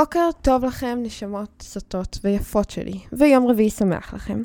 בוקר 0.00 0.28
טוב 0.42 0.64
לכם, 0.64 0.98
נשמות 1.02 1.48
סוטות 1.62 2.18
ויפות 2.24 2.70
שלי, 2.70 3.00
ויום 3.12 3.46
רביעי 3.46 3.70
שמח 3.70 4.14
לכם. 4.14 4.42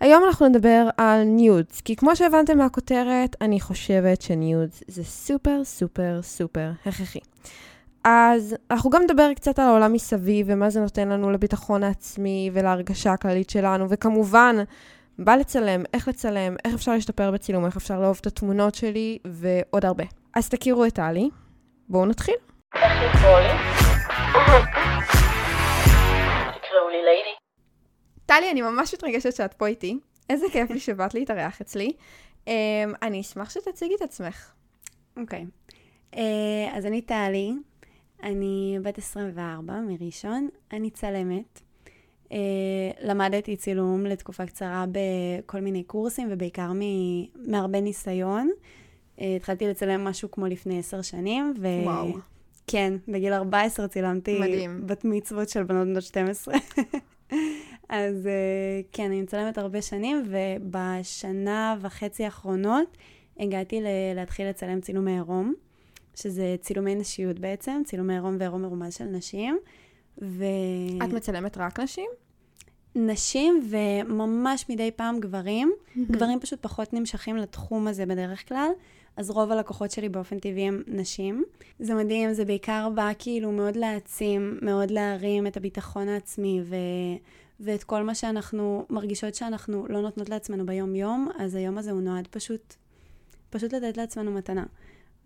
היום 0.00 0.24
אנחנו 0.24 0.48
נדבר 0.48 0.88
על 0.96 1.22
nudes, 1.22 1.80
כי 1.80 1.96
כמו 1.96 2.16
שהבנתם 2.16 2.58
מהכותרת, 2.58 3.36
אני 3.40 3.60
חושבת 3.60 4.22
ש 4.22 4.39
nudes 4.39 4.82
זה 4.88 5.04
סופר 5.04 5.64
סופר 5.64 6.18
סופר 6.22 6.70
הכרחי. 6.86 7.18
אז 8.04 8.56
אנחנו 8.70 8.90
גם 8.90 9.02
נדבר 9.02 9.34
קצת 9.34 9.58
על 9.58 9.66
העולם 9.66 9.92
מסביב, 9.92 10.46
ומה 10.50 10.70
זה 10.70 10.80
נותן 10.80 11.08
לנו 11.08 11.30
לביטחון 11.30 11.82
העצמי 11.82 12.50
ולהרגשה 12.52 13.12
הכללית 13.12 13.50
שלנו, 13.50 13.86
וכמובן, 13.88 14.56
בא 15.18 15.36
לצלם, 15.36 15.82
איך 15.94 16.08
לצלם, 16.08 16.56
איך 16.64 16.74
אפשר 16.74 16.92
להשתפר 16.92 17.30
בצילום, 17.30 17.64
איך 17.64 17.76
אפשר 17.76 18.00
לאהוב 18.00 18.18
את 18.20 18.26
התמונות 18.26 18.74
שלי, 18.74 19.18
ועוד 19.24 19.84
הרבה. 19.84 20.04
אז 20.34 20.48
תכירו 20.48 20.84
את 20.84 20.92
טלי. 20.92 21.28
בואו 21.88 22.06
נתחיל. 22.06 22.34
טלי, 28.26 28.50
אני 28.50 28.62
ממש 28.62 28.94
מתרגשת 28.94 29.32
שאת 29.36 29.54
פה 29.54 29.66
איתי. 29.66 29.98
איזה 30.30 30.46
כיף 30.52 30.70
לי 30.70 30.80
שבאת 30.80 31.14
להתארח 31.14 31.60
אצלי. 31.60 31.92
Um, 32.44 32.48
אני 33.02 33.20
אשמח 33.20 33.50
שתציגי 33.50 33.94
את 33.94 34.02
עצמך. 34.02 34.52
אוקיי. 35.16 35.44
Okay. 35.44 36.14
Uh, 36.14 36.18
אז 36.72 36.86
אני 36.86 37.02
טלי, 37.02 37.52
אני 38.22 38.78
בת 38.82 38.98
24 38.98 39.72
מראשון, 39.80 40.48
אני 40.72 40.90
צלמת. 40.90 41.60
Uh, 42.24 42.32
למדתי 43.02 43.56
צילום 43.56 44.06
לתקופה 44.06 44.46
קצרה 44.46 44.84
בכל 44.92 45.60
מיני 45.60 45.82
קורסים, 45.82 46.28
ובעיקר 46.30 46.72
מ- 46.74 47.50
מהרבה 47.52 47.80
ניסיון. 47.80 48.50
Uh, 49.18 49.22
התחלתי 49.36 49.66
לצלם 49.66 50.04
משהו 50.04 50.30
כמו 50.30 50.46
לפני 50.46 50.78
עשר 50.78 51.02
שנים, 51.02 51.54
ו... 51.60 51.66
וואו. 51.84 52.33
כן, 52.66 52.94
בגיל 53.08 53.32
14 53.32 53.88
צילמתי 53.88 54.40
מדהים. 54.40 54.86
בת 54.86 55.04
מצוות 55.04 55.48
של 55.48 55.62
בנות 55.62 55.86
בנות 55.86 56.02
12. 56.02 56.54
אז 57.88 58.26
אה, 58.26 58.80
כן, 58.92 59.04
אני 59.04 59.22
מצלמת 59.22 59.58
הרבה 59.58 59.82
שנים, 59.82 60.22
ובשנה 60.30 61.76
וחצי 61.80 62.24
האחרונות 62.24 62.96
הגעתי 63.40 63.80
ל- 63.80 64.14
להתחיל 64.14 64.48
לצלם 64.48 64.80
צילומי 64.80 65.12
עירום, 65.12 65.54
שזה 66.14 66.56
צילומי 66.60 66.94
נשיות 66.94 67.38
בעצם, 67.38 67.82
צילומי 67.84 68.12
עירום 68.14 68.36
ועירום 68.38 68.62
מרומז 68.62 68.94
של 68.94 69.04
נשים. 69.04 69.58
ו... 70.22 70.44
את 71.04 71.12
מצלמת 71.12 71.58
רק 71.58 71.80
נשים? 71.80 72.10
נשים 72.94 73.62
וממש 73.70 74.64
מדי 74.68 74.90
פעם 74.90 75.20
גברים. 75.20 75.72
גברים 76.10 76.40
פשוט 76.40 76.58
פחות 76.62 76.92
נמשכים 76.92 77.36
לתחום 77.36 77.86
הזה 77.86 78.06
בדרך 78.06 78.48
כלל, 78.48 78.68
אז 79.16 79.30
רוב 79.30 79.52
הלקוחות 79.52 79.90
שלי 79.90 80.08
באופן 80.08 80.38
טבעי 80.38 80.68
הם 80.68 80.82
נשים. 80.86 81.44
זה 81.78 81.94
מדהים, 81.94 82.32
זה 82.32 82.44
בעיקר 82.44 82.88
בא 82.94 83.10
כאילו 83.18 83.52
מאוד 83.52 83.76
להעצים, 83.76 84.58
מאוד 84.62 84.90
להרים 84.90 85.46
את 85.46 85.56
הביטחון 85.56 86.08
העצמי 86.08 86.60
ו... 86.64 86.76
ואת 87.60 87.84
כל 87.84 88.02
מה 88.02 88.14
שאנחנו 88.14 88.86
מרגישות 88.90 89.34
שאנחנו 89.34 89.86
לא 89.88 90.00
נותנות 90.02 90.28
לעצמנו 90.28 90.66
ביום-יום, 90.66 91.28
אז 91.38 91.54
היום 91.54 91.78
הזה 91.78 91.90
הוא 91.90 92.00
נועד 92.00 92.28
פשוט, 92.30 92.74
פשוט 93.50 93.74
לתת 93.74 93.96
לעצמנו 93.96 94.32
מתנה. 94.32 94.64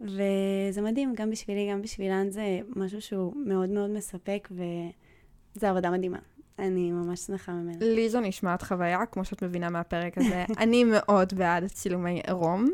וזה 0.00 0.82
מדהים, 0.82 1.14
גם 1.16 1.30
בשבילי, 1.30 1.70
גם 1.72 1.82
בשבילן 1.82 2.30
זה 2.30 2.60
משהו 2.76 3.00
שהוא 3.00 3.32
מאוד 3.36 3.68
מאוד 3.68 3.90
מספק, 3.90 4.48
וזו 4.50 5.66
עבודה 5.66 5.90
מדהימה. 5.90 6.18
אני 6.58 6.92
ממש 6.92 7.20
שמחה 7.20 7.52
ממנה. 7.52 7.76
לי 7.80 8.08
זו 8.08 8.20
נשמעת 8.20 8.62
חוויה, 8.62 9.06
כמו 9.06 9.24
שאת 9.24 9.42
מבינה 9.42 9.70
מהפרק 9.70 10.18
הזה. 10.18 10.44
אני 10.62 10.84
מאוד 10.84 11.34
בעד 11.34 11.66
צילומי 11.66 12.20
עירום. 12.26 12.68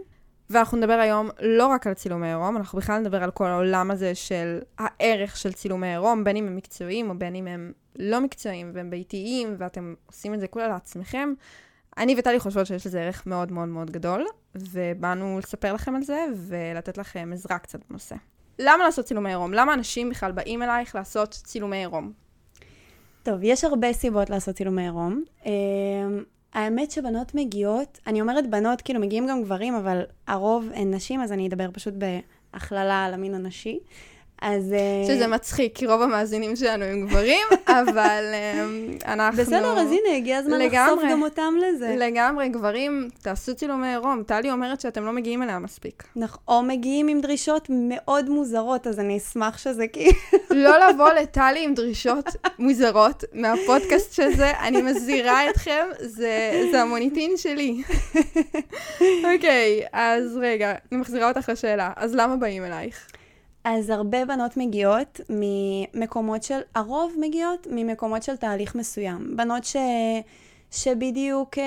ואנחנו 0.51 0.79
נדבר 0.79 0.93
היום 0.93 1.31
לא 1.41 1.67
רק 1.67 1.87
על 1.87 1.95
צילומי 1.95 2.29
עירום, 2.29 2.57
אנחנו 2.57 2.79
בכלל 2.79 2.99
נדבר 2.99 3.23
על 3.23 3.31
כל 3.31 3.47
העולם 3.47 3.91
הזה 3.91 4.15
של 4.15 4.59
הערך 4.79 5.37
של 5.37 5.53
צילומי 5.53 5.89
עירום, 5.89 6.25
בין 6.25 6.37
אם 6.37 6.47
הם 6.47 6.57
מקצועיים 6.57 7.11
או 7.11 7.19
בין 7.19 7.35
אם 7.35 7.47
הם 7.47 7.73
לא 7.99 8.21
מקצועיים 8.21 8.71
והם 8.75 8.91
ביתיים, 8.91 9.55
ואתם 9.59 9.95
עושים 10.07 10.35
את 10.35 10.41
זה 10.41 10.49
כולה 10.49 10.69
לעצמכם. 10.69 11.33
אני 11.99 12.15
וטלי 12.19 12.41
חושבות 12.41 12.67
שיש 12.67 12.87
לזה 12.87 13.01
ערך 13.03 13.27
מאוד 13.27 13.53
מאוד 13.53 13.69
מאוד 13.69 13.91
גדול, 13.91 14.27
ובאנו 14.55 15.39
לספר 15.39 15.73
לכם 15.73 15.97
על 15.97 16.03
זה 16.03 16.27
ולתת 16.49 16.99
לכם 16.99 17.31
עזרה 17.33 17.59
קצת 17.59 17.81
בנושא. 17.91 18.17
למה 18.59 18.85
לעשות 18.85 19.05
צילומי 19.05 19.29
עירום? 19.31 19.53
למה 19.55 19.75
אנשים 19.75 20.11
בכלל 20.11 20.33
באים 20.33 20.63
אלייך 20.63 20.95
לעשות 20.95 21.31
צילומי 21.31 21.77
עירום? 21.77 22.13
טוב, 23.23 23.39
יש 23.43 23.65
הרבה 23.65 23.93
סיבות 23.93 24.31
לעשות 24.31 24.55
צילומי 24.55 24.83
עירום. 24.83 25.25
האמת 26.55 26.91
שבנות 26.91 27.35
מגיעות, 27.35 27.99
אני 28.07 28.21
אומרת 28.21 28.51
בנות, 28.51 28.81
כאילו 28.81 29.01
מגיעים 29.01 29.27
גם 29.27 29.43
גברים, 29.43 29.75
אבל 29.75 30.03
הרוב 30.27 30.69
הן 30.75 30.95
נשים, 30.95 31.21
אז 31.21 31.33
אני 31.33 31.49
אדבר 31.49 31.69
פשוט 31.73 31.95
בהכללה 31.95 33.05
על 33.05 33.15
המין 33.15 33.35
הנשי. 33.35 33.79
אז... 34.43 34.73
אה, 34.73 35.05
שזה 35.07 35.27
מצחיק, 35.27 35.77
כי 35.77 35.87
רוב 35.87 36.03
המאזינים 36.03 36.57
שלנו 36.57 36.85
הם 36.85 37.07
גברים, 37.07 37.47
אבל 37.81 38.25
um, 38.33 39.05
אנחנו... 39.07 39.43
בסדר, 39.43 39.79
אז 39.79 39.89
הנה, 39.89 40.17
הגיע 40.17 40.39
הזמן 40.39 40.59
לחשוף. 40.59 41.01
גם 41.11 41.23
אותם 41.23 41.55
לזה. 41.63 41.95
לגמרי, 41.99 42.49
גברים, 42.49 43.09
תעשו 43.23 43.55
צילומי 43.55 43.89
עירום. 43.89 44.23
טלי 44.23 44.51
אומרת 44.51 44.81
שאתם 44.81 45.05
לא 45.05 45.13
מגיעים 45.13 45.43
אליה 45.43 45.59
מספיק. 45.59 46.05
נכון, 46.17 46.43
או 46.49 46.63
מגיעים 46.63 47.09
עם 47.09 47.21
דרישות 47.21 47.67
מאוד 47.71 48.31
מוזרות, 48.31 48.87
אז 48.87 49.01
אני 49.01 49.19
אשמח 49.19 49.59
שזה 49.59 49.87
כאילו... 49.87 50.13
לא 50.65 50.89
לבוא 50.89 51.13
לטלי 51.13 51.65
עם 51.65 51.75
דרישות 51.75 52.31
מוזרות 52.59 53.25
מהפודקאסט 53.33 54.15
של 54.15 54.37
זה, 54.37 54.51
אני 54.51 54.83
מזהירה 54.83 55.51
אתכם, 55.51 55.87
זה, 56.01 56.65
זה 56.73 56.83
המוניטין 56.83 57.37
שלי. 57.37 57.83
אוקיי, 59.35 59.83
אז 59.93 60.39
רגע, 60.41 60.75
אני 60.93 61.01
מחזירה 61.01 61.29
אותך 61.29 61.49
לשאלה. 61.49 61.91
אז 61.97 62.15
למה 62.15 62.37
באים 62.37 62.65
אלייך? 62.65 63.07
אז 63.65 63.91
הרבה 63.91 64.25
בנות 64.25 64.57
מגיעות 64.57 65.21
ממקומות 65.31 66.43
של, 66.43 66.61
הרוב 66.75 67.13
מגיעות 67.21 67.67
ממקומות 67.71 68.23
של 68.23 68.37
תהליך 68.37 68.75
מסוים. 68.75 69.37
בנות 69.37 69.65
ש... 69.65 69.77
שבדיוק 70.71 71.59
אה, 71.59 71.65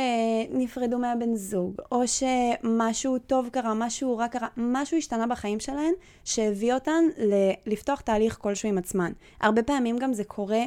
נפרדו 0.50 1.00
מהבן 1.00 1.36
זוג, 1.36 1.74
או 1.92 2.04
שמשהו 2.08 3.18
טוב 3.20 3.50
קרה, 3.50 3.74
משהו 3.74 4.18
רע 4.18 4.28
קרה, 4.28 4.48
משהו 4.58 4.98
השתנה 4.98 5.28
בחיים 5.28 5.60
שלהן, 5.60 5.94
שהביא 6.26 6.74
אותן 6.74 7.04
ל- 7.18 7.72
לפתוח 7.74 8.02
תהליך 8.02 8.38
כלשהו 8.42 8.70
עם 8.70 8.78
עצמן. 8.78 9.12
הרבה 9.42 9.64
פעמים 9.64 9.98
גם 9.98 10.14
זה 10.14 10.24
קורה 10.24 10.64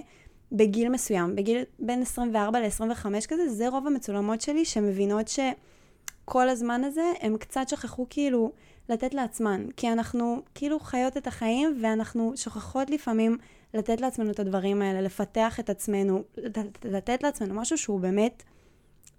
בגיל 0.53 0.89
מסוים, 0.89 1.37
בגיל 1.37 1.63
בין 1.79 2.03
24 2.03 2.61
ל-25 2.61 3.07
כזה, 3.29 3.49
זה 3.49 3.69
רוב 3.69 3.87
המצולמות 3.87 4.41
שלי 4.41 4.65
שמבינות 4.65 5.29
שכל 5.29 6.49
הזמן 6.49 6.85
הזה 6.85 7.13
הם 7.21 7.37
קצת 7.37 7.69
שכחו 7.69 8.07
כאילו 8.11 8.53
לתת 8.91 9.15
לעצמן, 9.15 9.67
כי 9.77 9.93
אנחנו 9.93 10.43
כאילו 10.55 10.81
חיות 10.81 11.17
את 11.17 11.27
החיים 11.27 11.79
ואנחנו 11.83 12.33
שוכחות 12.37 12.91
לפעמים 12.91 13.39
לתת 13.75 14.01
לעצמנו 14.01 14.31
את 14.31 14.41
הדברים 14.41 14.83
האלה, 14.83 15.01
לפתח 15.01 15.61
את 15.61 15.71
עצמנו, 15.71 16.23
לת- 16.37 16.85
לתת 16.85 17.23
לעצמנו 17.23 17.55
משהו 17.55 17.79
שהוא 17.79 18.01
באמת, 18.01 18.43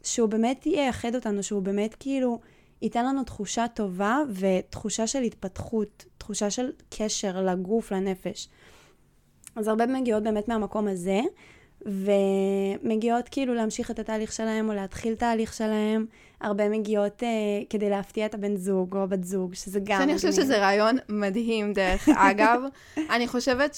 שהוא 0.04 0.30
באמת 0.30 0.66
ייחד 0.66 1.16
אותנו, 1.16 1.44
שהוא 1.44 1.62
באמת 1.62 1.96
כאילו 2.00 2.40
ייתן 2.82 3.06
לנו 3.06 3.24
תחושה 3.24 3.66
טובה 3.74 4.20
ותחושה 4.34 5.08
של 5.08 5.22
התפתחות, 5.22 6.06
תחושה 6.18 6.50
של 6.50 6.72
קשר 6.90 7.42
לגוף, 7.42 7.92
לנפש. 7.92 8.50
אז 9.56 9.68
הרבה 9.68 9.86
מגיעות 9.86 10.24
באמת 10.24 10.48
מהמקום 10.48 10.88
הזה, 10.88 11.22
ומגיעות 11.82 13.30
כאילו 13.30 13.54
להמשיך 13.54 13.92
את 13.92 14.00
התהליך 14.00 14.32
שלהם 14.32 14.70
או 14.70 14.74
להתחיל 14.74 15.16
תהליך 15.16 15.54
שלהם. 15.54 16.06
הרבה 16.42 16.70
מגיעות 16.70 17.24
אה, 17.24 17.30
כדי 17.70 17.90
להפתיע 17.90 18.26
את 18.26 18.34
הבן 18.34 18.56
זוג 18.56 18.96
או 18.96 19.04
הבת 19.04 19.24
זוג, 19.24 19.54
שזה 19.54 19.80
גם 19.84 20.00
שאני 20.00 20.16
חושבת 20.16 20.34
שזה 20.34 20.58
רעיון 20.58 20.98
מדהים, 21.10 21.74
דרך 21.74 22.10
אגב. 22.30 22.62
אני 22.98 23.28
חושבת 23.28 23.78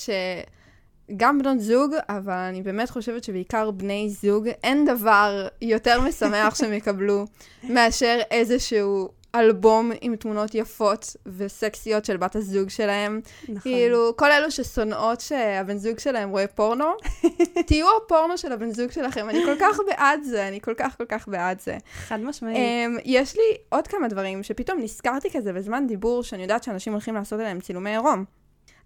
שגם 1.09 1.39
בנות 1.39 1.59
זוג, 1.59 1.93
אבל 2.09 2.33
אני 2.33 2.61
באמת 2.61 2.89
חושבת 2.89 3.23
שבעיקר 3.23 3.71
בני 3.71 4.09
זוג, 4.09 4.47
אין 4.63 4.85
דבר 4.85 5.47
יותר 5.61 6.01
משמח 6.01 6.55
שהם 6.55 6.73
יקבלו 6.73 7.25
מאשר 7.63 8.19
איזשהו 8.31 9.09
אלבום 9.35 9.91
עם 10.01 10.15
תמונות 10.15 10.55
יפות 10.55 11.15
וסקסיות 11.25 12.05
של 12.05 12.17
בת 12.17 12.35
הזוג 12.35 12.69
שלהם. 12.69 13.21
נכון. 13.43 13.59
כאילו, 13.61 14.17
כל 14.17 14.31
אלו 14.31 14.51
ששונאות 14.51 15.21
שהבן 15.21 15.77
זוג 15.77 15.99
שלהם 15.99 16.29
רואה 16.29 16.47
פורנו, 16.47 16.85
תהיו 17.67 17.87
הפורנו 17.97 18.37
של 18.37 18.51
הבן 18.51 18.71
זוג 18.71 18.91
שלכם. 18.91 19.29
אני 19.29 19.39
כל 19.45 19.55
כך 19.59 19.77
בעד 19.87 20.23
זה, 20.23 20.47
אני 20.47 20.61
כל 20.61 20.73
כך 20.77 20.97
כל 20.97 21.05
כך 21.05 21.27
בעד 21.27 21.59
זה. 21.59 21.77
חד 21.93 22.19
משמעית. 22.19 22.57
Um, 22.57 23.01
יש 23.05 23.35
לי 23.35 23.57
עוד 23.69 23.87
כמה 23.87 24.07
דברים 24.07 24.43
שפתאום 24.43 24.79
נזכרתי 24.81 25.29
כזה 25.33 25.53
בזמן 25.53 25.87
דיבור, 25.87 26.23
שאני 26.23 26.41
יודעת 26.41 26.63
שאנשים 26.63 26.93
הולכים 26.93 27.15
לעשות 27.15 27.39
עליהם 27.39 27.59
צילומי 27.59 27.89
עירום. 27.89 28.25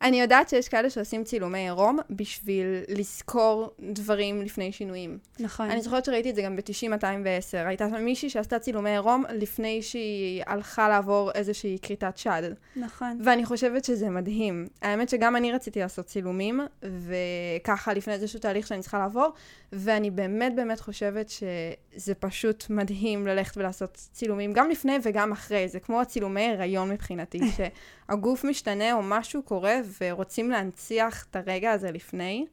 אני 0.01 0.21
יודעת 0.21 0.49
שיש 0.49 0.69
כאלה 0.69 0.89
שעושים 0.89 1.23
צילומי 1.23 1.59
עירום 1.59 1.99
בשביל 2.09 2.65
לזכור 2.87 3.71
דברים 3.79 4.41
לפני 4.41 4.71
שינויים. 4.71 5.17
נכון. 5.39 5.69
אני 5.69 5.81
זוכרת 5.81 6.05
שראיתי 6.05 6.29
את 6.29 6.35
זה 6.35 6.41
גם 6.41 6.55
ב-90-210. 6.55 7.67
הייתה 7.67 7.89
שם 7.89 8.05
מישהי 8.05 8.29
שעשתה 8.29 8.59
צילומי 8.59 8.89
עירום 8.89 9.23
לפני 9.33 9.81
שהיא 9.81 10.43
הלכה 10.45 10.89
לעבור 10.89 11.31
איזושהי 11.31 11.77
כריתת 11.81 12.17
שד. 12.17 12.41
נכון. 12.75 13.19
ואני 13.23 13.45
חושבת 13.45 13.85
שזה 13.85 14.09
מדהים. 14.09 14.67
האמת 14.81 15.09
שגם 15.09 15.35
אני 15.35 15.51
רציתי 15.51 15.79
לעשות 15.79 16.05
צילומים, 16.05 16.59
וככה 16.83 17.93
לפני 17.93 18.13
איזשהו 18.13 18.39
תהליך 18.39 18.67
שאני 18.67 18.81
צריכה 18.81 18.99
לעבור, 18.99 19.27
ואני 19.71 20.11
באמת 20.11 20.55
באמת 20.55 20.79
חושבת 20.79 21.29
שזה 21.29 22.15
פשוט 22.15 22.69
מדהים 22.69 23.27
ללכת 23.27 23.57
ולעשות 23.57 23.93
צילומים, 23.93 24.53
גם 24.53 24.69
לפני 24.69 24.97
וגם 25.03 25.31
אחרי. 25.31 25.67
זה 25.67 25.79
כמו 25.79 26.01
הצילומי 26.01 26.45
הריון 26.45 26.89
מבחינתי, 26.89 27.39
שהגוף 27.55 28.43
משתנה 28.43 28.93
או 28.93 28.99
משהו 29.03 29.43
קורה, 29.43 29.79
ורוצים 30.01 30.49
להנציח 30.49 31.25
את 31.29 31.35
הרגע 31.35 31.71
הזה 31.71 31.91
לפני, 31.91 32.45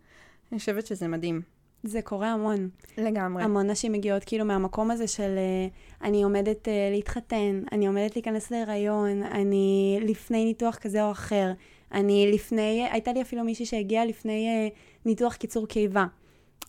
אני 0.52 0.58
חושבת 0.58 0.86
שזה 0.86 1.08
מדהים. 1.08 1.42
זה 1.82 2.02
קורה 2.02 2.32
המון. 2.32 2.68
לגמרי. 2.98 3.42
המון 3.42 3.70
נשים 3.70 3.92
מגיעות 3.92 4.24
כאילו 4.24 4.44
מהמקום 4.44 4.90
הזה 4.90 5.06
של 5.06 5.36
uh, 5.36 6.04
אני 6.06 6.22
עומדת 6.22 6.68
uh, 6.68 6.70
להתחתן, 6.92 7.62
אני 7.72 7.86
עומדת 7.86 8.16
להיכנס 8.16 8.50
להיריון, 8.50 9.22
אני 9.22 9.98
לפני 10.02 10.44
ניתוח 10.44 10.76
כזה 10.76 11.04
או 11.04 11.10
אחר, 11.10 11.52
אני 11.92 12.30
לפני, 12.34 12.86
הייתה 12.90 13.12
לי 13.12 13.22
אפילו 13.22 13.44
מישהי 13.44 13.66
שהגיעה 13.66 14.04
לפני 14.04 14.70
uh, 14.70 14.78
ניתוח 15.06 15.34
קיצור 15.34 15.66
קיבה. 15.66 16.06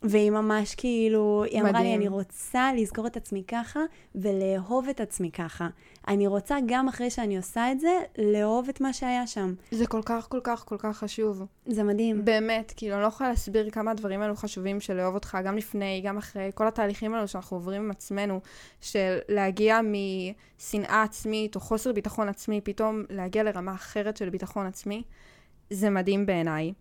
והיא 0.04 0.32
ממש 0.32 0.76
כאילו, 0.76 1.44
היא 1.44 1.62
אמרה 1.62 1.72
מדהים. 1.72 1.86
לי, 1.86 1.96
אני 1.96 2.08
רוצה 2.08 2.74
לזכור 2.78 3.08
את 3.08 3.18
עצמי 3.18 3.44
ככה 3.48 3.80
ולאהוב 4.16 4.90
את 4.90 5.02
עצמי 5.02 5.32
ככה. 5.32 5.68
אני 6.08 6.28
רוצה 6.28 6.58
גם 6.66 6.88
אחרי 6.88 7.10
שאני 7.10 7.38
עושה 7.38 7.72
את 7.72 7.80
זה, 7.80 8.02
לאהוב 8.18 8.70
את 8.70 8.82
מה 8.82 8.94
שהיה 8.94 9.28
שם. 9.28 9.54
זה 9.72 9.88
כל 9.88 10.02
כך, 10.06 10.28
כל 10.30 10.40
כך, 10.44 10.64
כל 10.68 10.78
כך 10.80 10.98
חשוב. 10.98 11.44
זה 11.66 11.84
מדהים. 11.84 12.26
באמת, 12.26 12.74
כאילו, 12.76 12.94
אני 12.94 13.02
לא 13.02 13.08
יכולה 13.08 13.30
להסביר 13.30 13.70
כמה 13.70 13.92
הדברים 13.92 14.22
האלו 14.22 14.36
חשובים 14.36 14.80
של 14.80 14.94
לאהוב 14.94 15.16
אותך, 15.16 15.38
גם 15.46 15.58
לפני, 15.58 16.02
גם 16.06 16.18
אחרי, 16.18 16.52
כל 16.54 16.68
התהליכים 16.68 17.14
האלו 17.14 17.28
שאנחנו 17.28 17.58
עוברים 17.58 17.82
עם 17.82 17.92
עצמנו, 17.92 18.40
של 18.82 19.18
להגיע 19.30 19.80
משנאה 19.82 21.04
עצמית 21.04 21.56
או 21.56 21.60
חוסר 21.60 21.94
ביטחון 21.94 22.30
עצמי, 22.30 22.62
פתאום 22.62 23.04
להגיע 23.10 23.44
לרמה 23.44 23.74
אחרת 23.74 24.18
של 24.18 24.30
ביטחון 24.30 24.66
עצמי, 24.66 25.04
זה 25.70 25.90
מדהים 25.90 26.26
בעיניי. 26.26 26.74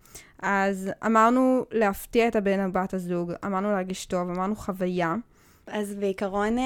אז 0.46 0.90
אמרנו 1.06 1.64
להפתיע 1.72 2.28
את 2.28 2.36
הבן 2.36 2.66
או 2.66 2.72
בת 2.72 2.94
הזוג, 2.94 3.32
אמרנו 3.44 3.70
להרגיש 3.72 4.06
טוב, 4.06 4.30
אמרנו 4.30 4.56
חוויה. 4.56 5.14
אז 5.66 5.94
בעיקרון 5.94 6.58
אה, 6.58 6.64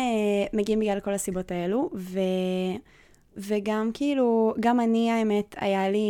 מגיעים 0.52 0.80
בגלל 0.80 1.00
כל 1.00 1.14
הסיבות 1.14 1.50
האלו, 1.50 1.90
ו... 1.94 2.20
וגם 3.36 3.90
כאילו, 3.94 4.54
גם 4.60 4.80
אני 4.80 5.10
האמת, 5.10 5.54
היה 5.58 5.90
לי, 5.90 6.08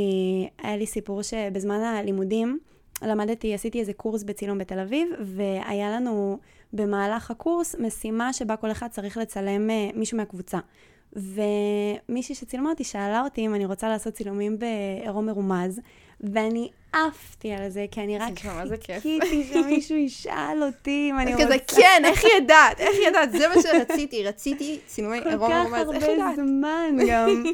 היה 0.59 0.77
לי 0.77 0.87
סיפור 0.87 1.23
שבזמן 1.23 1.81
הלימודים 1.81 2.59
למדתי, 3.03 3.55
עשיתי 3.55 3.81
איזה 3.81 3.93
קורס 3.93 4.23
בצילום 4.23 4.59
בתל 4.59 4.79
אביב, 4.79 5.09
והיה 5.21 5.91
לנו 5.91 6.39
במהלך 6.73 7.31
הקורס 7.31 7.75
משימה 7.79 8.33
שבה 8.33 8.57
כל 8.57 8.71
אחד 8.71 8.89
צריך 8.89 9.17
לצלם 9.17 9.71
אה, 9.71 9.91
מישהו 9.95 10.17
מהקבוצה. 10.17 10.59
ומישהי 11.13 12.35
שצילמה 12.35 12.71
אותי 12.71 12.85
שאלה 12.85 13.21
אותי 13.25 13.47
אם 13.47 13.55
אני 13.55 13.67
רוצה 13.67 13.89
לעשות 13.89 14.15
צילומים 14.15 14.59
בעירום 14.59 15.27
מרומז, 15.27 15.81
ואני 16.21 16.69
עפתי 16.93 17.53
על 17.53 17.69
זה, 17.69 17.87
כי 17.91 18.01
אני 18.01 18.19
רק. 18.19 18.33
חיכיתי 18.83 19.45
שמישהו 19.53 19.97
ישאל 19.97 20.63
אותי 20.63 21.09
אם 21.11 21.19
אני 21.19 21.33
רוצה... 21.35 21.45
כזה, 21.45 21.57
כן, 21.67 22.03
איך 22.05 22.25
ידעת? 22.37 22.81
איך 22.81 22.97
ידעת? 23.07 23.33
זה 23.33 23.49
מה 23.49 23.63
שרציתי, 23.63 24.25
רציתי 24.25 24.79
צילומי 24.87 25.21
כל 25.23 25.29
עירום 25.29 25.51
כך 25.51 25.67
מרומז, 25.71 25.91
איך 25.95 26.03
הרבה 26.03 26.13
ידעת? 26.13 26.37
זמן 26.37 26.97
גם. 27.09 27.45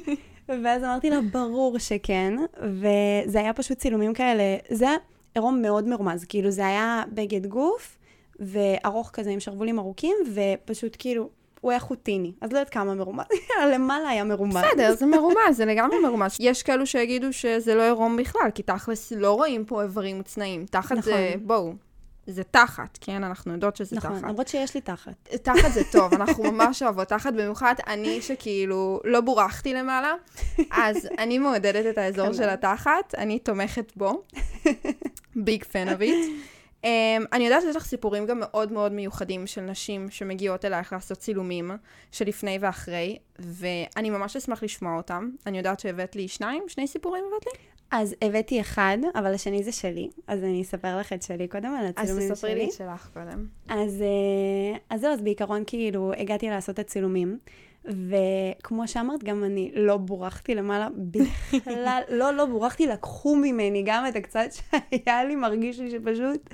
ואז 0.49 0.85
אמרתי 0.85 1.11
לה, 1.11 1.21
ברור 1.33 1.79
שכן, 1.79 2.35
וזה 2.61 3.39
היה 3.39 3.53
פשוט 3.53 3.79
צילומים 3.79 4.15
כאלה, 4.15 4.57
זה 4.71 4.89
עירום 5.35 5.63
מאוד 5.63 5.89
מרומז, 5.89 6.25
כאילו 6.25 6.51
זה 6.51 6.67
היה 6.67 7.03
בגד 7.13 7.47
גוף, 7.47 7.99
וארוך 8.41 9.11
כזה 9.13 9.31
עם 9.31 9.41
שרוולים 9.41 9.79
ארוכים, 9.79 10.17
ופשוט 10.35 10.97
כאילו, 10.99 11.29
הוא 11.65 11.71
היה 11.71 11.81
חוטיני, 11.81 12.33
אז 12.41 12.53
לא 12.53 12.59
יודעת 12.59 12.71
כמה 12.73 12.95
מרומז, 12.95 13.25
למעלה 13.75 14.09
היה 14.09 14.25
מרומז. 14.25 14.57
בסדר, 14.57 14.95
זה 14.95 15.07
מרומז, 15.07 15.37
זה 15.53 15.65
לגמרי 15.65 15.99
מרומז. 16.03 16.37
יש 16.41 16.63
כאלו 16.63 16.87
שיגידו 16.87 17.33
שזה 17.33 17.75
לא 17.75 17.83
עירום 17.83 18.17
בכלל, 18.17 18.51
כי 18.55 18.63
תכלס 18.63 19.13
לא 19.13 19.33
רואים 19.33 19.65
פה 19.65 19.83
איברים 19.83 20.17
מוצנעים. 20.17 20.67
תחת 20.67 21.03
זה, 21.03 21.11
נכון. 21.11 21.47
בואו, 21.47 21.73
זה 22.27 22.45
תחת, 22.45 22.99
כן? 23.01 23.25
אנחנו 23.25 23.53
יודעות 23.53 23.77
שזה 23.77 23.97
נכון, 23.97 24.19
תחת. 24.19 24.23
למרות 24.29 24.49
שיש 24.49 24.75
לי 24.75 24.81
תחת. 24.81 25.29
תחת 25.43 25.73
זה 25.73 25.83
טוב, 25.93 26.15
אנחנו 26.21 26.53
ממש 26.53 26.83
אוהבות 26.83 27.09
תחת, 27.09 27.33
במיוחד 27.33 27.75
אני 27.87 28.23
שכאילו 28.23 29.01
לא 29.05 29.21
בורחתי 29.21 29.75
למעלה, 29.75 30.15
אז 30.71 31.09
אני 31.19 31.39
מעודדת 31.39 31.87
את 31.87 31.99
האזור 31.99 32.27
כנ"ל. 32.33 32.35
של 32.35 32.49
התחת, 32.49 33.15
אני 33.19 33.39
תומכת 33.39 33.93
בו, 33.97 34.23
ביג 35.37 35.65
פן 35.65 35.89
it. 35.89 36.54
Um, 36.85 36.87
אני 37.33 37.45
יודעת 37.45 37.63
שיש 37.63 37.77
לך 37.77 37.85
סיפורים 37.85 38.27
גם 38.27 38.41
מאוד 38.41 38.73
מאוד 38.73 38.93
מיוחדים 38.93 39.47
של 39.47 39.61
נשים 39.61 40.11
שמגיעות 40.11 40.65
אלייך 40.65 40.93
לעשות 40.93 41.19
צילומים 41.19 41.71
של 42.13 42.25
לפני 42.29 42.59
ואחרי, 42.61 43.19
ואני 43.39 44.11
ממש 44.11 44.37
אשמח 44.37 44.63
לשמוע 44.63 44.97
אותם. 44.97 45.31
אני 45.47 45.59
יודעת 45.59 45.81
שהבאת 45.81 46.17
לי 46.17 46.29
שניים, 46.29 46.65
שני 46.69 46.87
סיפורים 46.87 47.25
הבאת 47.29 47.47
לי? 47.47 47.53
אז 47.91 48.15
הבאתי 48.23 48.61
אחד, 48.61 48.99
אבל 49.15 49.35
השני 49.35 49.63
זה 49.63 49.73
שלי, 49.73 50.09
אז 50.27 50.45
אני 50.45 50.63
אספר 50.63 50.99
לך 50.99 51.13
את 51.13 51.23
שלי 51.23 51.49
קודם 51.49 51.75
על 51.75 51.85
אז 51.85 51.91
הצילומים 51.91 52.27
שלי. 52.27 52.35
תספרי 52.35 52.55
לי 52.55 52.65
את 52.65 52.73
שלך 52.73 53.09
קודם. 53.15 53.47
אז, 53.69 54.03
אה, 54.03 54.79
אז 54.91 55.01
זהו, 55.01 55.13
אז 55.13 55.21
בעיקרון 55.21 55.63
כאילו 55.67 56.13
הגעתי 56.19 56.49
לעשות 56.51 56.75
את 56.75 56.79
הצילומים, 56.79 57.39
וכמו 57.85 58.89
שאמרת, 58.89 59.25
גם 59.25 59.45
אני 59.45 59.71
לא 59.75 59.97
בורחתי 59.97 60.55
למעלה 60.55 60.89
בכלל, 60.97 62.03
לא, 62.19 62.31
לא 62.31 62.45
בורחתי, 62.45 62.87
לקחו 62.87 63.37
ממני 63.37 63.83
גם 63.87 64.07
את 64.07 64.17
הקצת 64.17 64.49
שהיה 64.53 65.25
לי, 65.25 65.37
מרגיש 65.37 65.79
לי 65.79 65.91
שפשוט... 65.91 66.51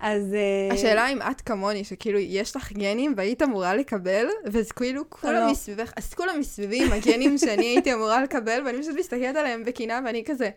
אז... 0.00 0.34
אה, 0.34 0.74
השאלה 0.74 1.08
אם 1.08 1.18
את 1.30 1.40
כמוני, 1.40 1.84
שכאילו 1.84 2.18
יש 2.18 2.56
לך 2.56 2.72
גנים 2.72 3.14
והיית 3.16 3.42
אמורה 3.42 3.74
לקבל, 3.74 4.26
ואז 4.52 4.72
כאילו 4.72 5.10
כולם 5.10 5.34
לא. 5.34 5.50
מסביבך, 5.50 5.92
אז 5.96 6.14
כולם 6.14 6.40
מסביבי 6.40 6.84
עם 6.84 6.92
הגנים 6.92 7.38
שאני 7.44 7.66
הייתי 7.66 7.94
אמורה 7.94 8.22
לקבל, 8.22 8.62
ואני 8.66 8.82
פשוט 8.82 8.96
מסתכלת 8.98 9.36
עליהם 9.36 9.64
בקנאה, 9.64 10.00
ואני 10.04 10.24
כזה, 10.26 10.50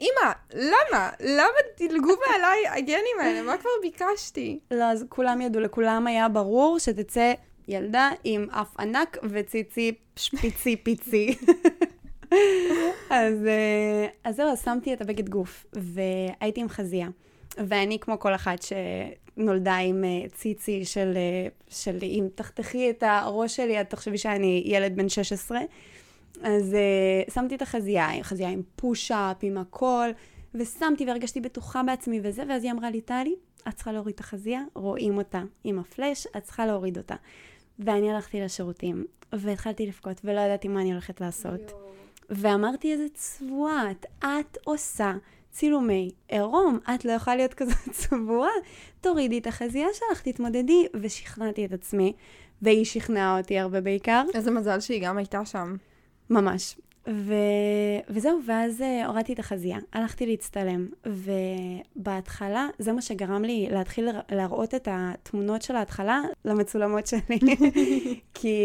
אמא, 0.00 0.32
למה? 0.54 1.10
למה 1.20 1.58
דילגו 1.76 2.12
מעליי 2.26 2.68
הגנים 2.68 3.16
האלה? 3.20 3.42
מה 3.42 3.56
כבר 3.56 3.70
ביקשתי? 3.82 4.58
לא, 4.70 4.84
אז 4.84 5.04
כולם 5.08 5.40
ידעו, 5.40 5.60
לכולם 5.60 6.06
היה 6.06 6.28
ברור 6.28 6.78
שתצא 6.78 7.32
ילדה 7.68 8.10
עם 8.24 8.50
אף 8.50 8.80
ענק 8.80 9.18
וציצי 9.22 9.92
שפיצי 10.16 10.76
פיצי. 10.76 11.34
אז, 13.10 13.46
אה, 13.46 14.06
אז 14.24 14.36
זהו, 14.36 14.48
אז 14.48 14.62
שמתי 14.64 14.94
את 14.94 15.00
הבגד 15.00 15.28
גוף, 15.28 15.66
והייתי 15.72 16.60
עם 16.60 16.68
חזייה. 16.68 17.08
ואני, 17.58 17.98
כמו 18.00 18.18
כל 18.18 18.34
אחת 18.34 18.58
שנולדה 18.62 19.76
עם 19.76 20.04
אה, 20.04 20.28
ציצי 20.28 20.84
של, 20.84 21.12
אה, 21.16 21.48
של 21.68 21.98
אם 22.02 22.26
תחתכי 22.34 22.90
את 22.90 23.02
הראש 23.06 23.56
שלי, 23.56 23.80
את 23.80 23.90
תחשבי 23.90 24.18
שאני 24.18 24.62
ילד 24.66 24.96
בן 24.96 25.08
16. 25.08 25.58
אז 26.42 26.76
שמתי 27.34 27.54
את 27.54 27.62
החזייה, 27.62 28.08
חזייה 28.22 28.48
עם 28.48 28.62
פוש-אפ, 28.76 29.36
עם 29.42 29.58
הכל, 29.58 30.08
ושמתי 30.54 31.04
והרגשתי 31.06 31.40
בטוחה 31.40 31.82
בעצמי 31.82 32.20
וזה, 32.22 32.42
ואז 32.48 32.64
היא 32.64 32.72
אמרה 32.72 32.90
לי, 32.90 33.00
טלי, 33.00 33.34
את 33.68 33.74
צריכה 33.74 33.92
להוריד 33.92 34.14
את 34.14 34.20
החזייה, 34.20 34.62
רואים 34.74 35.18
אותה 35.18 35.42
עם 35.64 35.78
הפלאש, 35.78 36.26
את 36.36 36.42
צריכה 36.42 36.66
להוריד 36.66 36.98
אותה. 36.98 37.14
ואני 37.78 38.12
הלכתי 38.12 38.40
לשירותים, 38.40 39.04
והתחלתי 39.32 39.86
לבכות, 39.86 40.20
ולא 40.24 40.40
ידעתי 40.40 40.68
מה 40.68 40.80
אני 40.80 40.92
הולכת 40.92 41.20
לעשות. 41.20 41.72
ואמרתי, 42.30 42.92
איזה 42.92 43.06
צבועה 43.14 43.90
את, 43.90 44.06
את 44.24 44.58
עושה 44.64 45.12
צילומי 45.50 46.10
עירום, 46.28 46.78
את 46.94 47.04
לא 47.04 47.12
יכולה 47.12 47.36
להיות 47.36 47.54
כזאת 47.54 47.90
צבועה, 48.00 48.50
תורידי 49.00 49.38
את 49.38 49.46
החזייה 49.46 49.88
שלך, 49.92 50.22
תתמודדי, 50.22 50.86
ושכנעתי 51.00 51.64
את 51.64 51.72
עצמי, 51.72 52.12
והיא 52.62 52.84
שכנעה 52.84 53.38
אותי 53.38 53.58
הרבה 53.58 53.80
בעיקר. 53.80 54.24
איזה 54.34 54.50
מזל 54.50 54.80
שהיא 54.80 55.02
גם 55.02 55.18
הייתה 55.18 55.44
שם. 55.44 55.76
ממש. 56.30 56.76
ו... 57.10 57.34
וזהו, 58.08 58.40
ואז 58.46 58.82
אה, 58.82 59.06
הורדתי 59.06 59.32
את 59.32 59.38
החזייה, 59.38 59.78
הלכתי 59.92 60.26
להצטלם, 60.26 60.88
ובהתחלה 61.06 62.68
זה 62.78 62.92
מה 62.92 63.02
שגרם 63.02 63.44
לי 63.44 63.68
להתחיל 63.70 64.08
להראות 64.30 64.74
את 64.74 64.88
התמונות 64.90 65.62
של 65.62 65.76
ההתחלה 65.76 66.20
למצולמות 66.44 67.06
שלי. 67.06 67.38
כי, 68.34 68.56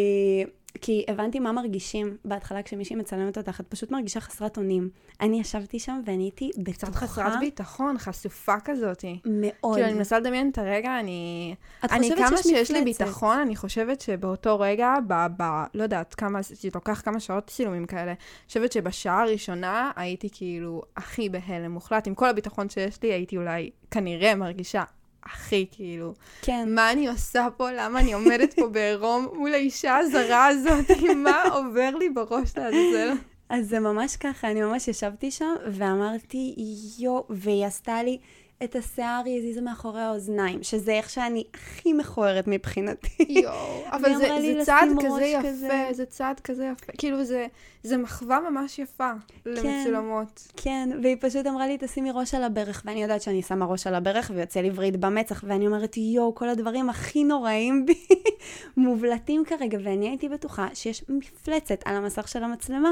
כי 0.82 1.06
הבנתי 1.08 1.40
מה 1.40 1.52
מרגישים 1.52 2.18
בהתחלה 2.26 2.64
כשמישהי 2.64 2.96
מצלמת 2.96 3.38
אותך, 3.38 3.60
את 3.60 3.68
פשוט 3.68 3.92
מרגישה 3.92 4.20
חסרת 4.20 4.58
אונים. 4.58 4.90
אני 5.22 5.40
ישבתי 5.40 5.80
שם 5.80 6.02
ואני 6.06 6.24
הייתי 6.24 6.52
בטוחה 6.58 6.74
קצת 6.74 6.96
חסרת 6.96 7.40
ביטחון, 7.40 7.98
חשופה 7.98 8.60
כזאתי. 8.60 9.20
מאוד. 9.26 9.74
כאילו, 9.74 9.88
אני 9.88 9.94
מנסה 9.94 10.20
לדמיין 10.20 10.50
את 10.50 10.58
הרגע, 10.58 11.00
אני... 11.00 11.56
את 11.86 11.92
אני, 11.92 12.12
חושבת 12.12 12.28
כמה 12.28 12.38
שיש 12.38 12.72
לי 12.72 12.82
מפלצת. 12.82 13.06
ביטחון, 13.06 13.38
אני 13.38 13.56
חושבת 13.56 14.02
שבאותו 14.02 14.60
רגע, 14.60 14.94
ב... 15.08 15.14
ב 15.38 15.44
לא 15.74 15.84
יודעת, 15.84 16.14
כמה, 16.14 16.42
זה 16.42 16.70
לוקח 16.76 17.02
כמה 17.06 17.20
שעות 17.20 17.48
צילומים 17.48 17.86
כאלה. 17.86 18.12
אני 18.12 18.48
חושבת 18.48 18.72
שבשעה 18.72 19.22
הראשונה 19.22 19.92
הייתי 19.96 20.30
כאילו 20.32 20.82
הכי 20.98 21.30
בהלם 21.30 21.72
מוחלט. 21.72 22.08
עם 22.08 22.16
כל 22.16 22.30
הביטחון 22.30 22.70
שיש 22.70 23.04
לי, 23.04 23.14
הייתי 23.14 23.38
אולי 23.38 23.70
כנראה 23.92 24.36
מרגישה 24.36 24.84
הכי 25.26 25.66
כאילו, 25.72 26.14
כן. 26.42 26.76
מה 26.76 26.92
אני 26.92 27.08
עושה 27.08 27.48
פה? 27.58 27.72
למה 27.72 28.00
אני 28.00 28.14
עומדת 28.14 28.54
פה 28.54 28.68
בעירום 28.74 29.28
מול 29.34 29.54
האישה 29.54 29.98
הזרה 29.98 30.48
הזאת? 30.48 30.92
מה 31.26 31.44
עובר 31.44 31.90
לי 32.00 32.10
בראש 32.10 32.58
לעזאזל? 32.58 33.14
אז 33.50 33.70
זה 33.70 33.80
ממש 33.80 34.16
ככה, 34.16 34.52
אני 34.52 34.62
ממש 34.62 34.88
ישבתי 34.88 35.32
שם 35.32 35.54
ואמרתי, 35.72 36.56
יו, 37.00 37.22
והיא 37.30 37.66
עשתה 37.66 38.04
לי 38.04 38.18
את 38.64 38.76
השיער, 38.76 39.22
היא 39.26 39.38
הזיזה 39.38 39.62
מאחורי 39.62 40.02
האוזניים, 40.02 40.64
שזה 40.64 40.92
איך 40.92 41.10
שאני 41.10 41.44
הכי 41.54 41.94
מכוערת 41.94 42.48
מבחינתי. 42.48 43.26
יואו, 43.30 43.84
אבל 43.96 44.16
זה, 44.18 44.28
זה 44.42 44.66
צעד 44.66 44.88
כזה 45.00 45.26
יפה, 45.26 45.48
כזה. 45.48 45.88
זה 45.92 46.06
צעד 46.06 46.40
כזה 46.40 46.66
יפה. 46.74 46.92
כאילו, 46.98 47.24
זה, 47.24 47.48
זה 47.84 47.98
מחווה 47.98 48.40
ממש 48.50 48.80
יפה 48.80 49.12
למצולמות. 49.46 50.48
כן, 50.58 50.90
והיא 51.04 51.18
פשוט 51.20 51.48
אמרה 51.48 51.68
לי, 51.68 51.78
תשימי 51.80 52.12
ראש 52.14 52.34
על 52.34 52.44
הברך, 52.44 52.82
ואני 52.86 53.04
יודעת 53.04 53.22
שאני 53.22 53.42
שמה 53.42 53.66
ראש 53.66 53.88
על 53.88 53.96
הברך 53.96 54.32
ויוצא 54.36 54.60
לי 54.60 54.70
וריד 54.76 55.02
במצח, 55.02 55.44
ואני 55.48 55.68
אומרת, 55.68 55.98
יואו, 55.98 56.36
כל 56.36 56.50
הדברים 56.50 56.90
הכי 56.90 57.24
נוראים 57.24 57.86
בי 57.86 58.06
מובלטים 58.78 59.44
כרגע, 59.46 59.78
ואני 59.84 60.10
הייתי 60.10 60.30
בטוחה 60.30 60.68
שיש 60.74 61.04
מפלצת 61.10 61.82
על 61.86 61.96
המסך 61.96 62.28
של 62.28 62.44
המצלמה, 62.44 62.90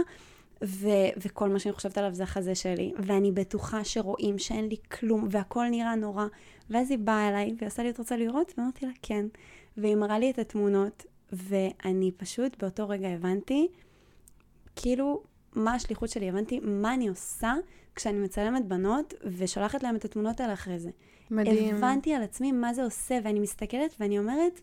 ו- 0.63 1.09
וכל 1.17 1.49
מה 1.49 1.59
שאני 1.59 1.73
חושבת 1.73 1.97
עליו 1.97 2.13
זה 2.13 2.23
החזה 2.23 2.55
שלי, 2.55 2.93
ואני 2.97 3.31
בטוחה 3.31 3.83
שרואים 3.83 4.39
שאין 4.39 4.67
לי 4.67 4.77
כלום, 4.91 5.27
והכל 5.31 5.65
נראה 5.71 5.95
נורא. 5.95 6.25
ואז 6.69 6.91
היא 6.91 6.99
באה 6.99 7.29
אליי, 7.29 7.53
והיא 7.57 7.67
עושה 7.67 7.83
לי, 7.83 7.89
את 7.89 7.97
רוצה 7.97 8.17
לראות? 8.17 8.53
ואמרתי 8.57 8.85
לה, 8.85 8.91
כן. 9.01 9.25
והיא 9.77 9.95
מראה 9.95 10.19
לי 10.19 10.31
את 10.31 10.39
התמונות, 10.39 11.05
ואני 11.31 12.11
פשוט 12.17 12.63
באותו 12.63 12.89
רגע 12.89 13.07
הבנתי, 13.07 13.67
כאילו, 14.75 15.23
מה 15.55 15.73
השליחות 15.73 16.09
שלי, 16.09 16.29
הבנתי 16.29 16.59
מה 16.63 16.93
אני 16.93 17.07
עושה 17.07 17.53
כשאני 17.95 18.19
מצלמת 18.19 18.65
בנות 18.65 19.13
ושולחת 19.37 19.83
להם 19.83 19.95
את 19.95 20.05
התמונות 20.05 20.39
האלה 20.39 20.53
אחרי 20.53 20.79
זה. 20.79 20.89
מדהים. 21.31 21.75
הבנתי 21.75 22.13
על 22.13 22.23
עצמי 22.23 22.51
מה 22.51 22.73
זה 22.73 22.83
עושה, 22.83 23.19
ואני 23.23 23.39
מסתכלת 23.39 23.95
ואני 23.99 24.19
אומרת, 24.19 24.61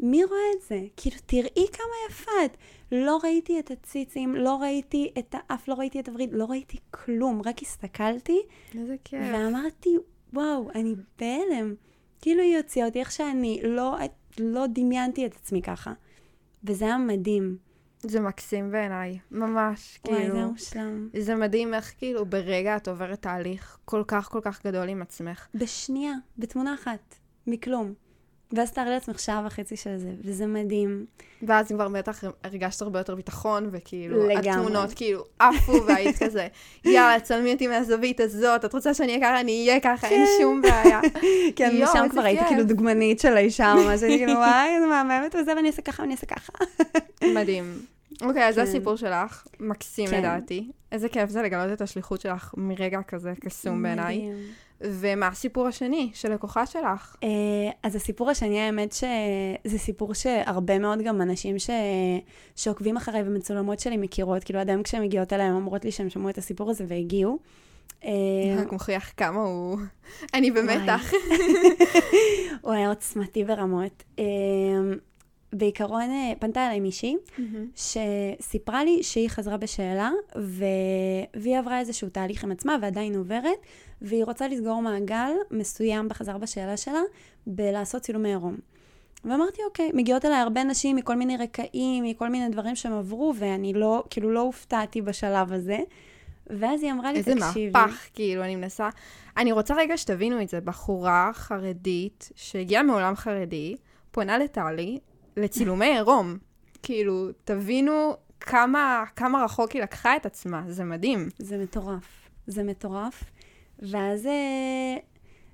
מי 0.00 0.24
רואה 0.24 0.40
את 0.56 0.62
זה? 0.68 0.80
כאילו, 0.96 1.16
תראי 1.26 1.66
כמה 1.72 1.94
יפה 2.10 2.30
את. 2.44 2.56
לא 2.92 3.18
ראיתי 3.22 3.58
את 3.58 3.70
הציצים, 3.70 4.36
לא 4.36 4.56
ראיתי 4.56 5.12
את 5.18 5.34
האף, 5.38 5.68
לא 5.68 5.74
ראיתי 5.74 6.00
את 6.00 6.08
הווריד, 6.08 6.30
לא 6.32 6.44
ראיתי 6.44 6.78
כלום, 6.90 7.42
רק 7.44 7.62
הסתכלתי 7.62 8.40
איזה 8.74 8.96
כיף. 9.04 9.20
ואמרתי, 9.32 9.96
וואו, 10.32 10.70
אני 10.74 10.94
בהלם. 11.18 11.74
כאילו 12.20 12.42
היא 12.42 12.56
הוציאה 12.56 12.86
אותי 12.86 13.00
איך 13.00 13.12
שאני, 13.12 13.60
לא, 13.64 13.96
לא 14.38 14.66
דמיינתי 14.66 15.26
את 15.26 15.34
עצמי 15.34 15.62
ככה. 15.62 15.92
וזה 16.64 16.84
היה 16.84 16.98
מדהים. 16.98 17.56
זה 18.02 18.20
מקסים 18.20 18.70
בעיניי, 18.70 19.18
ממש, 19.30 20.00
וואי, 20.06 20.18
כאילו. 20.18 20.34
זה 20.34 20.46
מושלם. 20.46 21.08
זה 21.18 21.34
מדהים 21.34 21.74
איך 21.74 21.94
כאילו 21.98 22.26
ברגע 22.26 22.76
את 22.76 22.88
עוברת 22.88 23.22
תהליך 23.22 23.78
כל 23.84 24.02
כך 24.08 24.28
כל 24.28 24.40
כך 24.42 24.66
גדול 24.66 24.88
עם 24.88 25.02
עצמך. 25.02 25.46
בשנייה, 25.54 26.12
בתמונה 26.38 26.74
אחת, 26.74 27.14
מכלום. 27.46 27.94
ואז 28.52 28.72
תארי 28.72 28.90
לעצמך 28.90 29.20
שעה 29.20 29.42
וחצי 29.46 29.76
של 29.76 29.96
זה, 29.96 30.10
וזה 30.24 30.46
מדהים. 30.46 31.06
ואז 31.42 31.68
כבר 31.68 31.88
בטח 31.88 32.24
הרגשת 32.44 32.82
הרבה 32.82 33.00
יותר 33.00 33.14
ביטחון, 33.14 33.68
וכאילו, 33.72 34.28
לגמרי. 34.28 34.50
התמונות 34.50 34.94
כאילו 34.94 35.24
עפו, 35.38 35.86
והיית 35.86 36.18
כזה, 36.24 36.48
יאללה, 36.84 37.20
צלמי 37.20 37.52
אותי 37.52 37.66
מהזווית 37.66 38.20
הזאת, 38.20 38.64
את 38.64 38.74
רוצה 38.74 38.94
שאני 38.94 39.08
אהיה 39.12 39.20
ככה, 39.20 39.40
אני 39.40 39.68
אהיה 39.68 39.80
ככה, 39.80 40.08
אין 40.08 40.26
שום 40.40 40.62
בעיה. 40.62 41.00
כן, 41.56 41.70
יואו, 41.72 41.92
משם 41.92 42.08
כבר 42.10 42.22
הייתי. 42.22 42.44
כאילו 42.48 42.64
דוגמנית 42.64 43.20
של 43.20 43.36
האישה 43.36 43.74
ממש, 43.74 44.02
אני 44.02 44.18
כאילו, 44.18 44.32
וואי, 44.32 44.74
איזה 44.74 44.86
מהממת 44.86 45.34
וזה, 45.34 45.56
ואני 45.56 45.68
אעשה 45.68 45.82
ככה, 45.82 46.02
ואני 46.02 46.14
אעשה 46.14 46.26
ככה. 46.26 46.52
מדהים. 47.34 47.80
אוקיי, 48.22 48.48
אז 48.48 48.54
זה 48.54 48.60
כן. 48.60 48.68
הסיפור 48.68 48.96
שלך, 48.96 49.46
מקסים 49.60 50.06
כן. 50.06 50.18
לדעתי. 50.18 50.70
איזה 50.92 51.08
כיף 51.08 51.30
זה 51.30 51.42
לגלות 51.42 51.72
את 51.72 51.80
השליחות 51.80 52.20
שלך 52.20 52.54
מרגע 52.56 53.02
כזה 53.02 53.32
קסום 53.40 53.82
בעיניי. 53.82 54.30
ומה 54.80 55.26
הסיפור 55.26 55.66
השני 55.66 56.10
של 56.14 56.32
לקוחה 56.32 56.66
שלך? 56.66 57.16
אה, 57.22 57.28
אז 57.82 57.96
הסיפור 57.96 58.30
השני, 58.30 58.60
האמת 58.60 58.92
שזה 58.92 59.78
סיפור 59.78 60.14
שהרבה 60.14 60.78
מאוד 60.78 61.02
גם 61.02 61.22
אנשים 61.22 61.58
ש... 61.58 61.70
שעוקבים 62.56 62.96
אחריי 62.96 63.22
ומצולמות 63.26 63.80
שלי 63.80 63.96
מכירות, 63.96 64.44
כאילו 64.44 64.60
עד 64.60 64.68
היום 64.68 64.82
כשהן 64.82 65.02
מגיעות 65.02 65.32
אליי, 65.32 65.46
הן 65.46 65.54
אומרות 65.54 65.84
לי 65.84 65.92
שהן 65.92 66.10
שמעו 66.10 66.30
את 66.30 66.38
הסיפור 66.38 66.70
הזה 66.70 66.84
והגיעו. 66.88 67.38
אה, 68.04 68.10
רק 68.58 68.72
מוכיח 68.72 69.12
כמה 69.16 69.40
הוא... 69.40 69.78
אני 70.34 70.50
במתח. 70.50 71.12
הוא 72.62 72.72
היה 72.72 72.88
עוצמתי 72.88 73.44
ברמות. 73.44 74.02
בעיקרון 75.52 76.10
אה, 76.10 76.32
פנתה 76.38 76.66
אליי 76.66 76.80
מישהי, 76.80 77.16
שסיפרה 77.76 78.84
לי 78.84 79.02
שהיא 79.02 79.28
חזרה 79.28 79.56
בשאלה, 79.56 80.10
ו... 80.38 80.64
והיא 81.36 81.58
עברה 81.58 81.78
איזשהו 81.78 82.08
תהליך 82.08 82.44
עם 82.44 82.50
עצמה 82.50 82.76
ועדיין 82.82 83.16
עוברת, 83.16 83.58
והיא 84.02 84.24
רוצה 84.24 84.48
לסגור 84.48 84.82
מעגל 84.82 85.30
מסוים 85.50 86.08
בחזרה 86.08 86.38
בשאלה 86.38 86.76
שלה, 86.76 87.00
בלעשות 87.46 88.02
צילומי 88.02 88.28
עירום. 88.28 88.56
ואמרתי, 89.24 89.62
אוקיי, 89.68 89.90
מגיעות 89.94 90.24
אליי 90.24 90.38
הרבה 90.38 90.64
נשים 90.64 90.96
מכל 90.96 91.14
מיני 91.14 91.36
רקעים, 91.36 92.04
מכל 92.04 92.28
מיני 92.28 92.48
דברים 92.48 92.76
שהם 92.76 92.92
עברו, 92.92 93.34
ואני 93.38 93.72
לא, 93.72 94.04
כאילו 94.10 94.30
לא 94.30 94.40
הופתעתי 94.40 95.02
בשלב 95.02 95.52
הזה. 95.52 95.78
ואז 96.46 96.82
היא 96.82 96.92
אמרה 96.92 97.12
לי, 97.12 97.18
איזה 97.18 97.34
תקשיבי. 97.34 97.70
מהפך, 97.70 98.08
כאילו, 98.14 98.44
אני 98.44 98.56
מנסה... 98.56 98.88
אני 99.36 99.52
רוצה 99.52 99.74
רגע 99.74 99.96
שתבינו 99.96 100.42
את 100.42 100.48
זה. 100.48 100.60
בחורה 100.60 101.30
חרדית 101.34 102.32
שהגיעה 102.36 102.82
מעולם 102.82 103.16
חרדי, 103.16 103.76
פונה 104.10 104.38
לטלי 104.38 104.98
לצילומי 105.38 105.86
עירום. 105.86 106.38
כאילו, 106.82 107.28
תבינו 107.44 108.16
כמה, 108.40 109.04
כמה 109.16 109.44
רחוק 109.44 109.72
היא 109.72 109.82
לקחה 109.82 110.16
את 110.16 110.26
עצמה, 110.26 110.62
זה 110.68 110.84
מדהים. 110.84 111.28
זה 111.38 111.58
מטורף. 111.58 112.28
זה 112.46 112.62
מטורף. 112.62 113.24
ואז... 113.78 114.26
אה, 114.26 114.96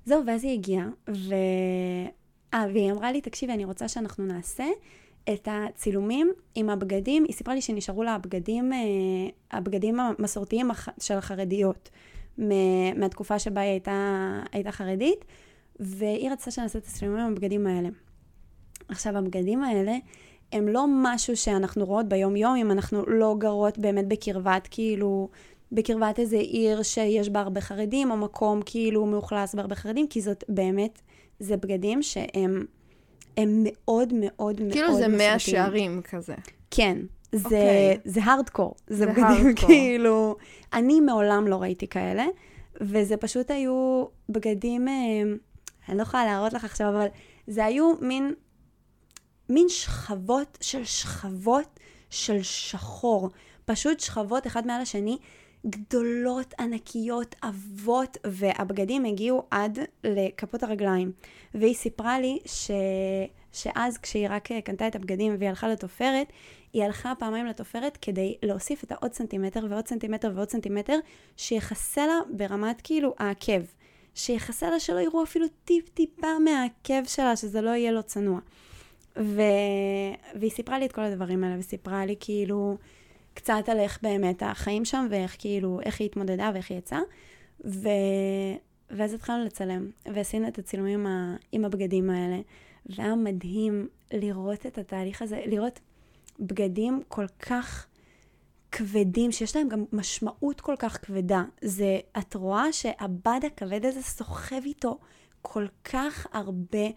זהו, 0.05 0.25
ואז 0.25 0.43
היא 0.43 0.53
הגיעה, 0.53 0.87
ו... 1.09 1.33
אה, 2.53 2.65
והיא 2.73 2.91
אמרה 2.91 3.11
לי, 3.11 3.21
תקשיבי, 3.21 3.53
אני 3.53 3.65
רוצה 3.65 3.87
שאנחנו 3.87 4.25
נעשה 4.25 4.65
את 5.33 5.47
הצילומים 5.51 6.31
עם 6.55 6.69
הבגדים. 6.69 7.23
היא 7.23 7.33
סיפרה 7.33 7.55
לי 7.55 7.61
שנשארו 7.61 8.03
לה 8.03 8.15
הבגדים, 8.15 8.73
אה, 8.73 8.77
הבגדים 9.51 9.99
המסורתיים 9.99 10.71
של 10.99 11.17
החרדיות, 11.17 11.89
מהתקופה 12.95 13.39
שבה 13.39 13.61
היא 13.61 13.69
הייתה, 13.69 14.31
הייתה 14.51 14.71
חרדית, 14.71 15.25
והיא 15.79 16.31
רצתה 16.31 16.51
שנעשה 16.51 16.79
את 16.79 16.85
הצילומים 16.85 17.25
עם 17.25 17.31
הבגדים 17.31 17.67
האלה. 17.67 17.89
עכשיו, 18.89 19.17
הבגדים 19.17 19.63
האלה 19.63 19.95
הם 20.51 20.67
לא 20.67 20.85
משהו 20.89 21.37
שאנחנו 21.37 21.85
רואות 21.85 22.09
ביום-יום, 22.09 22.55
אם 22.55 22.71
אנחנו 22.71 23.03
לא 23.07 23.35
גרות 23.37 23.77
באמת 23.77 24.07
בקרבת, 24.07 24.67
כאילו, 24.71 25.29
בקרבת 25.71 26.19
איזה 26.19 26.37
עיר 26.37 26.83
שיש 26.83 27.29
בה 27.29 27.39
הרבה 27.39 27.61
חרדים, 27.61 28.11
או 28.11 28.17
מקום 28.17 28.61
כאילו 28.65 29.05
מאוכלס 29.05 29.55
בהרבה 29.55 29.75
חרדים, 29.75 30.07
כי 30.07 30.21
זאת 30.21 30.43
באמת, 30.49 31.01
זה 31.39 31.57
בגדים 31.57 32.03
שהם 32.03 32.65
הם 33.37 33.63
מאוד 33.63 34.13
מאוד 34.13 34.61
מאוד 34.61 34.71
כאילו 34.71 34.95
זה 34.95 35.07
מאה. 35.07 35.39
שערים 35.39 36.01
כזה. 36.01 36.35
כן. 36.71 36.97
זה, 37.31 37.45
אוקיי. 37.45 37.97
זה 38.05 38.23
הארדקור, 38.23 38.75
זה, 38.87 38.95
זה 38.95 39.05
בגדים 39.05 39.23
הארדקור. 39.23 39.67
כאילו, 39.69 40.35
אני 40.73 40.99
מעולם 40.99 41.47
לא 41.47 41.61
ראיתי 41.61 41.87
כאלה, 41.87 42.25
וזה 42.81 43.17
פשוט 43.17 43.51
היו 43.51 44.05
בגדים, 44.29 44.87
אה, 44.87 44.93
אני 45.89 45.97
לא 45.97 46.01
יכולה 46.01 46.25
להראות 46.25 46.53
לך 46.53 46.63
עכשיו, 46.63 46.89
אבל 46.89 47.07
זה 47.47 47.65
היו 47.65 47.93
מין, 48.01 48.33
מין 49.49 49.69
שכבות 49.69 50.57
של 50.61 50.83
שכבות 50.83 51.79
של 52.09 52.43
שחור, 52.43 53.29
פשוט 53.65 53.99
שכבות 53.99 54.47
אחד 54.47 54.67
מעל 54.67 54.81
השני, 54.81 55.17
גדולות, 55.65 56.53
ענקיות, 56.59 57.35
עבות, 57.41 58.17
והבגדים 58.23 59.05
הגיעו 59.05 59.43
עד 59.51 59.79
לכפות 60.03 60.63
הרגליים. 60.63 61.11
והיא 61.53 61.75
סיפרה 61.75 62.19
לי 62.19 62.39
ש... 62.45 62.71
שאז 63.53 63.97
כשהיא 63.97 64.27
רק 64.29 64.51
אה, 64.51 64.61
קנתה 64.61 64.87
את 64.87 64.95
הבגדים 64.95 65.35
והיא 65.39 65.49
הלכה 65.49 65.67
לתופרת, 65.67 66.27
היא 66.73 66.83
הלכה 66.83 67.13
פעמיים 67.19 67.45
לתופרת 67.45 67.97
כדי 68.01 68.37
להוסיף 68.43 68.83
את 68.83 68.91
העוד 68.91 69.13
סנטימטר 69.13 69.65
ועוד 69.69 69.87
סנטימטר 69.87 70.31
ועוד 70.35 70.49
סנטימטר, 70.49 70.99
שיחסה 71.37 72.07
לה 72.07 72.19
ברמת 72.29 72.81
כאילו 72.81 73.13
העקב. 73.17 73.61
שיחסה 74.15 74.69
לה 74.69 74.79
שלא 74.79 74.99
יראו 74.99 75.23
אפילו 75.23 75.45
טיפ-טיפה 75.65 76.39
מהעקב 76.39 77.05
שלה, 77.05 77.35
שזה 77.35 77.61
לא 77.61 77.69
יהיה 77.69 77.91
לו 77.91 78.03
צנוע. 78.03 78.39
ו... 79.19 79.41
והיא 80.35 80.51
סיפרה 80.51 80.79
לי 80.79 80.85
את 80.85 80.91
כל 80.91 81.01
הדברים 81.01 81.43
האלה, 81.43 81.55
וסיפרה 81.59 82.05
לי 82.05 82.15
כאילו 82.19 82.77
קצת 83.33 83.69
על 83.69 83.79
איך 83.79 83.99
באמת 84.01 84.43
החיים 84.43 84.85
שם, 84.85 85.07
ואיך 85.09 85.35
כאילו, 85.39 85.79
איך 85.85 85.99
היא 85.99 86.05
התמודדה 86.05 86.51
ואיך 86.53 86.71
היא 86.71 86.77
יצאה. 86.77 86.99
ו... 87.65 87.89
ואז 88.89 89.13
התחלנו 89.13 89.45
לצלם, 89.45 89.89
ועשינו 90.13 90.47
את 90.47 90.59
הצילומים 90.59 91.07
ה... 91.07 91.35
עם 91.51 91.65
הבגדים 91.65 92.09
האלה. 92.09 92.39
והיה 92.85 93.15
מדהים 93.15 93.87
לראות 94.13 94.65
את 94.65 94.77
התהליך 94.77 95.21
הזה, 95.21 95.41
לראות 95.45 95.79
בגדים 96.39 97.01
כל 97.07 97.25
כך 97.39 97.87
כבדים, 98.71 99.31
שיש 99.31 99.55
להם 99.55 99.69
גם 99.69 99.85
משמעות 99.91 100.61
כל 100.61 100.75
כך 100.79 101.05
כבדה. 101.05 101.43
זה, 101.61 101.99
את 102.17 102.35
רואה 102.35 102.73
שהבד 102.73 103.39
הכבד 103.45 103.85
הזה 103.85 104.01
סוחב 104.01 104.61
איתו 104.65 104.97
כל 105.41 105.67
כך 105.83 106.27
הרבה, 106.31 106.87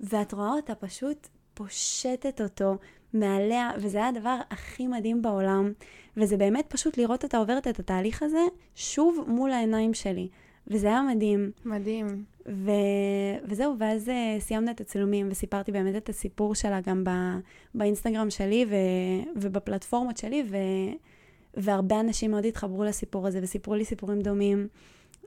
ואת 0.00 0.32
רואה 0.32 0.52
אותה 0.52 0.74
פשוט 0.74 1.28
פושטת 1.60 2.40
אותו 2.40 2.76
מעליה, 3.12 3.70
וזה 3.78 3.98
היה 3.98 4.08
הדבר 4.08 4.38
הכי 4.50 4.86
מדהים 4.86 5.22
בעולם. 5.22 5.72
וזה 6.16 6.36
באמת 6.36 6.64
פשוט 6.68 6.98
לראות 6.98 7.24
אותה 7.24 7.38
עוברת 7.38 7.66
את 7.66 7.78
התהליך 7.78 8.22
הזה 8.22 8.40
שוב 8.74 9.24
מול 9.26 9.50
העיניים 9.50 9.94
שלי. 9.94 10.28
וזה 10.66 10.86
היה 10.86 11.02
מדהים. 11.02 11.50
מדהים. 11.64 12.24
ו... 12.48 12.70
וזהו, 13.44 13.74
ואז 13.78 14.08
uh, 14.08 14.40
סיימנו 14.40 14.70
את 14.70 14.80
הצילומים, 14.80 15.28
וסיפרתי 15.30 15.72
באמת 15.72 15.96
את 15.96 16.08
הסיפור 16.08 16.54
שלה 16.54 16.80
גם 16.80 17.04
ב... 17.04 17.10
באינסטגרם 17.74 18.30
שלי 18.30 18.66
ו... 18.70 18.74
ובפלטפורמות 19.36 20.16
שלי, 20.16 20.42
ו... 20.50 20.56
והרבה 21.54 22.00
אנשים 22.00 22.30
מאוד 22.30 22.44
התחברו 22.44 22.84
לסיפור 22.84 23.26
הזה, 23.26 23.40
וסיפרו 23.42 23.74
לי 23.74 23.84
סיפורים 23.84 24.20
דומים, 24.20 24.68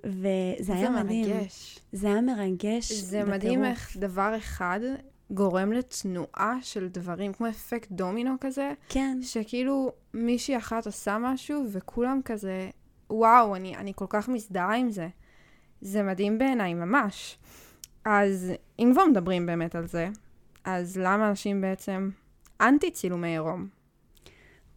וזה 0.04 0.74
היה 0.74 0.90
מדהים. 0.90 1.26
זה 1.26 1.34
מרגש. 1.34 1.80
זה 1.92 2.08
היה 2.08 2.22
מרגש 2.22 2.92
זה 2.92 3.18
בטירוף. 3.18 3.36
מדהים 3.36 3.66
איך 3.66 3.98
דבר 3.98 4.34
אחד 4.38 4.80
גורם 5.34 5.72
לתנועה 5.72 6.58
של 6.62 6.88
דברים, 6.88 7.34
כמו 7.34 7.50
אפקט 7.50 7.92
דומינו 7.92 8.36
כזה, 8.42 8.74
כן, 8.90 9.18
שכאילו 9.22 9.92
מישהי 10.14 10.58
אחת 10.58 10.86
עושה 10.86 11.18
משהו 11.18 11.64
וכולם 11.72 12.20
כזה, 12.26 12.70
וואו, 13.10 13.56
אני, 13.56 13.78
אני 13.78 13.92
כל 13.96 14.06
כך 14.10 14.30
מזדהה 14.30 14.76
עם 14.76 14.90
זה. 14.90 15.08
זה 15.82 16.04
מדהים 16.04 16.38
בעיניי, 16.38 16.74
ממש. 16.74 17.38
אז 18.06 18.52
אם 18.80 18.90
כבר 18.94 19.06
מדברים 19.06 19.46
באמת 19.46 19.76
על 19.76 19.88
זה, 19.88 20.10
אז 20.64 20.98
למה 20.98 21.30
אנשים 21.30 21.62
בעצם 21.62 22.10
אנטי 22.62 22.92
צילומי 22.92 23.28
עירום? 23.28 23.68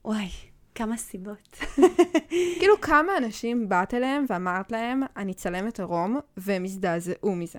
וואי, 0.05 0.29
כמה 0.75 0.97
סיבות. 0.97 1.59
כאילו, 2.59 2.81
כמה 2.81 3.17
אנשים 3.17 3.69
באת 3.69 3.95
אליהם 3.95 4.25
ואמרת 4.29 4.73
להם, 4.73 5.03
אני 5.17 5.35
צלמת 5.35 5.81
עירום, 5.81 6.21
והם 6.37 6.65
הזדעזעו 6.65 7.35
מזה. 7.35 7.59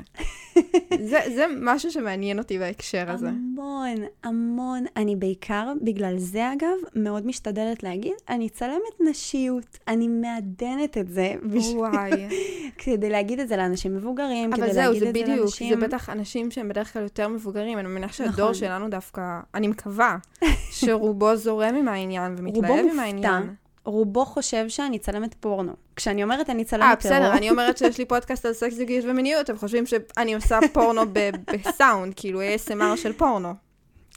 זה, 1.05 1.19
זה 1.35 1.45
משהו 1.61 1.91
שמעניין 1.91 2.39
אותי 2.39 2.59
בהקשר 2.59 3.11
הזה. 3.11 3.29
המון, 3.29 3.95
המון. 4.23 4.85
אני 4.97 5.15
בעיקר, 5.15 5.73
בגלל 5.81 6.17
זה 6.17 6.53
אגב, 6.53 6.77
מאוד 6.95 7.25
משתדלת 7.25 7.83
להגיד, 7.83 8.13
אני 8.29 8.49
צלמת 8.49 9.01
נשיות. 9.09 9.77
אני 9.87 10.07
מעדנת 10.07 10.97
את 10.97 11.07
זה. 11.07 11.33
בשביל- 11.43 11.77
וואי. 11.77 12.11
כדי 12.83 13.09
להגיד 13.09 13.39
את 13.39 13.47
זה 13.47 13.57
לאנשים 13.57 13.95
מבוגרים, 13.95 14.53
אבל 14.53 14.63
כדי 14.63 14.73
זהו, 14.73 14.83
להגיד 14.93 14.99
זה 15.03 15.09
את 15.09 15.13
זה 15.15 15.21
בדיוק, 15.21 15.39
לאנשים... 15.39 15.79
זה 15.79 15.87
בטח 15.87 16.09
אנשים 16.09 16.51
שהם 16.51 16.69
בדרך 16.69 16.93
כלל 16.93 17.03
יותר 17.03 17.27
מבוגרים. 17.27 17.79
אני 17.79 17.87
מניח 17.87 18.13
שהדור 18.13 18.33
נכון. 18.33 18.53
שלנו 18.53 18.89
דווקא, 18.89 19.21
אני 19.55 19.67
מקווה, 19.67 20.17
שרובו 20.79 21.35
זורם 21.35 21.75
עם 21.75 21.87
העניין 21.87 22.35
ומתלהב 22.37 22.85
עם 22.91 22.99
העניין. 22.99 23.41
רובו 23.41 23.53
חושב 24.25 24.69
שאני 24.69 24.99
צלמת 24.99 25.33
פורנו. 25.39 25.73
כשאני 25.95 26.23
אומרת 26.23 26.49
אני 26.49 26.65
צלמת 26.65 26.83
אה, 26.83 26.87
עירום... 26.89 26.99
בסדר, 26.99 27.37
אני 27.37 27.49
אומרת 27.49 27.77
שיש 27.77 27.97
לי 27.97 28.05
פודקאסט 28.05 28.45
על 28.45 28.53
סקס 28.53 28.73
זוגיות 28.73 29.05
ומיניות, 29.05 29.49
הם 29.49 29.57
חושבים 29.57 29.85
שאני 29.85 30.35
עושה 30.35 30.59
פורנו 30.73 31.01
בסאונד, 31.53 32.13
כאילו 32.15 32.41
ASMR 32.41 32.97
של 32.97 33.13
פורנו. 33.13 33.53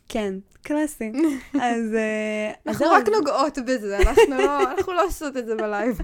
כן, 0.08 0.34
קלאסי. 0.62 1.12
אז... 1.54 1.94
אה, 1.94 2.52
אנחנו 2.66 2.86
רק 2.90 3.08
נוגעות 3.08 3.58
בזה, 3.58 3.98
אנחנו 3.98 4.36
לא- 4.38 4.62
אנחנו 4.78 4.92
לא 4.92 5.04
עושות 5.04 5.36
את 5.36 5.46
זה 5.46 5.54
ב 5.54 5.62
live. 5.62 5.98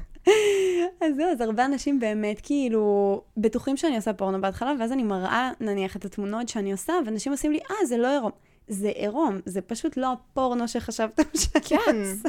אז 1.01 1.17
זהו, 1.17 1.27
אז 1.33 1.41
הרבה 1.41 1.65
אנשים 1.65 2.01
באמת 2.01 2.41
כאילו 2.43 3.23
בטוחים 3.37 3.77
שאני 3.77 3.97
עושה 3.97 4.13
פורנו 4.13 4.41
בהתחלה, 4.41 4.73
ואז 4.81 4.93
אני 4.93 5.03
מראה 5.03 5.51
נניח 5.61 5.97
את 5.97 6.05
התמונות 6.05 6.49
שאני 6.49 6.73
עושה, 6.73 6.93
ואנשים 7.07 7.33
עושים 7.33 7.53
לי, 7.53 7.59
אה, 7.71 7.87
זה 7.87 7.97
לא 7.97 8.09
עירום. 8.09 8.31
זה 8.69 8.89
עירום, 8.89 9.41
זה 9.45 9.61
פשוט 9.61 9.97
לא 9.97 10.13
הפורנו 10.13 10.69
שחשבתם 10.69 11.23
שאני 11.35 11.65
כן. 11.65 11.77
עושה. 11.77 12.29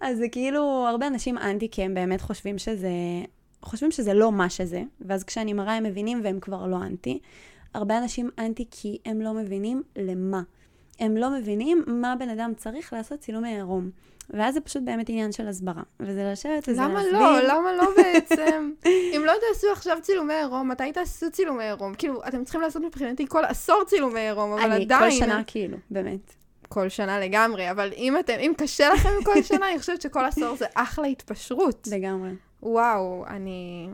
אז 0.00 0.18
זה 0.18 0.28
כאילו, 0.28 0.86
הרבה 0.88 1.06
אנשים 1.06 1.38
אנטי, 1.38 1.68
כי 1.70 1.82
הם 1.82 1.94
באמת 1.94 2.20
חושבים 2.20 2.58
שזה, 2.58 2.90
חושבים 3.62 3.90
שזה 3.90 4.14
לא 4.14 4.32
מה 4.32 4.50
שזה, 4.50 4.82
ואז 5.00 5.24
כשאני 5.24 5.52
מראה 5.52 5.74
הם 5.74 5.84
מבינים 5.84 6.20
והם 6.24 6.40
כבר 6.40 6.66
לא 6.66 6.76
אנטי. 6.76 7.18
הרבה 7.74 7.98
אנשים 7.98 8.30
אנטי 8.38 8.64
כי 8.70 8.98
הם 9.04 9.20
לא 9.20 9.34
מבינים 9.34 9.82
למה. 9.96 10.42
הם 11.00 11.16
לא 11.16 11.30
מבינים 11.30 11.84
מה 11.86 12.14
בן 12.18 12.28
אדם 12.28 12.52
צריך 12.56 12.92
לעשות 12.92 13.20
צילומי 13.20 13.54
עירום. 13.54 13.90
ואז 14.30 14.54
זה 14.54 14.60
פשוט 14.60 14.82
באמת 14.82 15.08
עניין 15.08 15.32
של 15.32 15.48
הסברה. 15.48 15.82
וזה 16.00 16.30
לשבת 16.32 16.68
וזה 16.68 16.82
למה 16.82 17.02
להסביר. 17.02 17.20
לא? 17.20 17.40
למה 17.40 17.72
לא 17.72 17.88
בעצם? 18.02 18.72
אם 18.86 19.22
לא 19.26 19.32
תעשו 19.48 19.66
עכשיו 19.72 19.98
צילומי 20.02 20.34
עירום, 20.34 20.68
מתי 20.68 20.92
תעשו 20.92 21.30
צילומי 21.30 21.64
עירום? 21.64 21.94
כאילו, 21.94 22.20
אתם 22.28 22.44
צריכים 22.44 22.60
לעשות 22.60 22.82
מבחינתי 22.82 23.26
כל 23.28 23.44
עשור 23.44 23.84
צילומי 23.86 24.20
עירום, 24.20 24.52
אבל 24.52 24.72
אני 24.72 24.84
עדיין... 24.84 25.10
כל 25.10 25.10
שנה 25.10 25.42
כאילו, 25.46 25.76
באמת. 25.90 26.34
כל 26.68 26.88
שנה 26.88 27.20
לגמרי, 27.20 27.70
אבל 27.70 27.92
אם 27.96 28.18
אתם, 28.18 28.36
אם 28.38 28.52
קשה 28.58 28.92
לכם 28.92 29.10
כל 29.24 29.42
שנה, 29.48 29.70
אני 29.70 29.78
חושבת 29.78 30.02
שכל 30.02 30.24
עשור 30.24 30.56
זה 30.56 30.66
אחלה 30.74 31.06
התפשרות. 31.06 31.88
לגמרי. 31.92 32.30
וואו, 32.62 33.24
אני... 33.26 33.88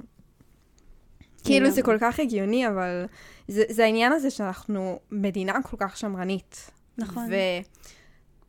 כאילו 1.44 1.70
זה. 1.70 1.82
כל 1.82 1.96
כך 2.00 2.20
הגיוני, 2.20 2.68
אבל 2.68 3.06
זה, 3.48 3.62
זה 3.68 3.84
העניין 3.84 4.12
הזה 4.12 4.30
שאנחנו 4.30 4.98
מדינה 5.10 5.62
כל 5.62 5.76
כך 5.80 5.96
שמרנית. 5.96 6.70
נכון. 6.98 7.28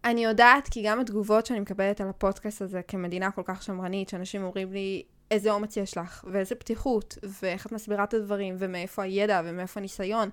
ואני 0.03 0.23
יודעת, 0.23 0.69
כי 0.69 0.83
גם 0.83 0.99
התגובות 0.99 1.45
שאני 1.45 1.59
מקבלת 1.59 2.01
על 2.01 2.09
הפודקאסט 2.09 2.61
הזה 2.61 2.81
כמדינה 2.81 3.31
כל 3.31 3.41
כך 3.45 3.63
שמרנית, 3.63 4.09
שאנשים 4.09 4.43
אומרים 4.43 4.73
לי, 4.73 5.03
איזה 5.31 5.51
אומץ 5.51 5.77
יש 5.77 5.97
לך, 5.97 6.25
ואיזה 6.31 6.55
פתיחות, 6.55 7.17
ואיך 7.41 7.65
את 7.65 7.71
מסבירה 7.71 8.03
את 8.03 8.13
הדברים, 8.13 8.55
ומאיפה 8.57 9.03
הידע, 9.03 9.41
ומאיפה 9.45 9.79
הניסיון. 9.79 10.29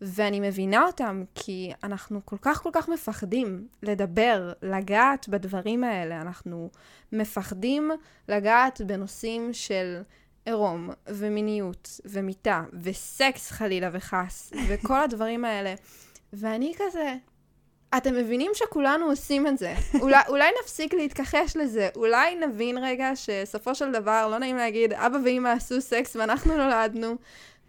ואני 0.00 0.40
מבינה 0.40 0.86
אותם, 0.86 1.22
כי 1.34 1.72
אנחנו 1.84 2.20
כל 2.24 2.36
כך 2.42 2.62
כל 2.62 2.70
כך 2.72 2.88
מפחדים 2.88 3.68
לדבר, 3.82 4.52
לגעת 4.62 5.28
בדברים 5.28 5.84
האלה. 5.84 6.20
אנחנו 6.20 6.70
מפחדים 7.12 7.90
לגעת 8.28 8.80
בנושאים 8.86 9.52
של 9.52 10.02
עירום, 10.44 10.90
ומיניות, 11.08 12.00
ומיטה, 12.04 12.64
וסקס 12.82 13.50
חלילה 13.50 13.88
וחס, 13.92 14.52
וכל 14.68 15.02
הדברים 15.02 15.44
האלה. 15.44 15.74
ואני 16.32 16.72
כזה, 16.78 17.14
אתם 17.96 18.14
מבינים 18.14 18.50
שכולנו 18.54 19.06
עושים 19.06 19.46
את 19.46 19.58
זה. 19.58 19.74
אולי, 20.00 20.20
אולי 20.28 20.50
נפסיק 20.62 20.94
להתכחש 20.94 21.56
לזה, 21.56 21.88
אולי 21.96 22.34
נבין 22.34 22.78
רגע 22.78 23.10
שסופו 23.14 23.74
של 23.74 23.92
דבר, 23.92 24.28
לא 24.30 24.38
נעים 24.38 24.56
להגיד, 24.56 24.92
אבא 24.92 25.18
ואמא 25.24 25.48
עשו 25.48 25.80
סקס 25.80 26.16
ואנחנו 26.16 26.56
נולדנו, 26.56 27.16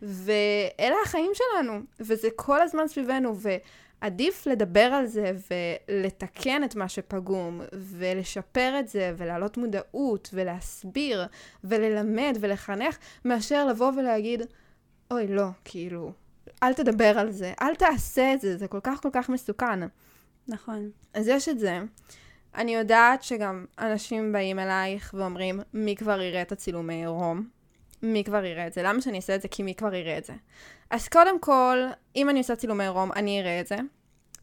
ואלה 0.02 0.96
החיים 1.06 1.32
שלנו, 1.34 1.80
וזה 2.00 2.28
כל 2.36 2.62
הזמן 2.62 2.88
סביבנו, 2.88 3.36
ועדיף 4.02 4.48
לדבר 4.48 4.80
על 4.80 5.06
זה 5.06 5.32
ולתקן 5.52 6.64
את 6.64 6.76
מה 6.76 6.90
שפגום, 6.90 7.62
ולשפר 7.74 8.76
את 8.80 8.88
זה, 8.88 9.14
ולהעלות 9.18 9.58
מודעות, 9.58 10.30
ולהסביר, 10.34 11.26
וללמד, 11.64 12.38
ולחנך, 12.40 12.98
מאשר 13.26 13.66
לבוא 13.66 13.92
ולהגיד, 13.98 14.42
אוי, 15.12 15.28
לא, 15.28 15.48
כאילו, 15.66 16.12
אל 16.64 16.74
תדבר 16.74 17.20
על 17.20 17.32
זה, 17.32 17.54
אל 17.62 17.76
תעשה 17.76 18.34
את 18.34 18.42
זה, 18.42 18.58
זה 18.58 18.68
כל 18.68 18.80
כך 18.84 19.02
כל 19.02 19.10
כך 19.14 19.30
מסוכן. 19.30 19.80
נכון. 20.48 20.90
אז 21.14 21.28
יש 21.28 21.50
את 21.50 21.60
זה. 21.60 21.80
אני 22.56 22.76
יודעת 22.76 23.24
שגם 23.24 23.66
אנשים 23.80 24.32
באים 24.32 24.60
אלייך 24.60 25.16
ואומרים, 25.18 25.60
מי 25.74 25.96
כבר 25.96 26.22
יראה 26.22 26.42
את 26.42 26.52
הצילומי 26.52 26.94
עירום? 26.94 27.48
מי 28.02 28.24
כבר 28.24 28.46
יראה 28.46 28.68
את 28.68 28.74
זה? 28.74 28.84
למה 28.84 29.02
שאני 29.02 29.18
אעשה 29.18 29.36
את 29.36 29.42
זה? 29.42 29.48
כי 29.48 29.64
מי 29.64 29.76
כבר 29.76 29.94
יראה 29.94 30.18
את 30.18 30.26
זה? 30.26 30.34
אז 30.90 31.08
קודם 31.08 31.40
כל, 31.40 31.78
אם 32.16 32.30
אני 32.30 32.40
עושה 32.40 32.56
צילומי 32.56 32.84
עירום, 32.84 33.12
אני 33.12 33.42
אראה 33.42 33.60
את 33.60 33.68
זה. 33.68 33.76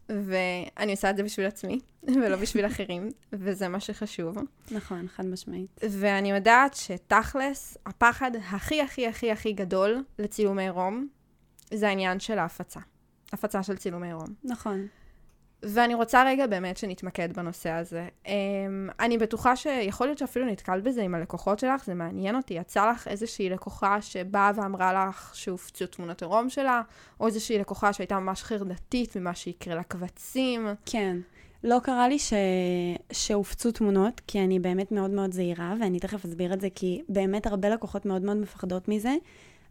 ואני 0.08 0.92
עושה 0.92 1.10
את 1.10 1.16
זה 1.16 1.22
בשביל 1.22 1.46
עצמי, 1.46 1.80
ולא 2.16 2.36
בשביל 2.36 2.66
אחרים, 2.66 3.10
וזה 3.32 3.68
מה 3.68 3.80
שחשוב. 3.80 4.36
נכון, 4.70 5.08
חד 5.08 5.26
משמעית. 5.26 5.80
ואני 5.90 6.30
יודעת 6.30 6.74
שתכלס, 6.74 7.76
הפחד 7.86 8.30
הכי 8.36 8.82
הכי 8.82 9.06
הכי 9.06 9.32
הכי 9.32 9.52
גדול 9.52 10.04
לצילומי 10.18 10.62
עירום, 10.62 11.08
זה 11.74 11.88
העניין 11.88 12.20
של 12.20 12.38
ההפצה. 12.38 12.80
הפצה 13.32 13.62
של 13.62 13.76
צילומי 13.76 14.06
עירום. 14.06 14.34
נכון. 14.44 14.86
ואני 15.62 15.94
רוצה 15.94 16.24
רגע 16.26 16.46
באמת 16.46 16.76
שנתמקד 16.76 17.32
בנושא 17.32 17.70
הזה. 17.70 18.08
Um, 18.24 18.28
אני 19.00 19.18
בטוחה 19.18 19.56
שיכול 19.56 20.06
להיות 20.06 20.18
שאפילו 20.18 20.46
נתקלת 20.46 20.82
בזה 20.82 21.02
עם 21.02 21.14
הלקוחות 21.14 21.58
שלך, 21.58 21.84
זה 21.84 21.94
מעניין 21.94 22.36
אותי. 22.36 22.54
יצא 22.54 22.90
לך 22.90 23.08
איזושהי 23.08 23.50
לקוחה 23.50 24.02
שבאה 24.02 24.50
ואמרה 24.54 25.08
לך 25.08 25.30
שהופצו 25.34 25.86
תמונות 25.86 26.22
עירום 26.22 26.50
שלה, 26.50 26.82
או 27.20 27.26
איזושהי 27.26 27.58
לקוחה 27.58 27.92
שהייתה 27.92 28.18
ממש 28.18 28.42
חרדתית 28.42 29.16
ממה 29.16 29.34
שיקרה 29.34 29.74
לקבצים. 29.74 30.66
כן. 30.86 31.16
לא 31.64 31.78
קרה 31.82 32.08
לי 32.08 32.18
ש... 32.18 32.32
שהופצו 33.12 33.72
תמונות, 33.72 34.20
כי 34.26 34.40
אני 34.40 34.58
באמת 34.58 34.92
מאוד 34.92 35.10
מאוד 35.10 35.32
זהירה, 35.32 35.74
ואני 35.80 36.00
תכף 36.00 36.24
אסביר 36.24 36.52
את 36.52 36.60
זה, 36.60 36.68
כי 36.74 37.02
באמת 37.08 37.46
הרבה 37.46 37.68
לקוחות 37.68 38.06
מאוד 38.06 38.22
מאוד 38.22 38.36
מפחדות 38.36 38.88
מזה, 38.88 39.14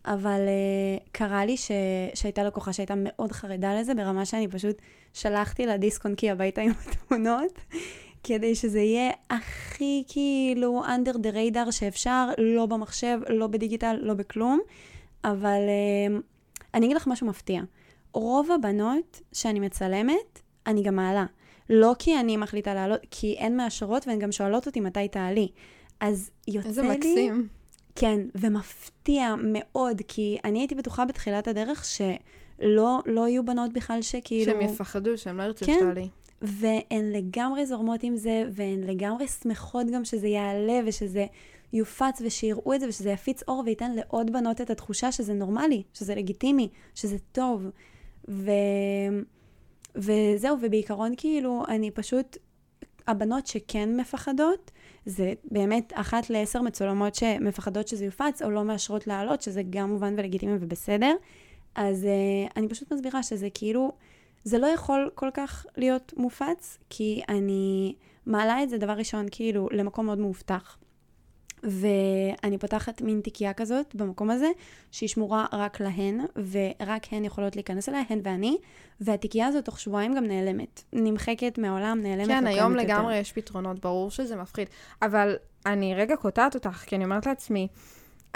אבל 0.08 0.40
uh, 0.48 1.10
קרה 1.12 1.46
לי 1.46 1.58
ש... 1.58 1.72
שהייתה 2.14 2.44
לקוחה 2.44 2.74
שהייתה 2.74 2.94
מאוד 2.98 3.32
חרדה 3.32 3.80
לזה, 3.80 3.94
ברמה 3.94 4.26
שאני 4.26 4.48
פשוט 4.48 4.82
שלחתי 5.14 5.66
לה 5.66 5.78
דיסק 5.78 6.06
און 6.06 6.16
קי 6.16 6.32
הביתה 6.32 6.62
עם 6.62 6.72
התמונות, 6.86 7.52
כדי 8.24 8.56
שזה 8.56 8.80
יהיה 8.80 9.12
הכי 9.30 10.04
כאילו 10.08 10.84
under 10.86 11.14
the 11.14 11.34
radar 11.34 11.72
שאפשר, 11.72 12.30
לא 12.38 12.66
במחשב, 12.66 13.20
לא 13.30 13.48
בדיגיטל, 13.48 13.98
לא 14.02 14.14
בכלום, 14.14 14.60
אבל 15.24 15.60
uh, 15.68 16.22
אני 16.74 16.86
אגיד 16.86 16.98
לך 16.98 17.08
משהו 17.08 17.28
מפתיע. 17.28 17.62
רוב 18.14 18.52
הבנות 18.52 19.22
שאני 19.34 19.60
מצלמת, 19.60 20.40
אני 20.68 20.84
גם 20.84 20.96
מעלה. 20.96 21.26
לא 21.70 21.96
כי 22.00 22.20
אני 22.20 22.38
מחליטה 22.38 22.74
לעלות, 22.74 23.00
כי 23.12 23.36
הן 23.40 23.58
מאשרות 23.58 24.08
והן 24.08 24.20
גם 24.20 24.32
שואלות 24.32 24.68
אותי 24.68 24.80
מתי 24.80 25.08
תעלי. 25.08 25.48
אז 26.00 26.32
יוצא 26.48 26.68
איזה 26.68 26.82
לי... 26.82 26.90
מקסים. 26.90 27.48
כן, 28.00 28.20
ומפתיע 28.36 29.36
מאוד, 29.44 30.02
כי 30.08 30.38
אני 30.44 30.60
הייתי 30.60 30.76
בטוחה 30.76 31.06
בתחילת 31.06 31.48
הדרך 31.48 31.86
שלא 31.86 33.00
לא 33.06 33.28
יהיו 33.28 33.46
בנות 33.46 33.74
בכלל 33.74 34.02
שכאילו... 34.02 34.52
שהם 34.52 34.62
יפחדו, 34.62 35.18
שהם 35.18 35.38
לא 35.38 35.44
ירצו 35.44 35.66
כן. 35.66 35.78
שתעלי. 35.80 36.08
והן 36.42 37.12
לגמרי 37.12 37.66
זורמות 37.66 38.04
עם 38.04 38.16
זה, 38.16 38.44
והן 38.52 38.84
לגמרי 38.84 39.28
שמחות 39.28 39.88
גם 39.94 40.06
שזה 40.06 40.28
יעלה 40.28 40.80
ושזה 40.86 41.26
יופץ 41.74 42.22
ושיראו 42.26 42.74
את 42.74 42.80
זה 42.80 42.88
ושזה 42.88 43.10
יפיץ 43.10 43.44
אור 43.48 43.64
וייתן 43.66 43.92
לעוד 43.96 44.34
בנות 44.34 44.62
את 44.62 44.70
התחושה 44.70 45.12
שזה 45.12 45.34
נורמלי, 45.34 45.84
שזה 45.94 46.16
לגיטימי, 46.16 46.70
שזה 46.96 47.18
טוב. 47.32 47.66
ו... 48.30 48.52
וזהו, 49.96 50.58
ובעיקרון 50.62 51.14
כאילו, 51.18 51.64
אני 51.68 51.92
פשוט, 51.92 52.38
הבנות 53.08 53.48
שכן 53.48 54.00
מפחדות, 54.00 54.72
זה 55.06 55.34
באמת 55.52 55.94
אחת 55.96 56.30
לעשר 56.30 56.62
מצולמות 56.62 57.16
שמפחדות 57.16 57.88
שזה 57.88 58.06
יופץ, 58.06 58.42
או 58.42 58.50
לא 58.52 58.64
מאשרות 58.64 59.08
לעלות, 59.08 59.42
שזה 59.42 59.62
גם 59.70 59.90
מובן 59.90 60.14
ולגיטימי 60.18 60.58
ובסדר. 60.60 61.16
אז 61.76 62.04
uh, 62.04 62.52
אני 62.58 62.68
פשוט 62.68 62.94
מסבירה 62.94 63.24
שזה 63.24 63.48
כאילו, 63.54 63.92
זה 64.44 64.58
לא 64.58 64.68
יכול 64.68 65.10
כל 65.16 65.30
כך 65.34 65.66
להיות 65.78 66.14
מופץ, 66.18 66.78
כי 66.90 67.22
אני 67.30 67.96
מעלה 68.26 68.64
את 68.64 68.70
זה 68.70 68.78
דבר 68.78 68.94
ראשון, 68.94 69.26
כאילו, 69.32 69.70
למקום 69.72 70.06
מאוד 70.06 70.20
מאובטח. 70.20 70.78
ואני 71.68 72.58
פותחת 72.58 73.02
מין 73.02 73.22
תיקייה 73.22 73.54
כזאת 73.54 73.96
במקום 73.96 74.30
הזה, 74.30 74.48
שהיא 74.92 75.10
שמורה 75.10 75.46
רק 75.54 75.82
להן, 75.82 76.20
ורק 76.52 77.08
הן 77.12 77.26
יכולות 77.26 77.56
להיכנס 77.56 77.90
אליה, 77.90 78.02
הן 78.10 78.20
ואני, 78.24 78.58
והתיקייה 79.02 79.48
הזאת 79.48 79.66
תוך 79.66 79.80
שבועיים 79.80 80.16
גם 80.16 80.26
נעלמת. 80.26 80.84
נמחקת 80.94 81.58
מהעולם, 81.58 82.00
נעלמת. 82.02 82.28
כן, 82.28 82.48
היום 82.48 82.76
לגמרי 82.76 83.14
יותר. 83.14 83.22
יש 83.22 83.32
פתרונות, 83.32 83.80
ברור 83.80 84.12
שזה 84.12 84.36
מפחיד. 84.36 84.68
אבל 85.02 85.36
אני 85.66 85.96
רגע 85.96 86.16
קוטעת 86.16 86.56
אותך, 86.56 86.84
כי 86.88 86.96
אני 86.96 87.04
אומרת 87.04 87.26
לעצמי, 87.26 87.68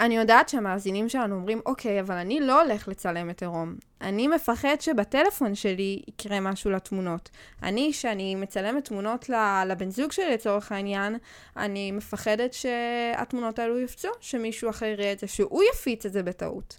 אני 0.02 0.16
יודעת 0.16 0.48
שהמאזינים 0.48 1.08
שלנו 1.08 1.34
אומרים, 1.34 1.60
אוקיי, 1.66 2.00
אבל 2.00 2.14
אני 2.14 2.40
לא 2.40 2.62
הולך 2.62 2.88
לצלם 2.88 3.30
את 3.30 3.42
עירום. 3.42 3.74
אני 4.00 4.28
מפחד 4.28 4.76
שבטלפון 4.80 5.54
שלי 5.54 6.02
יקרה 6.08 6.40
משהו 6.40 6.70
לתמונות. 6.70 7.30
אני, 7.62 7.92
שאני 7.92 8.34
מצלמת 8.34 8.84
תמונות 8.84 9.28
לבן 9.66 9.90
זוג 9.90 10.12
שלי 10.12 10.34
לצורך 10.34 10.72
העניין, 10.72 11.18
אני 11.56 11.92
מפחדת 11.92 12.52
שהתמונות 12.52 13.58
האלו 13.58 13.78
יופצו, 13.78 14.08
שמישהו 14.20 14.70
אחר 14.70 14.86
יראה 14.86 15.12
את 15.12 15.18
זה, 15.18 15.26
שהוא 15.26 15.62
יפיץ 15.72 16.06
את 16.06 16.12
זה 16.12 16.22
בטעות. 16.22 16.78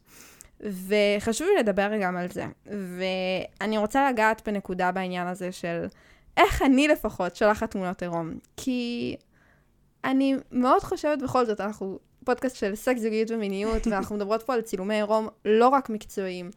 וחשוב 0.60 1.48
לי 1.48 1.60
לדבר 1.60 1.92
גם 2.02 2.18
על 2.18 2.28
זה. 2.32 2.46
ואני 2.66 3.78
רוצה 3.78 4.10
לגעת 4.10 4.42
בנקודה 4.48 4.92
בעניין 4.92 5.28
הזה 5.28 5.52
של 5.52 5.86
איך 6.38 6.62
אני 6.62 6.88
לפחות 6.88 7.36
שולחת 7.36 7.72
תמונות 7.72 8.02
עירום. 8.02 8.34
כי 8.58 9.16
אני 10.04 10.36
מאוד 10.52 10.84
חושבת 10.84 11.22
בכל 11.22 11.46
זאת, 11.46 11.62
אנחנו 11.62 12.00
פודקאסט 12.26 12.56
של 12.56 12.76
סקס, 12.76 13.02
זוגיות 13.02 13.32
ומיניות, 13.32 13.88
ואנחנו 13.88 14.16
מדברות 14.16 14.44
פה 14.44 14.54
על 14.54 14.62
צילומי 14.62 14.96
עירום 14.96 15.28
לא 15.46 15.68
רק 15.68 15.90
מקצועיים. 15.90 16.50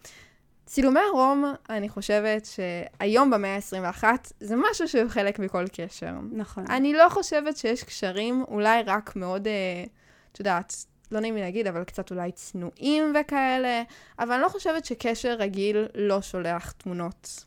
צילומי 0.66 1.00
עירום, 1.00 1.54
אני 1.70 1.88
חושבת 1.88 2.46
שהיום 2.46 3.30
במאה 3.30 3.56
ה-21, 3.56 4.04
זה 4.40 4.54
משהו 4.70 4.88
שהוא 4.88 5.08
חלק 5.08 5.38
מכל 5.38 5.64
קשר. 5.72 6.10
נכון. 6.32 6.64
אני 6.70 6.92
לא 6.92 7.08
חושבת 7.08 7.56
שיש 7.56 7.84
קשרים, 7.84 8.44
אולי 8.48 8.82
רק 8.82 9.16
מאוד, 9.16 9.46
אה, 9.46 9.84
את 10.32 10.38
יודעת, 10.38 10.74
לא 11.12 11.20
נעים 11.20 11.34
לי 11.34 11.40
להגיד, 11.40 11.66
אבל 11.66 11.84
קצת 11.84 12.10
אולי 12.10 12.32
צנועים 12.32 13.12
וכאלה, 13.20 13.82
אבל 14.18 14.32
אני 14.32 14.42
לא 14.42 14.48
חושבת 14.48 14.84
שקשר 14.84 15.34
רגיל 15.38 15.86
לא 15.94 16.22
שולח 16.22 16.70
תמונות 16.70 17.44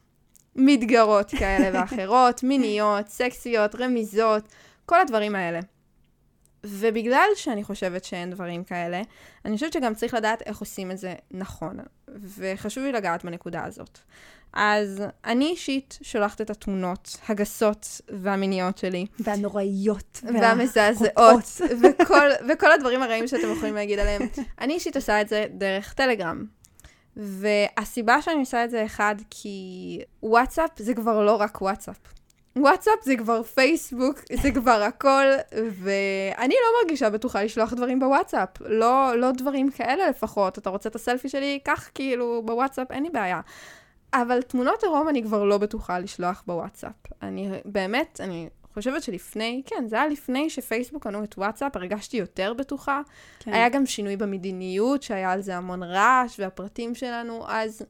מתגרות 0.55 1.29
כאלה 1.29 1.79
ואחרות, 1.79 2.43
מיניות, 2.49 3.07
סקסיות, 3.07 3.75
רמיזות, 3.75 4.43
כל 4.85 5.01
הדברים 5.01 5.35
האלה. 5.35 5.59
ובגלל 6.63 7.27
שאני 7.35 7.63
חושבת 7.63 8.03
שאין 8.03 8.31
דברים 8.31 8.63
כאלה, 8.63 9.01
אני 9.45 9.55
חושבת 9.55 9.73
שגם 9.73 9.93
צריך 9.93 10.13
לדעת 10.13 10.41
איך 10.41 10.59
עושים 10.59 10.91
את 10.91 10.97
זה 10.97 11.15
נכון. 11.31 11.79
וחשוב 12.37 12.83
לי 12.83 12.91
לגעת 12.91 13.25
בנקודה 13.25 13.65
הזאת. 13.65 13.99
אז 14.53 15.03
אני 15.25 15.45
אישית 15.45 15.99
שולחת 16.01 16.41
את 16.41 16.49
התמונות 16.49 17.17
הגסות 17.27 18.01
והמיניות 18.09 18.77
שלי, 18.77 19.05
והנוראיות. 19.19 20.21
והמזעזעות, 20.23 21.61
וכל, 21.81 22.29
וכל 22.49 22.71
הדברים 22.71 23.03
הרעים 23.03 23.27
שאתם 23.27 23.51
יכולים 23.51 23.75
להגיד 23.75 23.99
עליהם. 23.99 24.21
אני 24.61 24.73
אישית 24.73 24.95
עושה 24.95 25.21
את 25.21 25.29
זה 25.29 25.45
דרך 25.51 25.93
טלגרם. 25.93 26.45
והסיבה 27.15 28.21
שאני 28.21 28.39
עושה 28.39 28.63
את 28.63 28.69
זה, 28.69 28.85
אחד, 28.85 29.15
כי 29.29 29.99
וואטסאפ 30.23 30.69
זה 30.77 30.93
כבר 30.93 31.25
לא 31.25 31.35
רק 31.35 31.61
וואטסאפ. 31.61 31.97
וואטסאפ 32.59 33.03
זה 33.03 33.15
כבר 33.17 33.43
פייסבוק, 33.43 34.19
זה 34.41 34.51
כבר 34.51 34.83
הכל, 34.87 35.25
ואני 35.51 36.53
לא 36.53 36.83
מרגישה 36.83 37.09
בטוחה 37.09 37.43
לשלוח 37.43 37.73
דברים 37.73 37.99
בוואטסאפ. 37.99 38.49
לא, 38.61 39.17
לא 39.17 39.31
דברים 39.31 39.71
כאלה 39.71 40.09
לפחות. 40.09 40.57
אתה 40.57 40.69
רוצה 40.69 40.89
את 40.89 40.95
הסלפי 40.95 41.29
שלי? 41.29 41.59
קח 41.63 41.89
כאילו 41.93 42.41
בוואטסאפ, 42.45 42.91
אין 42.91 43.03
לי 43.03 43.09
בעיה. 43.09 43.41
אבל 44.13 44.41
תמונות 44.41 44.83
עירום 44.83 45.09
אני 45.09 45.23
כבר 45.23 45.43
לא 45.43 45.57
בטוחה 45.57 45.99
לשלוח 45.99 46.43
בוואטסאפ. 46.47 46.91
אני 47.21 47.49
באמת, 47.65 48.21
אני 48.23 48.49
חושבת 48.73 49.03
שלפני, 49.03 49.61
כן, 49.65 49.83
זה 49.87 49.95
היה 49.95 50.07
לפני 50.07 50.49
שפייסבוק 50.49 51.03
קנו 51.03 51.23
את 51.23 51.37
וואטסאפ, 51.37 51.75
הרגשתי 51.75 52.17
יותר 52.17 52.53
בטוחה. 52.53 53.01
כן. 53.39 53.53
היה 53.53 53.69
גם 53.69 53.85
שינוי 53.85 54.17
במדיניות, 54.17 55.03
שהיה 55.03 55.31
על 55.31 55.41
זה 55.41 55.57
המון 55.57 55.83
רעש, 55.83 56.39
והפרטים 56.39 56.95
שלנו, 56.95 57.45
אז 57.47 57.85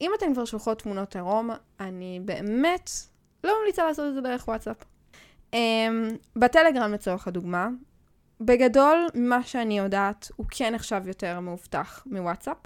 אם 0.00 0.10
אתן 0.18 0.34
כבר 0.34 0.44
שולחות 0.44 0.82
תמונות 0.82 1.16
עירום, 1.16 1.50
אני 1.80 2.20
באמת 2.24 2.90
לא 3.44 3.54
ממליצה 3.60 3.86
לעשות 3.86 4.08
את 4.08 4.14
זה 4.14 4.20
דרך 4.20 4.48
וואטסאפ. 4.48 4.76
Um, 5.52 5.56
בטלגרם 6.36 6.92
לצורך 6.92 7.28
הדוגמה, 7.28 7.68
בגדול, 8.40 9.06
מה 9.14 9.42
שאני 9.42 9.78
יודעת, 9.78 10.30
הוא 10.36 10.46
כן 10.50 10.74
נחשב 10.74 11.02
יותר 11.06 11.40
מאובטח 11.40 12.02
מוואטסאפ. 12.06 12.56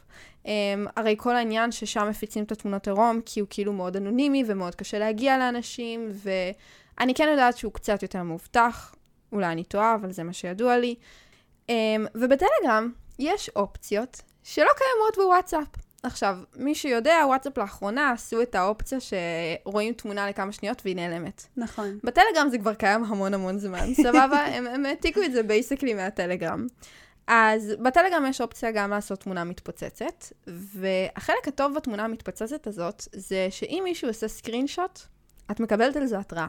Um, 0.44 0.48
הרי 0.96 1.14
כל 1.18 1.36
העניין 1.36 1.72
ששם 1.72 2.08
מפיצים 2.08 2.44
את 2.44 2.52
התמונות 2.52 2.86
עירום, 2.86 3.20
כי 3.26 3.40
הוא 3.40 3.46
כאילו 3.50 3.72
מאוד 3.72 3.96
אנונימי 3.96 4.44
ומאוד 4.46 4.74
קשה 4.74 4.98
להגיע 4.98 5.38
לאנשים, 5.38 6.10
ואני 6.12 7.14
כן 7.14 7.28
יודעת 7.30 7.56
שהוא 7.56 7.72
קצת 7.72 8.02
יותר 8.02 8.22
מאובטח, 8.22 8.94
אולי 9.32 9.46
אני 9.46 9.64
טועה, 9.64 9.94
אבל 9.94 10.12
זה 10.12 10.22
מה 10.22 10.32
שידוע 10.32 10.78
לי. 10.78 10.94
Um, 11.66 11.70
ובטלגרם 12.14 12.92
יש 13.18 13.50
אופציות 13.56 14.22
שלא 14.42 14.70
קיימות 14.76 15.16
בוואטסאפ. 15.16 15.68
עכשיו, 16.04 16.38
מי 16.56 16.74
שיודע, 16.74 17.14
וואטסאפ 17.26 17.58
לאחרונה 17.58 18.10
עשו 18.10 18.42
את 18.42 18.54
האופציה 18.54 18.98
שרואים 19.00 19.94
תמונה 19.94 20.28
לכמה 20.28 20.52
שניות 20.52 20.82
והיא 20.84 20.96
נעלמת. 20.96 21.46
נכון. 21.56 21.98
בטלגרם 22.04 22.48
זה 22.50 22.58
כבר 22.58 22.74
קיים 22.74 23.04
המון 23.04 23.34
המון 23.34 23.58
זמן, 23.58 23.94
סבבה? 24.04 24.44
הם, 24.46 24.66
הם 24.66 24.86
העתיקו 24.86 25.22
את 25.22 25.32
זה 25.32 25.42
basically 25.42 25.94
מהטלגרם. 25.94 26.66
אז 27.26 27.72
בטלגרם 27.82 28.26
יש 28.26 28.40
אופציה 28.40 28.70
גם 28.70 28.90
לעשות 28.90 29.20
תמונה 29.20 29.44
מתפוצצת, 29.44 30.24
והחלק 30.46 31.48
הטוב 31.48 31.74
בתמונה 31.74 32.04
המתפוצצת 32.04 32.66
הזאת, 32.66 33.08
זה 33.12 33.46
שאם 33.50 33.80
מישהו 33.84 34.08
עושה 34.08 34.28
screenshot, 34.28 35.00
את 35.50 35.60
מקבלת 35.60 35.96
על 35.96 36.06
זה 36.06 36.18
התראה. 36.18 36.46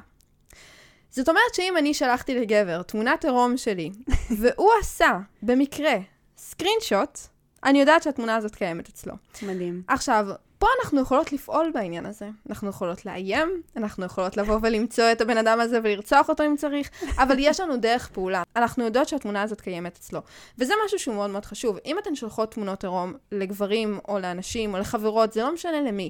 זאת 1.10 1.30
אומרת 1.30 1.54
שאם 1.54 1.78
אני 1.78 1.94
שלחתי 1.94 2.36
לגבר 2.40 2.82
תמונת 2.82 3.26
עירום 3.26 3.58
שלי, 3.58 3.92
והוא 4.40 4.72
עשה, 4.80 5.20
במקרה, 5.42 5.94
סקרין 6.38 6.78
שוט, 6.82 7.20
אני 7.66 7.80
יודעת 7.80 8.04
שהתמונה 8.04 8.36
הזאת 8.36 8.56
קיימת 8.56 8.90
אצלו. 8.90 9.14
מדהים. 9.42 9.82
עכשיו, 9.88 10.28
פה 10.60 10.68
אנחנו 10.84 11.02
יכולות 11.02 11.34
לפעול 11.34 11.72
בעניין 11.74 12.06
הזה. 12.06 12.30
אנחנו 12.50 12.70
יכולות 12.70 13.06
לאיים, 13.06 13.62
אנחנו 13.78 14.06
יכולות 14.06 14.38
לבוא 14.38 14.60
ולמצוא 14.62 15.12
את 15.12 15.22
הבן 15.22 15.38
אדם 15.38 15.60
הזה 15.60 15.80
ולרצוח 15.84 16.30
אותו 16.30 16.44
אם 16.46 16.56
צריך, 16.58 16.90
אבל 17.18 17.36
יש 17.40 17.60
לנו 17.60 17.78
דרך 17.78 18.10
פעולה. 18.14 18.44
אנחנו 18.56 18.84
יודעות 18.84 19.08
שהתמונה 19.08 19.42
הזאת 19.42 19.62
קיימת 19.62 19.98
אצלו. 19.98 20.22
וזה 20.58 20.74
משהו 20.86 21.00
שהוא 21.00 21.16
מאוד 21.16 21.30
מאוד 21.30 21.46
חשוב. 21.46 21.78
אם 21.86 22.00
אתן 22.00 22.16
שולחות 22.16 22.52
תמונות 22.52 22.84
עירום 22.84 23.14
לגברים 23.32 24.00
או 24.08 24.20
לאנשים 24.20 24.74
או 24.74 24.80
לחברות, 24.80 25.34
זה 25.34 25.42
לא 25.42 25.54
משנה 25.54 25.82
למי. 25.82 26.10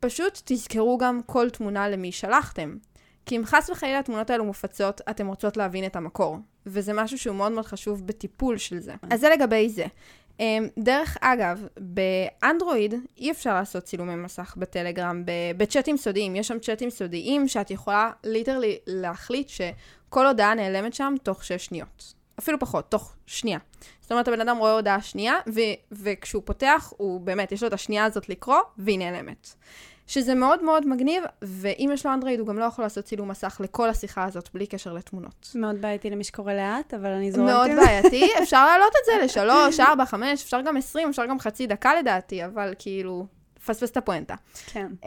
פשוט 0.00 0.40
תזכרו 0.44 0.98
גם 0.98 1.20
כל 1.26 1.50
תמונה 1.50 1.88
למי 1.88 2.12
שלחתם. 2.12 2.76
כי 3.26 3.36
אם 3.36 3.42
חס 3.44 3.70
וחלילה 3.70 3.98
התמונות 3.98 4.30
האלו 4.30 4.44
מופצות, 4.44 5.00
אתן 5.10 5.26
רוצות 5.26 5.56
להבין 5.56 5.86
את 5.86 5.96
המקור. 5.96 6.38
וזה 6.66 6.92
משהו 6.92 7.18
שהוא 7.18 7.36
מאוד 7.36 7.52
מאוד 7.52 7.66
חשוב 7.66 8.06
בטיפול 8.06 8.58
של 8.58 8.78
זה. 8.78 8.92
אז 9.10 9.20
זה 9.20 9.28
לגבי 9.28 9.68
זה. 9.68 9.86
Um, 10.38 10.42
דרך 10.78 11.16
אגב, 11.20 11.66
באנדרואיד 11.76 12.94
אי 13.16 13.30
אפשר 13.30 13.54
לעשות 13.54 13.82
צילומי 13.82 14.14
מסך 14.14 14.54
בטלגרם, 14.56 15.22
בצ'אטים 15.56 15.96
סודיים. 15.96 16.36
יש 16.36 16.48
שם 16.48 16.58
צ'אטים 16.58 16.90
סודיים 16.90 17.48
שאת 17.48 17.70
יכולה 17.70 18.10
ליטרלי 18.24 18.78
להחליט 18.86 19.48
שכל 19.48 20.26
הודעה 20.26 20.54
נעלמת 20.54 20.94
שם 20.94 21.14
תוך 21.22 21.44
6 21.44 21.52
שניות. 21.52 22.14
אפילו 22.38 22.58
פחות, 22.58 22.90
תוך 22.90 23.14
שנייה. 23.26 23.58
זאת 24.00 24.12
אומרת, 24.12 24.28
הבן 24.28 24.40
אדם 24.40 24.56
רואה 24.56 24.72
הודעה 24.72 25.02
שנייה, 25.02 25.34
ו- 25.54 25.92
וכשהוא 25.92 26.42
פותח, 26.44 26.92
הוא 26.96 27.20
באמת, 27.20 27.52
יש 27.52 27.62
לו 27.62 27.68
את 27.68 27.72
השנייה 27.72 28.04
הזאת 28.04 28.28
לקרוא, 28.28 28.58
והיא 28.78 28.98
נעלמת. 28.98 29.54
שזה 30.06 30.34
מאוד 30.34 30.62
מאוד 30.62 30.86
מגניב, 30.86 31.24
ואם 31.42 31.90
יש 31.92 32.06
לו 32.06 32.12
אנדרואיד, 32.12 32.40
הוא 32.40 32.48
גם 32.48 32.58
לא 32.58 32.64
יכול 32.64 32.84
לעשות 32.84 33.04
צילום 33.04 33.28
מסך 33.28 33.60
לכל 33.64 33.88
השיחה 33.88 34.24
הזאת, 34.24 34.48
בלי 34.54 34.66
קשר 34.66 34.92
לתמונות. 34.92 35.50
מאוד 35.54 35.80
בעייתי 35.80 36.10
למי 36.10 36.24
שקורא 36.24 36.52
לאט, 36.52 36.94
אבל 36.94 37.10
אני 37.10 37.32
זורמת. 37.32 37.50
מאוד. 37.50 37.70
בעייתי, 37.84 38.28
אפשר 38.42 38.66
להעלות 38.66 38.92
את 39.00 39.04
זה 39.06 39.24
לשלוש, 39.24 39.80
ארבע, 39.80 40.04
חמש, 40.04 40.42
אפשר 40.42 40.60
גם 40.60 40.76
עשרים, 40.76 41.08
אפשר 41.08 41.26
גם 41.26 41.38
חצי 41.38 41.66
דקה 41.66 41.94
לדעתי, 41.94 42.44
אבל 42.44 42.74
כאילו, 42.78 43.26
פספס 43.66 43.90
את 43.90 43.96
הפואנטה. 43.96 44.34
כן. 44.66 44.86
Um, 45.02 45.06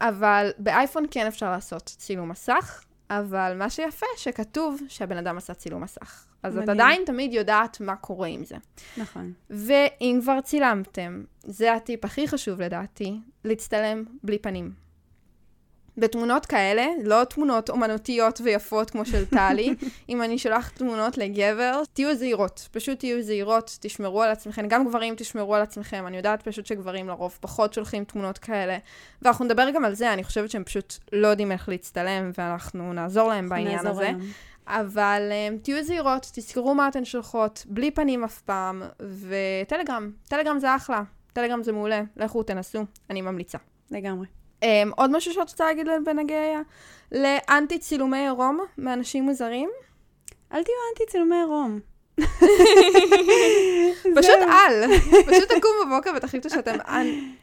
אבל 0.00 0.50
באייפון 0.58 1.04
כן 1.10 1.26
אפשר 1.26 1.50
לעשות 1.50 1.82
צילום 1.82 2.28
מסך, 2.28 2.84
אבל 3.10 3.52
מה 3.56 3.70
שיפה, 3.70 4.06
שכתוב 4.16 4.80
שהבן 4.88 5.16
אדם 5.16 5.36
עשה 5.36 5.54
צילום 5.54 5.82
מסך. 5.82 6.27
אז 6.42 6.56
את 6.56 6.62
מדהים. 6.62 6.80
עדיין 6.80 7.02
תמיד 7.06 7.32
יודעת 7.32 7.80
מה 7.80 7.96
קורה 7.96 8.28
עם 8.28 8.44
זה. 8.44 8.56
נכון. 8.96 9.32
ואם 9.50 10.18
כבר 10.22 10.40
צילמתם, 10.40 11.22
זה 11.42 11.74
הטיפ 11.74 12.04
הכי 12.04 12.28
חשוב 12.28 12.60
לדעתי, 12.60 13.20
להצטלם 13.44 14.04
בלי 14.22 14.38
פנים. 14.38 14.88
בתמונות 15.98 16.46
כאלה, 16.46 16.86
לא 17.04 17.24
תמונות 17.24 17.70
אומנותיות 17.70 18.40
ויפות 18.44 18.90
כמו 18.90 19.04
של 19.04 19.24
טלי, 19.24 19.74
אם 20.08 20.22
אני 20.22 20.38
שולחת 20.38 20.76
תמונות 20.76 21.18
לגבר, 21.18 21.82
תהיו 21.92 22.14
זהירות. 22.16 22.68
פשוט 22.72 22.98
תהיו 22.98 23.22
זהירות, 23.22 23.78
תשמרו 23.80 24.22
על 24.22 24.30
עצמכם. 24.30 24.68
גם 24.68 24.88
גברים 24.88 25.14
תשמרו 25.16 25.54
על 25.54 25.62
עצמכם. 25.62 26.06
אני 26.06 26.16
יודעת 26.16 26.42
פשוט 26.42 26.66
שגברים 26.66 27.08
לרוב 27.08 27.38
פחות 27.40 27.74
שולחים 27.74 28.04
תמונות 28.04 28.38
כאלה. 28.38 28.78
ואנחנו 29.22 29.44
נדבר 29.44 29.70
גם 29.70 29.84
על 29.84 29.94
זה, 29.94 30.12
אני 30.12 30.24
חושבת 30.24 30.50
שהם 30.50 30.64
פשוט 30.64 30.94
לא 31.12 31.28
יודעים 31.28 31.52
איך 31.52 31.68
להצטלם, 31.68 32.30
ואנחנו 32.38 32.92
נעזור 32.92 33.28
להם 33.28 33.48
בעניין 33.48 33.74
נעזור 33.74 33.90
הזה. 33.90 34.02
להם. 34.02 34.20
אבל 34.68 35.30
um, 35.30 35.62
תהיו 35.62 35.84
זהירות, 35.84 36.30
תזכרו 36.34 36.74
מה 36.74 36.88
אתן 36.88 37.04
שולחות, 37.04 37.64
בלי 37.68 37.90
פנים 37.90 38.24
אף 38.24 38.40
פעם, 38.40 38.82
וטלגרם, 39.00 40.10
טלגרם 40.28 40.58
זה 40.58 40.76
אחלה, 40.76 41.02
טלגרם 41.32 41.62
זה 41.62 41.72
מעולה, 41.72 42.02
לכו 42.16 42.42
תנסו, 42.42 42.84
אני 43.10 43.20
ממליצה. 43.20 43.58
לגמרי. 43.90 44.26
Um, 44.60 44.64
עוד 44.96 45.16
משהו 45.16 45.32
שאת 45.32 45.48
רוצה 45.48 45.64
להגיד 45.64 45.86
בנגיע 46.04 46.60
לאנטי 47.12 47.78
צילומי 47.78 48.18
עירום 48.18 48.60
מאנשים 48.78 49.24
מוזרים? 49.24 49.70
אל 50.52 50.62
תהיו 50.62 50.74
אנטי 50.92 51.12
צילומי 51.12 51.36
עירום. 51.36 51.80
פשוט 54.18 54.40
על. 54.50 54.84
פשוט 55.26 55.52
תקום 55.52 55.70
בבוקר 55.86 56.10
ותחליטו 56.16 56.50
שאתם 56.50 56.76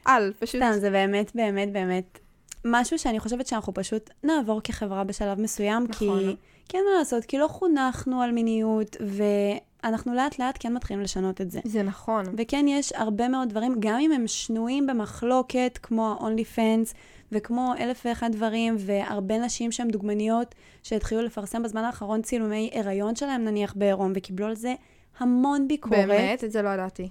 על. 0.06 0.34
פשוט... 0.40 0.62
סתם, 0.62 0.72
זה 0.80 0.90
באמת, 0.90 1.36
באמת, 1.36 1.72
באמת 1.72 2.20
משהו 2.66 3.00
שאני 3.00 3.20
חושבת 3.20 3.48
שאנחנו 3.48 3.74
פשוט 3.74 4.10
נעבור 4.24 4.62
כחברה 4.64 5.04
בשלב 5.04 5.40
מסוים, 5.40 5.86
נכון. 5.90 6.20
כי... 6.20 6.36
כי 6.70 6.78
אין 6.78 6.86
מה 6.92 7.00
לעשות, 7.00 7.26
כי 7.26 7.38
לא 7.38 7.48
חונכנו 7.48 8.22
על 8.22 8.32
מיניות, 8.32 8.96
ואנחנו 9.00 10.14
לאט 10.14 10.40
לאט 10.40 10.58
כן 10.60 10.74
מתחילים 10.74 11.04
לשנות 11.04 11.42
את 11.42 11.52
זה. 11.52 11.60
זה 11.64 11.84
נכון. 11.84 12.26
וכן, 12.38 12.66
יש 12.68 12.94
הרבה 12.94 13.28
מאוד 13.28 13.50
דברים, 13.50 13.76
גם 13.80 14.00
אם 14.00 14.12
הם 14.12 14.28
שנויים 14.28 14.88
במחלוקת, 14.88 15.80
כמו 15.84 16.12
ה-only 16.12 16.58
fans, 16.58 16.96
וכמו 17.32 17.74
אלף 17.80 18.02
ואחד 18.06 18.32
דברים, 18.32 18.76
והרבה 18.80 19.38
נשים 19.38 19.72
שהן 19.72 19.88
דוגמניות, 19.88 20.56
שהתחילו 20.84 21.22
לפרסם 21.22 21.64
בזמן 21.64 21.84
האחרון 21.84 22.22
צילומי 22.22 22.72
הריון 22.74 23.16
שלהם, 23.16 23.44
נניח 23.44 23.74
בעירום, 23.76 24.14
וקיבלו 24.16 24.46
על 24.46 24.56
זה 24.56 24.74
המון 25.20 25.68
ביקורת. 25.68 26.08
באמת? 26.08 26.44
את 26.44 26.52
זה 26.52 26.62
לא 26.62 26.70
ידעתי. 26.70 27.10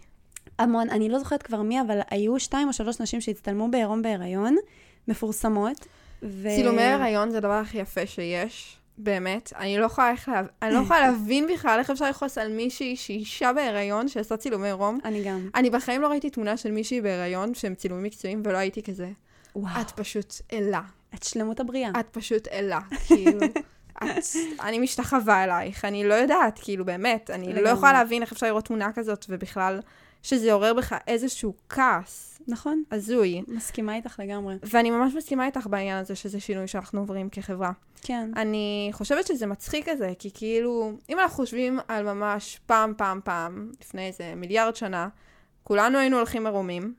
המון, 0.58 0.90
אני 0.90 1.08
לא 1.08 1.18
זוכרת 1.18 1.42
כבר 1.42 1.62
מי, 1.62 1.80
אבל 1.80 2.00
היו 2.10 2.40
שתיים 2.40 2.68
או 2.68 2.72
שלוש 2.72 3.00
נשים 3.00 3.20
שהצטלמו 3.20 3.70
בעירום 3.70 4.02
בהיריון, 4.02 4.56
מפורסמות. 5.08 5.86
ו... 6.22 6.48
צילומי 6.56 6.82
הריון 6.82 7.30
זה 7.30 7.38
הדבר 7.38 7.52
הכי 7.52 7.78
יפה 7.78 8.06
שיש. 8.06 8.78
באמת, 8.98 9.52
אני 9.58 9.78
לא 9.78 9.84
יכולה, 9.84 10.10
איך 10.10 10.28
לה... 10.28 10.42
אני 10.62 10.74
לא 10.74 10.78
יכולה 10.78 11.00
להבין 11.06 11.46
בכלל 11.54 11.78
איך 11.78 11.90
אפשר 11.90 12.10
לכעוס 12.10 12.38
על 12.38 12.52
מישהי 12.52 12.96
שהיא 12.96 13.18
אישה 13.18 13.52
בהיריון 13.52 14.08
שעושה 14.08 14.36
צילומי 14.36 14.66
עירום. 14.66 14.98
אני 15.04 15.24
גם. 15.24 15.48
אני 15.54 15.70
בחיים 15.70 16.02
לא 16.02 16.08
ראיתי 16.08 16.30
תמונה 16.30 16.56
של 16.56 16.70
מישהי 16.70 17.00
בהיריון 17.00 17.54
שהם 17.54 17.74
צילומים 17.74 18.04
מקצועיים 18.04 18.42
ולא 18.44 18.58
הייתי 18.58 18.82
כזה. 18.82 19.10
וואו, 19.56 19.80
את 19.80 19.90
פשוט 19.90 20.34
אלה. 20.52 20.80
את 21.14 21.22
שלמות 21.22 21.60
הבריאה. 21.60 21.90
את 22.00 22.06
פשוט 22.10 22.48
אלה. 22.48 22.78
כאילו, 23.06 23.40
את... 24.02 24.24
אני 24.60 24.78
משתחווה 24.78 25.44
אלייך, 25.44 25.84
אני 25.84 26.04
לא 26.04 26.14
יודעת, 26.14 26.58
כאילו, 26.62 26.84
באמת. 26.84 27.30
אני 27.30 27.52
לא. 27.52 27.68
יכולה 27.68 27.92
להבין 27.92 28.22
איך 28.22 28.32
אפשר 28.32 28.46
לראות 28.46 28.64
תמונה 28.64 28.92
כזאת, 28.92 29.26
ובכלל, 29.28 29.80
שזה 30.24 30.52
עורר 30.52 30.74
בך 30.74 30.94
איזשהו 31.06 31.54
כעס 31.68 32.40
נכון, 32.48 32.82
הזוי. 32.90 33.42
מסכימה 33.48 33.96
איתך 33.96 34.20
לגמרי. 34.20 34.56
ואני 34.62 34.90
ממש 34.90 35.14
מסכימה 35.14 35.46
איתך 35.46 35.66
בעניין 35.66 35.98
הזה 35.98 36.14
שזה 36.14 36.40
שינוי 36.40 36.68
שאנחנו 36.68 37.00
עוברים 37.00 37.28
כחברה. 37.28 37.72
כן. 38.02 38.30
אני 38.36 38.88
חושבת 38.92 39.26
שזה 39.26 39.46
מצחיק 39.46 39.88
כזה, 39.88 40.12
כי 40.18 40.30
כאילו, 40.34 40.92
אם 41.08 41.18
אנחנו 41.18 41.36
חושבים 41.36 41.78
על 41.88 42.04
ממש 42.04 42.60
פעם, 42.66 42.92
פעם, 42.96 43.20
פעם, 43.24 43.70
לפני 43.80 44.06
איזה 44.06 44.32
מיליארד 44.36 44.76
שנה, 44.76 45.08
כולנו 45.64 45.98
היינו 45.98 46.16
הולכים 46.16 46.46
ערומים, 46.46 46.94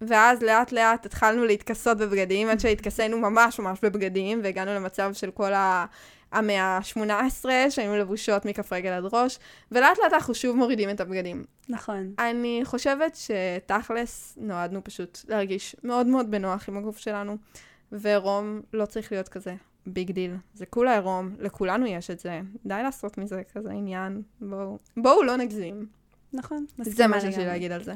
ואז 0.00 0.42
לאט 0.42 0.72
לאט 0.72 1.06
התחלנו 1.06 1.44
להתכסות 1.44 1.98
בבגדים, 1.98 2.48
עד 2.48 2.60
שהתכסינו 2.60 3.18
ממש 3.18 3.58
ממש 3.58 3.78
בבגדים, 3.82 4.40
והגענו 4.42 4.74
למצב 4.74 5.10
של 5.12 5.30
כל 5.30 5.52
ה... 5.52 5.86
המאה 6.32 6.62
ה-18, 6.62 7.44
שהיינו 7.70 7.96
לבושות 7.96 8.44
מכף 8.44 8.72
רגל 8.72 8.90
עד 8.90 9.04
ראש, 9.12 9.38
ולאט 9.72 9.98
לאט 10.02 10.12
אנחנו 10.12 10.34
שוב 10.34 10.56
מורידים 10.56 10.90
את 10.90 11.00
הבגדים. 11.00 11.44
נכון. 11.68 12.12
אני 12.18 12.60
חושבת 12.64 13.16
שתכלס 13.16 14.38
נועדנו 14.40 14.84
פשוט 14.84 15.18
להרגיש 15.28 15.76
מאוד 15.84 16.06
מאוד 16.06 16.30
בנוח 16.30 16.68
עם 16.68 16.76
הגוף 16.76 16.98
שלנו, 16.98 17.36
ועירום 17.92 18.60
לא 18.72 18.86
צריך 18.86 19.12
להיות 19.12 19.28
כזה 19.28 19.54
big 19.86 20.10
deal. 20.10 20.34
זה 20.54 20.66
כולה 20.66 20.92
עירום, 20.92 21.34
לכולנו 21.38 21.86
יש 21.86 22.10
את 22.10 22.18
זה. 22.18 22.40
די 22.66 22.80
לעשות 22.82 23.18
מזה 23.18 23.42
כזה 23.54 23.70
עניין. 23.70 24.22
בואו, 24.40 24.78
בואו 24.96 25.22
לא 25.22 25.36
נגזים. 25.36 25.86
נכון. 26.32 26.66
זה 26.78 27.06
מה 27.06 27.20
שיש 27.20 27.38
לי. 27.38 27.46
להגיד 27.46 27.72
על 27.72 27.84
זה. 27.84 27.94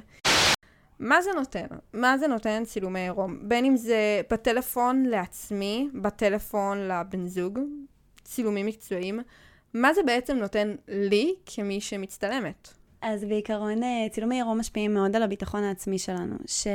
מה 0.98 1.22
זה 1.22 1.30
נותן? 1.36 1.66
מה 1.92 2.18
זה 2.18 2.26
נותן 2.26 2.64
צילומי 2.64 3.00
עירום? 3.00 3.48
בין 3.48 3.64
אם 3.64 3.76
זה 3.76 4.20
בטלפון 4.30 5.02
לעצמי, 5.02 5.88
בטלפון 5.94 6.78
לבן 6.78 7.26
זוג, 7.26 7.58
צילומים 8.34 8.66
מקצועיים, 8.66 9.20
מה 9.74 9.94
זה 9.94 10.02
בעצם 10.02 10.36
נותן 10.36 10.74
לי 10.88 11.34
כמי 11.46 11.80
שמצטלמת? 11.80 12.68
אז 13.02 13.24
בעיקרון, 13.24 13.82
אה, 13.82 14.06
צילומי 14.10 14.34
עירום 14.34 14.58
משפיעים 14.58 14.94
מאוד 14.94 15.16
על 15.16 15.22
הביטחון 15.22 15.64
העצמי 15.64 15.98
שלנו, 15.98 16.36
ש... 16.46 16.66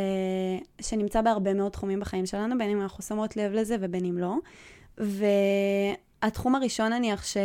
שנמצא 0.82 1.22
בהרבה 1.22 1.54
מאוד 1.54 1.72
תחומים 1.72 2.00
בחיים 2.00 2.26
שלנו, 2.26 2.58
בין 2.58 2.70
אם 2.70 2.82
אנחנו 2.82 3.04
שמות 3.04 3.38
לב 3.38 3.52
לזה 3.52 3.76
ובין 3.80 4.06
אם 4.06 4.18
לא. 4.18 4.36
והתחום 6.22 6.56
הראשון, 6.56 6.94
נניח, 6.94 7.26
ש... 7.26 7.38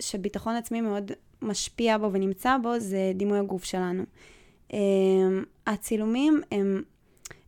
שביטחון 0.00 0.54
עצמי 0.54 0.80
מאוד 0.80 1.12
משפיע 1.42 1.98
בו 1.98 2.12
ונמצא 2.12 2.56
בו, 2.62 2.80
זה 2.80 3.12
דימוי 3.14 3.38
הגוף 3.38 3.64
שלנו. 3.64 4.02
Um, 4.70 4.74
הצילומים 5.66 6.40
הם, 6.52 6.82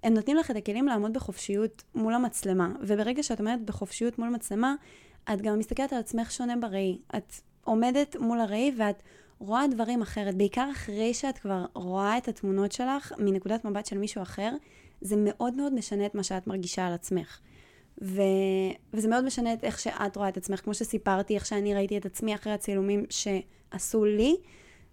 הם 0.02 0.14
נותנים 0.14 0.36
לך 0.36 0.50
את 0.50 0.56
הכלים 0.56 0.86
לעמוד 0.86 1.12
בחופשיות 1.12 1.82
מול 1.94 2.14
המצלמה, 2.14 2.72
וברגע 2.80 3.22
שאת 3.22 3.40
עומדת 3.40 3.60
בחופשיות 3.60 4.18
מול 4.18 4.28
מצלמה, 4.28 4.74
את 5.32 5.42
גם 5.42 5.58
מסתכלת 5.58 5.92
על 5.92 5.98
עצמך 5.98 6.30
שונה 6.30 6.56
בראי. 6.56 6.98
את 7.16 7.32
עומדת 7.64 8.16
מול 8.16 8.40
הראי 8.40 8.72
ואת 8.78 9.02
רואה 9.38 9.66
דברים 9.70 10.02
אחרת, 10.02 10.34
בעיקר 10.34 10.68
אחרי 10.72 11.14
שאת 11.14 11.38
כבר 11.38 11.64
רואה 11.74 12.18
את 12.18 12.28
התמונות 12.28 12.72
שלך 12.72 13.12
מנקודת 13.18 13.64
מבט 13.64 13.86
של 13.86 13.98
מישהו 13.98 14.22
אחר, 14.22 14.52
זה 15.00 15.16
מאוד 15.18 15.54
מאוד 15.54 15.74
משנה 15.74 16.06
את 16.06 16.14
מה 16.14 16.22
שאת 16.22 16.46
מרגישה 16.46 16.86
על 16.86 16.92
עצמך. 16.92 17.38
ו... 18.02 18.22
וזה 18.94 19.08
מאוד 19.08 19.24
משנה 19.24 19.52
את 19.52 19.64
איך 19.64 19.78
שאת 19.78 20.16
רואה 20.16 20.28
את 20.28 20.36
עצמך. 20.36 20.60
כמו 20.60 20.74
שסיפרתי, 20.74 21.34
איך 21.34 21.46
שאני 21.46 21.74
ראיתי 21.74 21.98
את 21.98 22.06
עצמי 22.06 22.34
אחרי 22.34 22.52
הצילומים 22.52 23.04
שעשו 23.10 24.04
לי, 24.04 24.36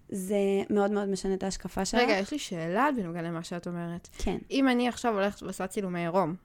זה 0.10 0.38
מאוד 0.70 0.92
מאוד 0.92 1.10
משנה 1.10 1.34
את 1.34 1.44
ההשקפה 1.44 1.86
שלך. 1.86 2.02
רגע, 2.02 2.14
יש 2.14 2.32
לי 2.32 2.40
שאלה 2.40 2.90
בנוגע 2.98 3.22
למה 3.22 3.44
שאת 3.44 3.68
אומרת. 3.68 4.10
כן. 4.18 4.38
אם 4.52 4.70
אני 4.70 4.88
עכשיו 4.88 5.14
הולכת 5.14 5.44
ועושה 5.44 5.68
צילומי 5.68 6.00
עירום, 6.00 6.36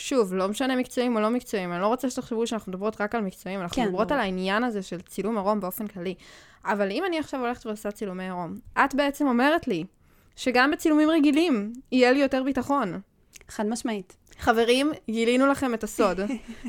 שוב, 0.00 0.34
לא 0.34 0.48
משנה 0.48 0.76
מקצועיים 0.76 1.16
או 1.16 1.20
לא 1.20 1.30
מקצועיים, 1.30 1.72
אני 1.72 1.80
לא 1.80 1.86
רוצה 1.86 2.10
שתחשבו 2.10 2.46
שאנחנו 2.46 2.72
מדברות 2.72 3.00
רק 3.00 3.14
על 3.14 3.20
מקצועיים, 3.20 3.60
אנחנו 3.60 3.76
כן, 3.76 3.84
מדברות 3.84 4.08
ברור. 4.08 4.20
על 4.20 4.24
העניין 4.24 4.64
הזה 4.64 4.82
של 4.82 5.00
צילום 5.00 5.36
עירום 5.36 5.60
באופן 5.60 5.86
כללי. 5.86 6.14
אבל 6.64 6.90
אם 6.90 7.04
אני 7.04 7.18
עכשיו 7.18 7.40
הולכת 7.40 7.66
ועושה 7.66 7.90
צילומי 7.90 8.24
עירום, 8.24 8.58
את 8.78 8.94
בעצם 8.94 9.26
אומרת 9.26 9.68
לי 9.68 9.84
שגם 10.36 10.70
בצילומים 10.70 11.10
רגילים 11.10 11.72
יהיה 11.92 12.12
לי 12.12 12.18
יותר 12.18 12.42
ביטחון. 12.42 13.00
חד 13.48 13.66
משמעית. 13.66 14.16
חברים, 14.38 14.92
גילינו 15.10 15.46
לכם 15.46 15.74
את 15.74 15.84
הסוד. 15.84 16.20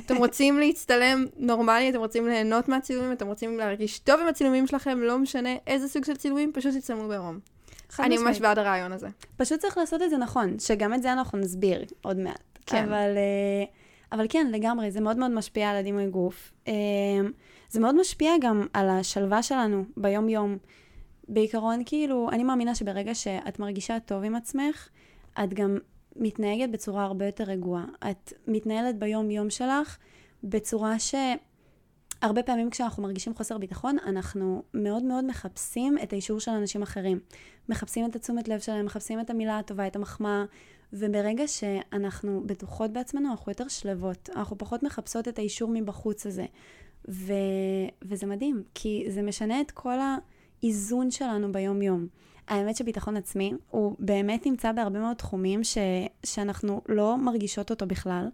אתם 0.06 0.16
רוצים 0.16 0.60
להצטלם 0.60 1.26
נורמלי, 1.38 1.90
אתם 1.90 1.98
רוצים 1.98 2.28
ליהנות 2.28 2.70
מהצילומים, 2.70 3.12
אתם 3.12 3.28
רוצים 3.28 3.58
להרגיש 3.58 4.00
טוב 4.00 4.20
עם 4.20 4.28
הצילומים 4.28 4.68
שלכם, 4.68 5.00
לא 5.00 5.18
משנה 5.18 5.50
איזה 5.68 5.88
סוג 5.88 6.06
של 6.06 6.16
צילומים, 6.16 6.52
פשוט 6.54 6.76
תצלמו 6.76 7.08
בעירום. 7.08 7.40
אני. 8.00 8.18
ממש 8.18 8.40
בעד 8.40 8.60
הרעיון 8.60 8.92
הזה. 8.92 9.08
פשוט 9.38 9.60
צריך 9.60 9.78
לעשות 9.78 10.02
את 10.02 10.10
זה 10.10 10.18
נכון, 10.18 10.60
שגם 10.60 10.94
את 10.94 11.02
זה 11.02 11.14
אנחנו 11.14 11.38
נסביר 11.38 11.84
עוד 12.02 12.18
מעט. 12.18 12.51
כן. 12.66 12.84
אבל, 12.84 13.18
אה, 13.18 13.64
אבל 14.12 14.26
כן, 14.30 14.48
לגמרי, 14.52 14.92
זה 14.92 15.02
מאוד 15.02 15.18
מאוד 15.18 15.32
משפיע 15.32 15.70
על 15.70 15.76
הדימוי 15.76 16.08
גוף. 16.08 16.54
אה, 16.68 16.74
זה 17.70 17.80
מאוד 17.80 18.00
משפיע 18.00 18.32
גם 18.42 18.68
על 18.74 18.90
השלווה 18.90 19.44
שלנו 19.44 19.84
ביום-יום. 19.98 20.58
בעיקרון, 21.28 21.82
כאילו, 21.86 22.30
אני 22.32 22.44
מאמינה 22.44 22.76
שברגע 22.76 23.16
שאת 23.16 23.60
מרגישה 23.60 24.00
טוב 24.00 24.24
עם 24.24 24.36
עצמך, 24.36 24.90
את 25.44 25.54
גם 25.54 25.78
מתנהגת 26.16 26.70
בצורה 26.70 27.04
הרבה 27.04 27.26
יותר 27.26 27.44
רגועה. 27.44 27.86
את 28.12 28.34
מתנהלת 28.48 29.00
ביום-יום 29.00 29.50
שלך 29.50 29.98
בצורה 30.44 31.00
ש... 31.00 31.16
הרבה 32.22 32.44
פעמים 32.44 32.70
כשאנחנו 32.70 33.04
מרגישים 33.04 33.36
חוסר 33.36 33.58
ביטחון, 33.58 33.98
אנחנו 34.06 34.64
מאוד 34.74 35.04
מאוד 35.04 35.26
מחפשים 35.26 35.98
את 36.04 36.14
האישור 36.14 36.40
של 36.40 36.52
אנשים 36.52 36.82
אחרים. 36.82 37.20
מחפשים 37.70 38.06
את 38.06 38.16
התשומת 38.16 38.48
לב 38.48 38.60
שלהם, 38.60 38.86
מחפשים 38.86 39.20
את 39.20 39.30
המילה 39.30 39.60
הטובה, 39.60 39.88
את 39.88 39.96
המחמאה, 39.96 40.44
וברגע 40.94 41.48
שאנחנו 41.48 42.44
בטוחות 42.46 42.92
בעצמנו, 42.92 43.32
אנחנו 43.32 43.52
יותר 43.52 43.68
שלוות. 43.68 44.30
אנחנו 44.36 44.58
פחות 44.58 44.84
מחפשות 44.84 45.28
את 45.28 45.40
האישור 45.40 45.70
מבחוץ 45.74 46.26
הזה. 46.26 46.46
ו... 47.10 47.34
וזה 48.02 48.26
מדהים, 48.26 48.64
כי 48.74 49.06
זה 49.10 49.22
משנה 49.22 49.62
את 49.62 49.72
כל 49.72 49.98
האיזון 50.64 51.12
שלנו 51.12 51.52
ביום-יום. 51.52 52.08
האמת 52.48 52.76
שביטחון 52.76 53.18
עצמי 53.18 53.54
הוא 53.70 53.96
באמת 54.00 54.46
נמצא 54.46 54.72
בהרבה 54.72 55.00
מאוד 55.00 55.16
תחומים 55.16 55.64
ש... 55.64 55.78
שאנחנו 56.26 56.82
לא 56.90 57.18
מרגישות 57.18 57.70
אותו 57.70 57.86
בכלל. 57.88 58.30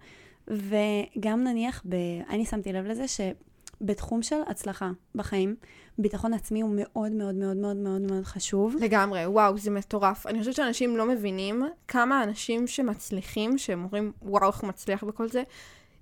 וגם 0.47 1.43
נניח, 1.43 1.83
ב... 1.89 1.95
אני 2.29 2.45
שמתי 2.45 2.73
לב 2.73 2.85
לזה 2.85 3.05
שבתחום 3.07 4.21
של 4.21 4.35
הצלחה 4.47 4.91
בחיים, 5.15 5.55
ביטחון 5.99 6.33
עצמי 6.33 6.61
הוא 6.61 6.71
מאוד 6.73 7.11
מאוד 7.11 7.35
מאוד 7.35 7.57
מאוד 7.57 7.77
מאוד 7.77 8.01
מאוד 8.01 8.23
חשוב. 8.23 8.75
לגמרי, 8.79 9.25
וואו, 9.25 9.57
זה 9.57 9.71
מטורף. 9.71 10.27
אני 10.27 10.39
חושבת 10.39 10.55
שאנשים 10.55 10.97
לא 10.97 11.05
מבינים 11.05 11.63
כמה 11.87 12.23
אנשים 12.23 12.67
שמצליחים, 12.67 13.57
שהם 13.57 13.83
אומרים, 13.83 14.11
וואו, 14.21 14.47
איך 14.47 14.57
הוא 14.57 14.69
מצליח 14.69 15.03
בכל 15.03 15.29
זה, 15.29 15.43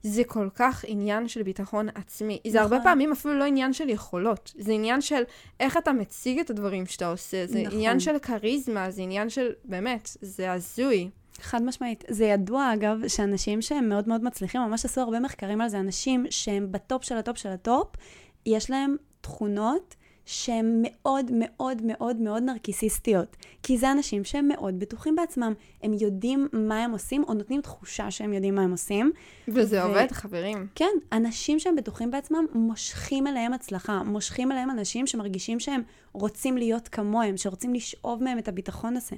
זה 0.03 0.23
כל 0.23 0.49
כך 0.55 0.85
עניין 0.87 1.27
של 1.27 1.43
ביטחון 1.43 1.87
עצמי. 1.95 2.39
זה 2.47 2.61
הרבה 2.61 2.75
נכון. 2.75 2.89
פעמים 2.89 3.11
אפילו 3.11 3.39
לא 3.39 3.43
עניין 3.43 3.73
של 3.73 3.89
יכולות, 3.89 4.53
זה 4.57 4.71
עניין 4.71 5.01
של 5.01 5.23
איך 5.59 5.77
אתה 5.77 5.93
מציג 5.93 6.39
את 6.39 6.49
הדברים 6.49 6.85
שאתה 6.85 7.07
עושה, 7.07 7.47
זה 7.47 7.61
נכון. 7.61 7.73
עניין 7.73 7.99
של 7.99 8.19
כריזמה, 8.19 8.91
זה 8.91 9.01
עניין 9.01 9.29
של, 9.29 9.49
באמת, 9.65 10.09
זה 10.21 10.51
הזוי. 10.51 11.09
חד 11.41 11.63
משמעית. 11.63 12.03
זה 12.09 12.25
ידוע, 12.25 12.73
אגב, 12.73 13.07
שאנשים 13.07 13.61
שהם 13.61 13.89
מאוד 13.89 14.07
מאוד 14.07 14.23
מצליחים, 14.23 14.61
ממש 14.61 14.85
עשו 14.85 15.01
הרבה 15.01 15.19
מחקרים 15.19 15.61
על 15.61 15.69
זה, 15.69 15.79
אנשים 15.79 16.25
שהם 16.29 16.71
ב 16.71 16.79
top 16.79 17.03
של 17.03 17.17
ה 17.17 17.22
top 17.22 17.37
של 17.37 17.49
ה 17.49 17.57
top, 17.57 17.87
יש 18.45 18.69
להם 18.69 18.95
תכונות 19.25 19.95
שהן 20.25 20.81
מאוד 20.83 21.31
מאוד 21.33 21.81
מאוד 21.83 22.17
מאוד 22.17 22.43
נרקיסיסטיות. 22.43 23.35
כי 23.63 23.77
זה 23.77 23.91
אנשים 23.91 24.23
שהם 24.23 24.47
מאוד 24.47 24.79
בטוחים 24.79 25.15
בעצמם. 25.15 25.53
הם 25.83 25.93
יודעים 25.93 26.47
מה 26.53 26.83
הם 26.83 26.91
עושים, 26.91 27.23
או 27.27 27.33
נותנים 27.33 27.61
תחושה 27.61 28.11
שהם 28.11 28.33
יודעים 28.33 28.55
מה 28.55 28.61
הם 28.61 28.71
עושים. 28.71 29.11
וזה 29.47 29.85
ו... 29.85 29.87
עובד, 29.87 30.07
חברים. 30.11 30.67
כן, 30.75 30.89
אנשים 31.11 31.59
שהם 31.59 31.75
בטוחים 31.75 32.11
בעצמם 32.11 32.45
מושכים 32.53 33.27
אליהם 33.27 33.53
הצלחה. 33.53 34.03
מושכים 34.03 34.51
אליהם 34.51 34.69
אנשים 34.69 35.07
שמרגישים 35.07 35.59
שהם 35.59 35.81
רוצים 36.13 36.57
להיות 36.57 36.87
כמוהם, 36.87 37.37
שרוצים 37.37 37.73
לשאוב 37.73 38.23
מהם 38.23 38.37
את 38.37 38.47
הביטחון 38.47 38.97
הזה. 38.97 39.15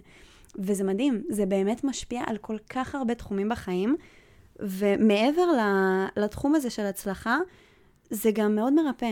וזה 0.55 0.83
מדהים, 0.83 1.23
זה 1.29 1.45
באמת 1.45 1.83
משפיע 1.83 2.23
על 2.25 2.37
כל 2.37 2.57
כך 2.69 2.95
הרבה 2.95 3.15
תחומים 3.15 3.49
בחיים. 3.49 3.95
ומעבר 4.59 5.47
לתחום 6.17 6.55
הזה 6.55 6.69
של 6.69 6.85
הצלחה, 6.85 7.37
זה 8.09 8.31
גם 8.33 8.55
מאוד 8.55 8.73
מרפא. 8.73 9.11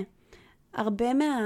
הרבה 0.76 1.14
מה, 1.14 1.40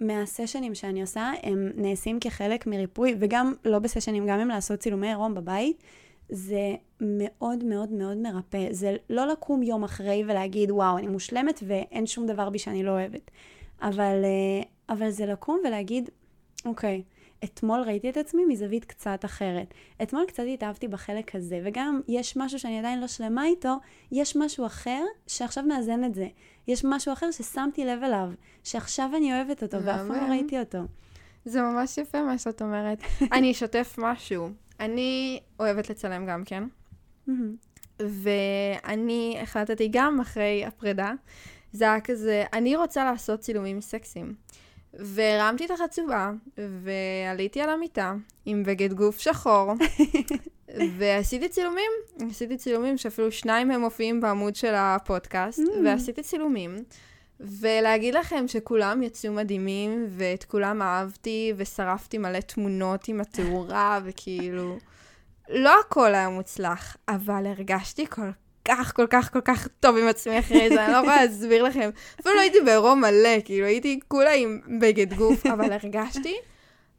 מהסשנים 0.00 0.74
שאני 0.74 1.00
עושה, 1.00 1.32
הם 1.42 1.70
נעשים 1.76 2.20
כחלק 2.20 2.66
מריפוי, 2.66 3.14
וגם 3.18 3.54
לא 3.64 3.78
בסשנים, 3.78 4.26
גם 4.26 4.40
אם 4.40 4.48
לעשות 4.48 4.78
צילומי 4.78 5.08
עירום 5.08 5.34
בבית, 5.34 5.82
זה 6.28 6.74
מאוד 7.00 7.64
מאוד 7.64 7.92
מאוד 7.92 8.16
מרפא. 8.16 8.66
זה 8.70 8.96
לא 9.10 9.26
לקום 9.26 9.62
יום 9.62 9.84
אחרי 9.84 10.24
ולהגיד, 10.24 10.70
וואו, 10.70 10.98
אני 10.98 11.06
מושלמת 11.06 11.62
ואין 11.66 12.06
שום 12.06 12.26
דבר 12.26 12.50
בי 12.50 12.58
שאני 12.58 12.82
לא 12.82 12.90
אוהבת. 12.90 13.30
אבל, 13.82 14.24
אה, 14.24 14.94
אבל 14.94 15.10
זה 15.10 15.26
לקום 15.26 15.60
ולהגיד, 15.64 16.10
אוקיי, 16.64 17.02
אתמול 17.44 17.80
ראיתי 17.80 18.10
את 18.10 18.16
עצמי 18.16 18.44
מזווית 18.44 18.84
קצת 18.84 19.24
אחרת. 19.24 19.74
אתמול 20.02 20.24
קצת 20.28 20.42
התאהבתי 20.54 20.88
בחלק 20.88 21.34
הזה, 21.34 21.60
וגם 21.64 22.00
יש 22.08 22.36
משהו 22.36 22.58
שאני 22.58 22.78
עדיין 22.78 23.00
לא 23.00 23.06
שלמה 23.06 23.46
איתו, 23.46 23.76
יש 24.12 24.36
משהו 24.36 24.66
אחר 24.66 25.04
שעכשיו 25.26 25.64
מאזן 25.64 26.04
את 26.04 26.14
זה. 26.14 26.26
יש 26.68 26.84
משהו 26.84 27.12
אחר 27.12 27.30
ששמתי 27.30 27.84
לב 27.84 28.02
אליו, 28.02 28.28
שעכשיו 28.64 29.10
אני 29.16 29.34
אוהבת 29.34 29.62
אותו, 29.62 29.76
ואף 29.84 30.00
פעם 30.00 30.10
לא 30.10 30.30
ראיתי 30.30 30.60
אותו. 30.60 30.78
זה 31.44 31.62
ממש 31.62 31.98
יפה 31.98 32.22
מה 32.22 32.38
שאת 32.38 32.62
אומרת. 32.62 32.98
אני 33.36 33.52
אשתף 33.52 33.94
משהו. 33.98 34.48
אני 34.80 35.40
אוהבת 35.60 35.90
לצלם 35.90 36.26
גם 36.26 36.44
כן, 36.44 36.64
ואני 38.00 39.38
החלטתי 39.42 39.88
גם 39.92 40.20
אחרי 40.20 40.64
הפרידה, 40.64 41.12
זה 41.72 41.84
היה 41.84 42.00
כזה, 42.00 42.44
אני 42.52 42.76
רוצה 42.76 43.04
לעשות 43.04 43.40
צילומים 43.40 43.80
סקסיים. 43.80 44.34
והרמתי 44.98 45.64
את 45.64 45.70
החצובה, 45.70 46.30
ועליתי 46.58 47.60
על 47.60 47.70
המיטה 47.70 48.14
עם 48.46 48.62
בגד 48.62 48.92
גוף 48.92 49.18
שחור, 49.18 49.72
ועשיתי 50.98 51.48
צילומים, 51.48 51.90
עשיתי 52.30 52.56
צילומים 52.56 52.98
שאפילו 52.98 53.32
שניים 53.32 53.68
מהם 53.68 53.80
מופיעים 53.80 54.20
בעמוד 54.20 54.56
של 54.56 54.74
הפודקאסט, 54.76 55.58
mm. 55.58 55.70
ועשיתי 55.84 56.22
צילומים. 56.22 56.76
ולהגיד 57.40 58.14
לכם 58.14 58.48
שכולם 58.48 59.02
יצאו 59.02 59.32
מדהימים, 59.32 60.06
ואת 60.08 60.44
כולם 60.44 60.82
אהבתי, 60.82 61.52
ושרפתי 61.56 62.18
מלא 62.18 62.40
תמונות 62.40 63.08
עם 63.08 63.20
התאורה, 63.20 64.00
וכאילו... 64.04 64.76
לא 65.48 65.80
הכל 65.80 66.14
היה 66.14 66.28
מוצלח, 66.28 66.96
אבל 67.08 67.46
הרגשתי 67.46 68.06
כל 68.06 68.30
כך, 68.64 68.92
כל 68.96 69.06
כך, 69.10 69.32
כל 69.32 69.40
כך 69.40 69.68
טוב 69.80 69.96
עם 69.96 70.08
עצמי 70.08 70.38
אחרי 70.38 70.68
זה, 70.68 70.84
אני 70.84 70.92
לא 70.92 70.98
יכולה 70.98 71.24
להסביר 71.24 71.62
לכם. 71.62 71.90
אפילו 72.20 72.34
לא 72.34 72.40
הייתי 72.40 72.60
בעירום 72.60 73.00
מלא, 73.00 73.40
כאילו, 73.44 73.66
הייתי 73.66 74.00
כולה 74.08 74.32
עם 74.32 74.60
בגד 74.80 75.14
גוף, 75.14 75.46
אבל 75.46 75.72
הרגשתי 75.72 76.36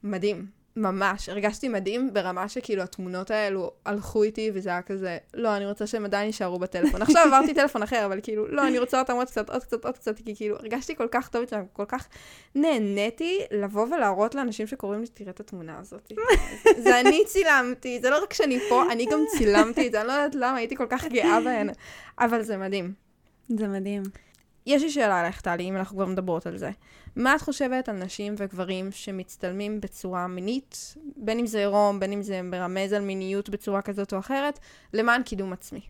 מדהים. 0.04 0.55
ממש, 0.78 1.30
הרגשתי 1.30 1.68
מדהים 1.68 2.14
ברמה 2.14 2.50
שכאילו 2.50 2.84
התמונות 2.84 3.32
האלו 3.32 3.72
הלכו 3.86 4.24
איתי 4.24 4.52
וזה 4.54 4.70
היה 4.70 4.82
כזה, 4.82 5.18
לא, 5.34 5.56
אני 5.58 5.66
רוצה 5.66 5.88
שהם 5.88 6.06
עדיין 6.06 6.26
יישארו 6.26 6.60
בטלפון. 6.60 7.02
עכשיו 7.02 7.22
עברתי 7.26 7.54
טלפון 7.54 7.84
אחר, 7.84 8.06
אבל 8.06 8.20
כאילו, 8.24 8.48
לא, 8.48 8.68
אני 8.68 8.80
רוצה 8.80 9.00
אותם 9.00 9.14
עוד 9.14 9.28
קצת, 9.28 9.50
עוד 9.50 9.64
קצת, 9.64 9.86
עוד 9.86 9.98
קצת, 9.98 10.20
כי 10.20 10.36
כאילו, 10.36 10.56
הרגשתי 10.56 10.96
כל 10.96 11.08
כך 11.12 11.30
טוב 11.30 11.42
אצלם, 11.42 11.64
כל 11.74 11.86
כך 11.88 12.08
נהניתי 12.56 13.40
לבוא 13.52 13.86
ולהראות 13.86 14.36
לאנשים 14.36 14.68
שקוראים 14.68 15.02
לי, 15.02 15.08
תראה 15.08 15.32
את 15.32 15.40
התמונה 15.40 15.80
הזאת. 15.80 16.12
זה 16.78 17.00
אני 17.00 17.24
צילמתי, 17.26 18.00
זה 18.02 18.10
לא 18.10 18.24
רק 18.24 18.34
שאני 18.34 18.60
פה, 18.70 18.84
אני 18.92 19.06
גם 19.12 19.20
צילמתי 19.38 19.88
את 19.88 19.92
זה, 19.92 20.00
אני 20.00 20.08
לא 20.08 20.14
יודעת 20.14 20.36
למה, 20.36 20.58
הייתי 20.58 20.76
כל 20.76 20.88
כך 20.90 21.06
גאה 21.06 21.42
בהן, 21.42 21.70
אבל 22.20 22.42
זה 22.42 22.58
מדהים. 22.58 22.94
זה 23.50 23.68
מדהים. 23.68 24.04
יש 24.66 24.84
לי 24.84 24.90
שאלה 24.90 25.20
עליך, 25.20 25.42
טלי, 25.42 25.64
אם 25.64 25.76
אנחנו 25.76 25.96
כבר 25.96 26.06
מדברות 26.06 26.46
על 26.46 26.58
זה. 26.58 26.72
מה 27.16 27.36
את 27.36 27.42
חושבת 27.42 27.90
על 27.90 27.96
נשים 27.96 28.36
וגברים 28.38 28.92
שמצטלמים 28.92 29.82
בצורה 29.82 30.28
מינית, 30.28 30.96
בין 31.18 31.40
אם 31.40 31.46
זה 31.46 31.60
עירום, 31.60 32.00
בין 32.00 32.12
אם 32.12 32.22
זה 32.22 32.42
מרמז 32.42 32.94
על 32.94 33.02
מיניות 33.02 33.50
בצורה 33.50 33.82
כזאת 33.82 34.14
או 34.14 34.20
אחרת, 34.20 34.60
למען 34.94 35.24
קידום 35.24 35.54
עצמי? 35.54 35.82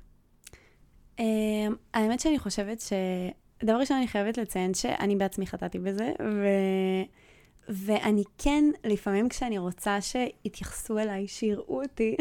אמ, 1.19 1.75
האמת 1.93 2.19
שאני 2.19 2.39
חושבת 2.39 2.81
ש... 2.81 2.93
דבר 3.63 3.75
ראשון, 3.77 3.97
אני 3.97 4.07
חייבת 4.07 4.37
לציין 4.37 4.73
שאני 4.73 5.15
בעצמי 5.15 5.47
חטאתי 5.47 5.79
בזה, 5.79 6.11
ו... 6.21 6.47
ואני 7.69 8.23
כן, 8.37 8.63
לפעמים 8.83 9.29
כשאני 9.29 9.57
רוצה 9.57 9.97
שיתייחסו 10.01 10.99
אליי, 10.99 11.27
שיראו 11.27 11.81
אותי, 11.81 12.15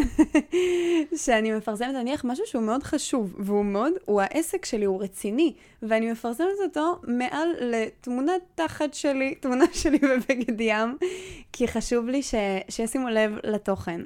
שאני 1.24 1.52
מפרסמת 1.52 1.94
נניח 1.94 2.24
משהו 2.24 2.46
שהוא 2.46 2.62
מאוד 2.62 2.83
חשוב, 2.83 3.35
והוא 3.38 3.64
מאוד, 3.64 3.92
הוא 4.04 4.20
העסק 4.20 4.64
שלי, 4.64 4.85
הוא 4.85 5.02
רציני, 5.02 5.54
ואני 5.83 6.12
מפרסמת 6.12 6.46
אותו 6.62 7.00
מעל 7.02 7.48
לתמונת 7.61 8.42
תחת 8.54 8.94
שלי, 8.94 9.35
תמונה 9.40 9.64
שלי 9.72 9.98
בבגד 9.98 10.61
ים, 10.61 10.96
כי 11.52 11.68
חשוב 11.68 12.09
לי 12.09 12.22
ש, 12.22 12.35
שישימו 12.68 13.09
לב 13.09 13.33
לתוכן. 13.44 14.00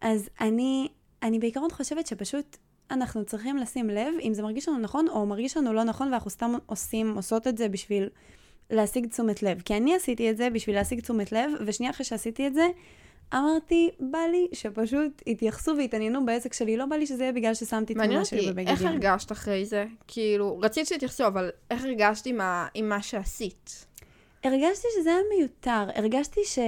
אז 0.00 0.28
אני, 0.40 0.88
אני 1.22 1.38
בעיקרון 1.38 1.70
חושבת 1.70 2.06
שפשוט 2.06 2.56
אנחנו 2.90 3.24
צריכים 3.24 3.56
לשים 3.56 3.90
לב 3.90 4.14
אם 4.22 4.34
זה 4.34 4.42
מרגיש 4.42 4.68
לנו 4.68 4.78
נכון 4.78 5.08
או 5.08 5.26
מרגיש 5.26 5.56
לנו 5.56 5.72
לא 5.72 5.84
נכון, 5.84 6.08
ואנחנו 6.08 6.30
סתם 6.30 6.52
עושים, 6.66 7.14
עושות 7.16 7.46
את 7.46 7.58
זה 7.58 7.68
בשביל... 7.68 8.08
להשיג 8.70 9.06
תשומת 9.06 9.42
לב. 9.42 9.62
כי 9.64 9.76
אני 9.76 9.94
עשיתי 9.94 10.30
את 10.30 10.36
זה 10.36 10.50
בשביל 10.50 10.76
להשיג 10.76 11.00
תשומת 11.00 11.32
לב, 11.32 11.50
ושנייה 11.66 11.90
אחרי 11.90 12.04
שעשיתי 12.04 12.46
את 12.46 12.54
זה, 12.54 12.66
אמרתי, 13.34 13.90
בא 14.00 14.18
לי 14.18 14.48
שפשוט 14.52 15.22
יתייחסו 15.26 15.72
ויתעניינו 15.76 16.26
בעסק 16.26 16.52
שלי, 16.52 16.76
לא 16.76 16.86
בא 16.86 16.96
לי 16.96 17.06
שזה 17.06 17.22
יהיה 17.22 17.32
בגלל 17.32 17.54
ששמתי 17.54 17.94
תמונה 17.94 18.24
שלי 18.24 18.46
בבגד 18.46 18.68
ים. 18.68 18.74
איך 18.74 18.82
הרגשת 18.82 19.32
אחרי 19.32 19.66
זה? 19.66 19.84
כאילו, 20.06 20.58
רצית 20.58 20.86
שיתייחסו, 20.86 21.26
אבל 21.26 21.50
איך 21.70 21.84
הרגשת 21.84 22.26
עם, 22.26 22.40
ה... 22.40 22.66
עם 22.74 22.88
מה 22.88 23.02
שעשית? 23.02 23.86
הרגשתי 24.44 24.88
שזה 25.00 25.10
היה 25.10 25.20
מיותר. 25.36 25.84
הרגשתי 25.94 26.40
ש... 26.44 26.58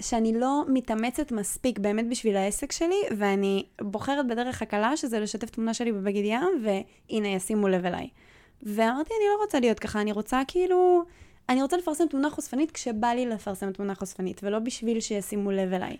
שאני 0.00 0.40
לא 0.40 0.62
מתאמצת 0.68 1.32
מספיק 1.32 1.78
באמת 1.78 2.08
בשביל 2.08 2.36
העסק 2.36 2.72
שלי, 2.72 3.00
ואני 3.16 3.64
בוחרת 3.80 4.26
בדרך 4.26 4.62
הקלה, 4.62 4.96
שזה 4.96 5.20
לשתף 5.20 5.50
תמונה 5.50 5.74
שלי 5.74 5.92
בבגד 5.92 6.24
ים, 6.24 6.64
והנה, 6.64 7.28
ישימו 7.28 7.68
לב 7.68 7.86
אליי. 7.86 8.08
ואמרתי, 8.62 9.10
אני 9.20 9.28
לא 9.28 9.42
רוצה 9.42 9.60
להיות 9.60 9.78
ככה, 9.78 10.00
אני 10.00 10.12
רוצה 10.12 10.42
כאילו... 10.48 11.04
אני 11.48 11.62
רוצה 11.62 11.76
לפרסם 11.76 12.06
תמונה 12.06 12.30
חושפנית 12.30 12.70
כשבא 12.70 13.08
לי 13.08 13.26
לפרסם 13.26 13.72
תמונה 13.72 13.94
חושפנית, 13.94 14.40
ולא 14.44 14.58
בשביל 14.58 15.00
שישימו 15.00 15.50
לב 15.50 15.72
אליי. 15.72 15.96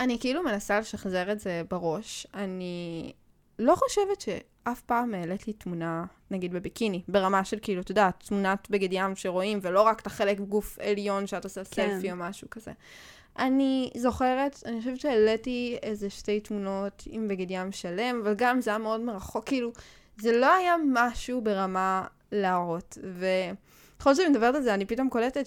אני 0.00 0.18
כאילו 0.20 0.42
מנסה 0.42 0.80
לשחזר 0.80 1.32
את 1.32 1.40
זה 1.40 1.62
בראש. 1.70 2.26
אני 2.34 3.12
לא 3.58 3.74
חושבת 3.74 4.20
שאף 4.20 4.80
פעם 4.80 5.14
העליתי 5.14 5.52
תמונה, 5.52 6.04
נגיד 6.30 6.52
בביקיני, 6.52 7.02
ברמה 7.08 7.44
של 7.44 7.58
כאילו, 7.62 7.80
אתה 7.80 7.90
יודע, 7.90 8.10
תמונת 8.10 8.70
בגד 8.70 8.88
ים 8.92 9.16
שרואים, 9.16 9.58
ולא 9.62 9.82
רק 9.82 10.00
את 10.00 10.06
החלק 10.06 10.40
גוף 10.40 10.78
עליון 10.78 11.26
שאת 11.26 11.44
עושה 11.44 11.64
כן. 11.64 11.90
סלפי 11.90 12.12
או 12.12 12.16
משהו 12.16 12.50
כזה. 12.50 12.72
אני 13.38 13.90
זוכרת, 13.96 14.62
אני 14.66 14.78
חושבת 14.78 15.00
שהעליתי 15.00 15.78
איזה 15.82 16.10
שתי 16.10 16.40
תמונות 16.40 17.02
עם 17.06 17.28
בגד 17.28 17.50
ים 17.50 17.72
שלם, 17.72 18.20
אבל 18.22 18.34
גם 18.36 18.60
זה 18.60 18.70
היה 18.70 18.78
מאוד 18.78 19.00
מרחוק, 19.00 19.46
כאילו, 19.46 19.72
זה 20.16 20.32
לא 20.32 20.54
היה 20.54 20.74
משהו 20.92 21.40
ברמה 21.40 22.06
להראות. 22.32 22.98
ו... 23.04 23.26
ככל 24.00 24.14
שאני 24.14 24.28
מדברת 24.28 24.54
על 24.54 24.62
זה, 24.62 24.74
אני 24.74 24.84
פתאום 24.84 25.08
קולטת 25.08 25.46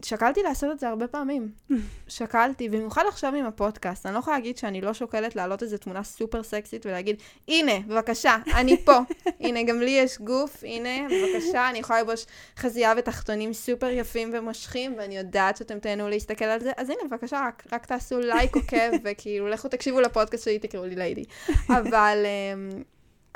ששקלתי 0.00 0.42
לעשות 0.42 0.72
את 0.72 0.80
זה 0.80 0.88
הרבה 0.88 1.06
פעמים. 1.06 1.52
שקלתי, 2.08 2.68
במיוחד 2.68 3.02
עכשיו 3.08 3.34
עם 3.34 3.46
הפודקאסט. 3.46 4.06
אני 4.06 4.14
לא 4.14 4.18
יכולה 4.18 4.36
להגיד 4.36 4.58
שאני 4.58 4.80
לא 4.80 4.94
שוקלת 4.94 5.36
להעלות 5.36 5.62
איזו 5.62 5.78
תמונה 5.78 6.02
סופר 6.02 6.42
סקסית 6.42 6.86
ולהגיד, 6.86 7.16
הנה, 7.48 7.72
בבקשה, 7.86 8.36
אני 8.54 8.84
פה. 8.84 8.98
הנה, 9.40 9.62
גם 9.62 9.80
לי 9.80 9.90
יש 9.90 10.18
גוף, 10.18 10.64
הנה, 10.64 11.06
בבקשה, 11.08 11.70
אני 11.70 11.78
יכולה 11.78 12.02
לבוש 12.02 12.26
חזייה 12.56 12.94
ותחתונים 12.96 13.52
סופר 13.52 13.88
יפים 13.88 14.30
ומושכים, 14.32 14.94
ואני 14.98 15.16
יודעת 15.16 15.56
שאתם 15.56 15.78
תהנו 15.78 16.08
להסתכל 16.08 16.44
על 16.44 16.60
זה. 16.60 16.72
אז 16.76 16.90
הנה, 16.90 17.00
בבקשה, 17.10 17.40
רק, 17.46 17.62
רק 17.72 17.86
תעשו 17.86 18.20
לייק 18.20 18.56
עוקב, 18.56 18.90
וכאילו, 19.04 19.48
לכו 19.48 19.68
תקשיבו 19.68 20.00
לפודקאסט 20.00 20.44
שלי, 20.44 20.58
תקראו 20.58 20.84
לי 20.84 20.96
ליידי. 20.96 21.24
אבל 21.68 22.24
um, 22.24 22.82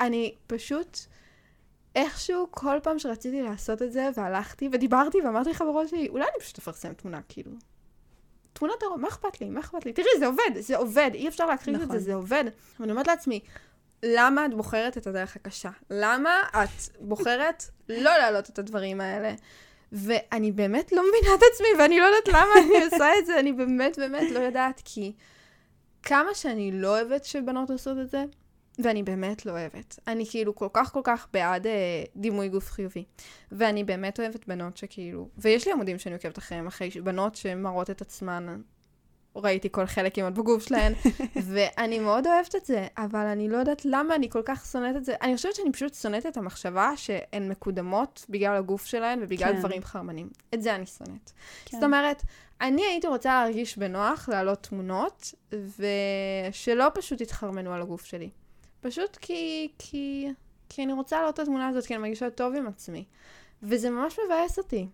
אני 0.01 0.33
פשוט... 0.47 0.99
איכשהו, 1.95 2.47
כל 2.51 2.79
פעם 2.83 2.99
שרציתי 2.99 3.41
לעשות 3.41 3.81
את 3.81 3.91
זה, 3.91 4.09
והלכתי 4.15 4.69
ודיברתי 4.71 5.17
ואמרתי 5.21 5.49
לחברות 5.49 5.89
שלי, 5.89 6.09
אולי 6.09 6.23
אני 6.23 6.43
פשוט 6.43 6.57
אפרסם 6.57 6.93
תמונה, 6.93 7.19
כאילו. 7.29 7.51
תמונת 8.53 8.83
הרוב, 8.83 8.99
מה 8.99 9.07
אכפת 9.07 9.41
לי? 9.41 9.49
מה 9.49 9.59
אכפת 9.59 9.85
לי? 9.85 9.93
תראי, 9.93 10.07
זה 10.19 10.25
עובד, 10.27 10.51
זה 10.59 10.77
עובד, 10.77 11.11
אי 11.13 11.27
אפשר 11.27 11.45
להכחיש 11.45 11.73
נכון. 11.73 11.83
את 11.83 11.87
זה, 11.87 11.93
נכון. 11.93 12.05
זה 12.05 12.13
עובד. 12.13 12.43
ואני 12.79 12.91
אומרת 12.91 13.07
לעצמי, 13.07 13.39
למה 14.03 14.45
את 14.45 14.53
בוחרת 14.53 14.97
את 14.97 15.07
הדרך 15.07 15.35
הקשה? 15.35 15.69
למה 15.89 16.43
את 16.51 16.97
בוחרת 16.99 17.63
לא 17.89 18.17
להעלות 18.17 18.49
את 18.49 18.59
הדברים 18.59 19.01
האלה? 19.01 19.33
ואני 19.91 20.51
באמת 20.51 20.91
לא 20.91 21.01
מבינה 21.01 21.35
את 21.35 21.41
עצמי, 21.53 21.67
ואני 21.79 21.99
לא 21.99 22.05
יודעת 22.05 22.27
למה 22.27 22.53
אני 22.57 22.83
עושה 22.85 23.19
את 23.19 23.25
זה, 23.25 23.39
אני 23.39 23.53
באמת 23.53 23.99
באמת 23.99 24.31
לא 24.31 24.39
יודעת, 24.39 24.81
כי 24.85 25.13
כמה 26.03 26.33
שאני 26.33 26.71
לא 26.71 26.87
אוהבת 26.87 27.25
שבנות 27.25 27.69
עושות 27.69 27.97
את 28.01 28.09
זה, 28.09 28.23
ואני 28.83 29.03
באמת 29.03 29.45
לא 29.45 29.51
אוהבת. 29.51 29.99
אני 30.07 30.25
כאילו 30.29 30.55
כל 30.55 30.67
כך 30.73 30.93
כל 30.93 31.01
כך 31.03 31.27
בעד 31.33 31.67
אה, 31.67 32.03
דימוי 32.15 32.49
גוף 32.49 32.71
חיובי. 32.71 33.03
ואני 33.51 33.83
באמת 33.83 34.19
אוהבת 34.19 34.47
בנות 34.47 34.77
שכאילו... 34.77 35.29
ויש 35.37 35.67
לי 35.67 35.73
עמודים 35.73 35.99
שאני 35.99 36.15
עוקבת 36.15 36.37
אחריהם, 36.37 36.67
אחרי 36.67 36.89
בנות 36.89 37.35
שמראות 37.35 37.89
את 37.89 38.01
עצמן 38.01 38.61
ראיתי 39.35 39.67
כל 39.71 39.85
חלק 39.85 40.15
כמעט 40.15 40.33
בגוף 40.33 40.67
שלהן, 40.67 40.93
ואני 41.51 41.99
מאוד 41.99 42.27
אוהבת 42.27 42.55
את 42.55 42.65
זה, 42.65 42.87
אבל 42.97 43.25
אני 43.25 43.49
לא 43.49 43.57
יודעת 43.57 43.85
למה 43.85 44.15
אני 44.15 44.29
כל 44.29 44.41
כך 44.45 44.65
שונאת 44.65 44.95
את 44.95 45.05
זה. 45.05 45.15
אני 45.21 45.35
חושבת 45.35 45.55
שאני 45.55 45.71
פשוט 45.71 45.93
שונאת 45.93 46.25
את 46.25 46.37
המחשבה 46.37 46.91
שהן 46.95 47.49
מקודמות 47.49 48.25
בגלל 48.29 48.55
הגוף 48.55 48.85
שלהן 48.85 49.19
ובגלל 49.23 49.53
כן. 49.53 49.59
דברים 49.59 49.83
חרמנים. 49.83 50.29
את 50.53 50.61
זה 50.61 50.75
אני 50.75 50.85
שונאת. 50.85 51.31
כן. 51.65 51.77
זאת 51.77 51.83
אומרת, 51.83 52.23
אני 52.61 52.81
הייתי 52.85 53.07
רוצה 53.07 53.29
להרגיש 53.29 53.77
בנוח 53.77 54.29
להעלות 54.29 54.63
תמונות, 54.63 55.33
ושלא 55.51 56.85
פשוט 56.93 57.21
יתחרמנו 57.21 57.73
על 57.73 57.81
הגוף 57.81 58.05
שלי. 58.05 58.29
פשוט 58.81 59.17
כי, 59.21 59.71
כי, 59.77 60.27
כי 60.69 60.83
אני 60.83 60.93
רוצה 60.93 61.15
להעלות 61.15 61.33
את 61.33 61.39
התמונה 61.39 61.67
הזאת, 61.67 61.85
כי 61.85 61.93
אני 61.93 62.01
מרגישה 62.01 62.29
טוב 62.29 62.55
עם 62.55 62.67
עצמי. 62.67 63.05
וזה 63.63 63.89
ממש 63.89 64.19
מבאס 64.25 64.57
אותי. 64.57 64.87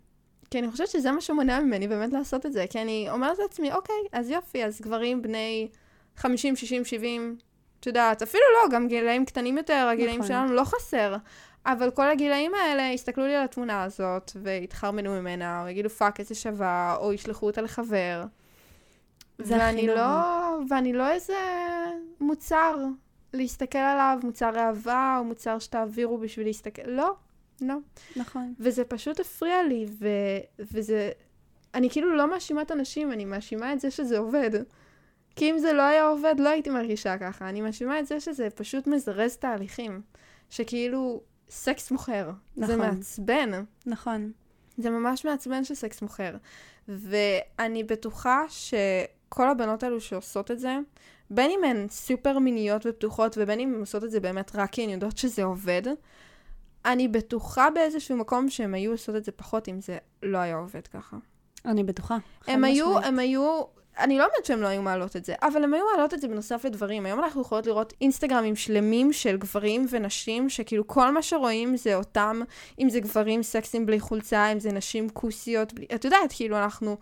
כי 0.51 0.59
אני 0.59 0.71
חושבת 0.71 0.87
שזה 0.87 1.11
מה 1.11 1.21
שמונע 1.21 1.59
ממני 1.59 1.87
באמת 1.87 2.13
לעשות 2.13 2.45
את 2.45 2.53
זה. 2.53 2.65
כי 2.69 2.81
אני 2.81 3.07
אומרת 3.09 3.39
לעצמי, 3.39 3.71
אוקיי, 3.71 3.95
אז 4.11 4.29
יופי, 4.29 4.65
אז 4.65 4.81
גברים 4.81 5.21
בני 5.21 5.67
50, 6.17 6.55
60, 6.55 6.85
70, 6.85 7.37
את 7.79 7.87
יודעת, 7.87 8.21
אפילו 8.21 8.43
לא, 8.53 8.69
גם 8.69 8.87
גילאים 8.87 9.25
קטנים 9.25 9.57
יותר, 9.57 9.87
הגילאים 9.91 10.19
נכון. 10.19 10.27
שלנו 10.27 10.53
לא 10.53 10.63
חסר. 10.63 11.15
אבל 11.65 11.91
כל 11.91 12.09
הגילאים 12.09 12.51
האלה 12.55 12.83
יסתכלו 12.83 13.27
לי 13.27 13.35
על 13.35 13.43
התמונה 13.43 13.83
הזאת, 13.83 14.31
ויתחרמנו 14.43 15.11
ממנה, 15.11 15.63
או 15.63 15.67
יגידו 15.67 15.89
fuck, 15.89 16.19
איזה 16.19 16.35
שווה, 16.35 16.95
או 16.99 17.13
ישלחו 17.13 17.45
אותה 17.45 17.61
לחבר. 17.61 18.23
ואני 19.39 19.87
לא, 19.87 20.09
ואני 20.69 20.93
לא 20.93 21.11
איזה 21.11 21.37
מוצר 22.19 22.75
להסתכל 23.35 23.77
עליו, 23.77 24.19
מוצר 24.23 24.57
אהבה, 24.57 25.15
או 25.19 25.23
מוצר 25.23 25.59
שתעבירו 25.59 26.17
בשביל 26.17 26.47
להסתכל, 26.47 26.87
לא. 26.87 27.15
לא. 27.61 27.75
נכון. 28.15 28.53
וזה 28.59 28.83
פשוט 28.83 29.19
הפריע 29.19 29.63
לי, 29.63 29.85
ו... 29.99 30.07
וזה... 30.59 31.11
אני 31.73 31.89
כאילו 31.89 32.15
לא 32.15 32.31
מאשימה 32.31 32.61
את 32.61 32.71
הנשים, 32.71 33.11
אני 33.11 33.25
מאשימה 33.25 33.73
את 33.73 33.79
זה 33.79 33.91
שזה 33.91 34.17
עובד. 34.17 34.49
כי 35.35 35.51
אם 35.51 35.59
זה 35.59 35.73
לא 35.73 35.81
היה 35.81 36.07
עובד, 36.07 36.35
לא 36.37 36.49
הייתי 36.49 36.69
מרגישה 36.69 37.17
ככה. 37.17 37.49
אני 37.49 37.61
מאשימה 37.61 37.99
את 37.99 38.07
זה 38.07 38.19
שזה 38.19 38.49
פשוט 38.49 38.87
מזרז 38.87 39.37
תהליכים. 39.37 40.01
שכאילו, 40.49 41.21
סקס 41.49 41.91
מוכר. 41.91 42.31
נכון. 42.57 42.67
זה 42.67 42.77
מעצבן. 42.77 43.51
נכון. 43.85 44.31
זה 44.77 44.89
ממש 44.89 45.25
מעצבן 45.25 45.63
שסקס 45.63 46.01
מוכר. 46.01 46.35
ואני 46.87 47.83
בטוחה 47.83 48.43
שכל 48.49 49.49
הבנות 49.49 49.83
האלו 49.83 50.01
שעושות 50.01 50.51
את 50.51 50.59
זה, 50.59 50.77
בין 51.29 51.51
אם 51.51 51.63
הן 51.63 51.87
סופר 51.89 52.39
מיניות 52.39 52.85
ופתוחות, 52.85 53.37
ובין 53.39 53.59
אם 53.59 53.73
הן 53.73 53.79
עושות 53.79 54.03
את 54.03 54.11
זה 54.11 54.19
באמת 54.19 54.51
רק 54.55 54.69
כי 54.71 54.83
הן 54.83 54.89
יודעות 54.89 55.17
שזה 55.17 55.43
עובד, 55.43 55.81
אני 56.85 57.07
בטוחה 57.07 57.69
באיזשהו 57.69 58.17
מקום 58.17 58.49
שהן 58.49 58.73
היו 58.73 58.91
עושות 58.91 59.15
את 59.15 59.23
זה 59.23 59.31
פחות 59.31 59.69
אם 59.69 59.81
זה 59.81 59.97
לא 60.23 60.37
היה 60.37 60.55
עובד 60.55 60.87
ככה. 60.87 61.17
אני 61.65 61.83
בטוחה. 61.83 62.17
הם 62.47 62.63
היו, 62.63 62.99
הם 62.99 63.19
היו, 63.19 63.61
אני 63.99 64.17
לא 64.17 64.23
אומרת 64.23 64.45
שהם 64.45 64.61
לא 64.61 64.67
היו 64.67 64.81
מעלות 64.81 65.15
את 65.15 65.25
זה, 65.25 65.33
אבל 65.41 65.63
הם 65.63 65.73
היו 65.73 65.83
מעלות 65.95 66.13
את 66.13 66.21
זה 66.21 66.27
בנוסף 66.27 66.65
לדברים. 66.65 67.05
היום 67.05 67.19
אנחנו 67.19 67.41
יכולות 67.41 67.67
לראות 67.67 67.93
אינסטגרמים 68.01 68.55
שלמים 68.55 69.13
של 69.13 69.37
גברים 69.37 69.85
ונשים, 69.89 70.49
שכאילו 70.49 70.87
כל 70.87 71.11
מה 71.11 71.21
שרואים 71.21 71.77
זה 71.77 71.95
אותם, 71.95 72.41
אם 72.79 72.89
זה 72.89 72.99
גברים 72.99 73.43
סקסים 73.43 73.85
בלי 73.85 73.99
חולצה, 73.99 74.51
אם 74.51 74.59
זה 74.59 74.71
נשים 74.71 75.09
כוסיות 75.09 75.73
בלי... 75.73 75.85
את 75.95 76.05
יודעת, 76.05 76.33
כאילו 76.35 76.57
אנחנו... 76.57 76.97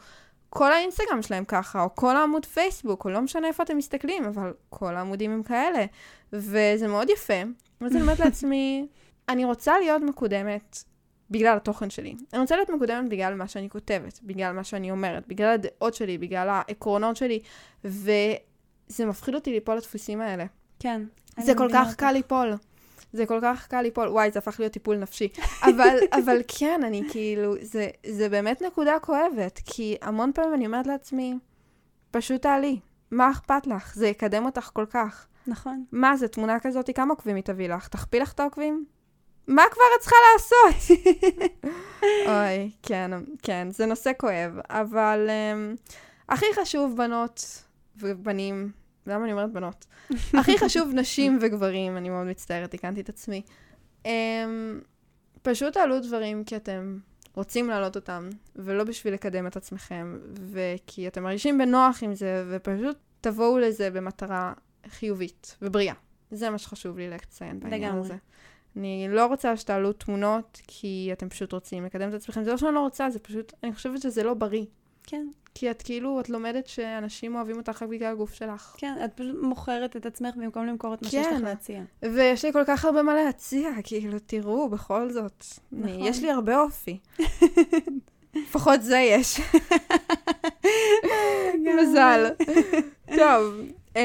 כל 0.56 0.72
האינסטגרם 0.72 1.22
שלהם 1.22 1.46
ככה, 1.46 1.84
או 1.84 1.96
כל 1.96 2.16
העמוד 2.16 2.46
פייסבוק, 2.46 3.06
או 3.06 3.10
לא 3.10 3.22
משנה 3.22 3.48
איפה 3.48 3.64
אתם 3.64 3.78
מסתכלים, 3.78 4.26
אבל 4.26 4.54
כל 4.70 4.96
העמודים 4.96 5.32
הם 5.32 5.44
כאלה. 5.44 5.86
וזה 6.34 6.88
מאוד 6.88 7.10
יפה. 7.10 7.42
ואז 7.82 7.92
אני 7.92 8.02
אומרת 8.02 8.20
לעצמי, 8.20 8.88
אני 9.30 9.46
רוצה 9.46 9.80
להיות 9.80 10.02
מקודמת 10.02 10.84
בגלל 11.30 11.58
התוכן 11.58 11.90
שלי. 11.90 12.16
אני 12.34 12.42
רוצה 12.42 12.56
להיות 12.56 12.70
מקודמת 12.70 13.10
בגלל 13.10 13.36
מה 13.36 13.48
שאני 13.48 13.70
כותבת, 13.70 14.20
בגלל 14.24 14.54
מה 14.54 14.64
שאני 14.64 14.92
אומרת, 14.92 15.28
בגלל 15.28 15.54
הדעות 15.54 15.94
שלי, 15.94 16.18
בגלל 16.18 16.50
העקרונות 16.50 17.16
שלי, 17.16 17.40
וזה 17.84 19.06
מפחיד 19.06 19.36
אותי 19.36 19.52
ליפול 19.52 19.76
לדפוסים 19.76 20.22
האלה. 20.22 20.46
כן. 20.80 21.02
זה 21.40 21.56
כל 21.56 21.68
כך 21.74 21.96
קל 21.96 22.12
ליפול. 22.12 22.54
זה 23.14 23.26
כל 23.26 23.40
כך 23.42 23.68
קל 23.68 23.82
ליפול, 23.82 24.08
וואי, 24.08 24.32
זה 24.32 24.40
הפך 24.40 24.60
להיות 24.60 24.74
טיפול 24.74 24.98
נפשי. 24.98 25.28
אבל, 25.64 25.98
אבל 26.24 26.42
כן, 26.48 26.82
אני 26.84 27.02
כאילו, 27.12 27.56
זה, 27.62 27.88
זה 28.06 28.30
באמת 28.30 28.62
נקודה 28.62 29.00
כואבת, 29.00 29.60
כי 29.66 29.98
המון 30.02 30.32
פעמים 30.36 30.54
אני 30.54 30.66
אומרת 30.66 30.88
לעצמי, 30.88 31.38
פשוט 32.12 32.42
תעלי, 32.42 32.80
מה 33.12 33.32
אכפת 33.32 33.68
לך? 33.68 33.96
זה 33.96 34.08
יקדם 34.08 34.46
אותך 34.46 34.70
כל 34.74 34.86
כך. 34.90 35.28
נכון. 35.48 35.84
מה 35.92 36.18
זה, 36.18 36.28
תמונה 36.28 36.60
כזאת, 36.60 36.90
כמה 36.96 37.14
עוקבים 37.14 37.36
היא 37.36 37.44
תביא 37.44 37.70
לך? 37.70 37.88
תכפיל 37.88 38.22
לך 38.22 38.32
את 38.34 38.40
העוקבים? 38.40 38.86
מה 39.48 39.64
כבר 39.72 39.84
את 39.96 40.02
צריכה 40.02 40.16
לעשות? 40.34 40.98
אוי, 42.28 42.72
כן, 42.84 43.12
כן, 43.42 43.68
זה 43.72 43.86
נושא 43.86 44.12
כואב, 44.18 44.60
אבל 44.70 45.30
um, 45.30 45.94
הכי 46.30 46.46
חשוב 46.62 46.98
בנות 46.98 47.64
ובנים, 47.98 48.72
למה 49.08 49.24
אני 49.24 49.32
אומרת 49.32 49.52
בנות? 49.52 49.86
הכי 50.40 50.58
חשוב 50.58 50.90
נשים 50.94 51.38
וגברים, 51.42 51.98
אני 51.98 52.10
מאוד 52.10 52.28
מצטערת, 52.28 52.72
תיקנתי 52.72 53.02
את 53.02 53.10
עצמי. 53.10 53.42
Um, 54.04 54.08
פשוט 55.42 55.74
תעלו 55.74 56.00
דברים 56.00 56.44
כי 56.44 56.56
אתם 56.56 56.98
רוצים 57.36 57.70
להעלות 57.70 57.96
אותם, 57.96 58.30
ולא 58.56 58.84
בשביל 58.84 59.14
לקדם 59.14 59.48
את 59.48 59.56
עצמכם, 59.56 60.18
וכי 60.34 61.08
אתם 61.08 61.24
מרגישים 61.24 61.58
בנוח 61.58 62.04
עם 62.04 62.16
זה, 62.16 62.46
ופשוט 62.50 62.98
תבואו 63.22 63.60
לזה 63.60 63.92
במטרה 63.92 64.54
חיובית 64.88 65.58
ובריאה. 65.62 65.94
זה 66.32 66.50
מה 66.50 66.58
שחשוב 66.58 66.98
לי 66.98 67.10
לציין 67.10 67.60
בעניין 67.60 67.96
הזה. 67.96 68.16
אני 68.78 69.08
לא 69.10 69.26
רוצה 69.26 69.58
שתעלו 69.58 69.94
תמונות 69.94 70.62
כי 70.68 71.10
אתם 71.14 71.30
פשוט 71.30 71.54
רוצים 71.54 71.86
לקדם 71.86 72.10
את 72.10 72.14
עצמכם. 72.14 72.44
זה 72.44 72.52
לא 72.52 72.58
שאני 72.58 72.76
לא 72.76 72.80
רוצה, 72.80 73.10
זה 73.10 73.20
פשוט, 73.20 73.54
אני 73.64 73.74
חושבת 73.74 74.02
שזה 74.02 74.24
לא 74.24 74.34
בריא. 74.34 74.66
כן. 75.04 75.28
כי 75.56 75.72
את 75.72 75.82
כאילו, 75.82 76.20
את 76.20 76.30
לומדת 76.30 76.68
שאנשים 76.68 77.36
אוהבים 77.36 77.58
אותך 77.58 77.82
רק 77.82 77.90
בגלל 77.90 78.12
הגוף 78.12 78.34
שלך. 78.34 78.76
כן, 78.78 78.94
את 79.06 79.14
פשוט 79.14 79.36
מוכרת 79.42 79.96
את 79.96 80.06
עצמך 80.06 80.36
במקום 80.36 80.66
למכור 80.66 80.94
את 80.94 81.02
מה 81.02 81.10
כן. 81.10 81.24
שיש 81.24 81.34
לך 81.34 81.44
להציע. 81.44 81.82
ויש 82.04 82.46
לי 82.46 82.54
כל 82.54 82.64
כך 82.68 82.86
הרבה 82.86 83.02
מה 83.02 83.16
להציע, 83.16 83.70
כאילו, 83.84 84.20
תראו, 84.20 84.70
בכל 84.70 85.10
זאת. 85.12 85.46
נכון. 85.72 85.96
יש 86.00 86.22
לי 86.22 86.32
הרבה 86.32 86.60
אופי. 86.62 87.00
לפחות 88.36 88.82
זה 88.82 88.98
יש. 88.98 89.40
מזל. 91.82 92.30
טוב, 93.16 93.56
Um, 93.94 93.98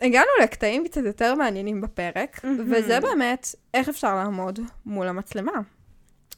הגענו 0.00 0.26
לקטעים 0.42 0.84
קצת 0.84 1.04
יותר 1.04 1.34
מעניינים 1.34 1.80
בפרק. 1.80 2.40
וזה 2.66 3.00
באמת 3.00 3.54
איך 3.74 3.88
אפשר 3.88 4.14
לעמוד 4.14 4.60
מול 4.86 5.08
המצלמה. 5.08 5.52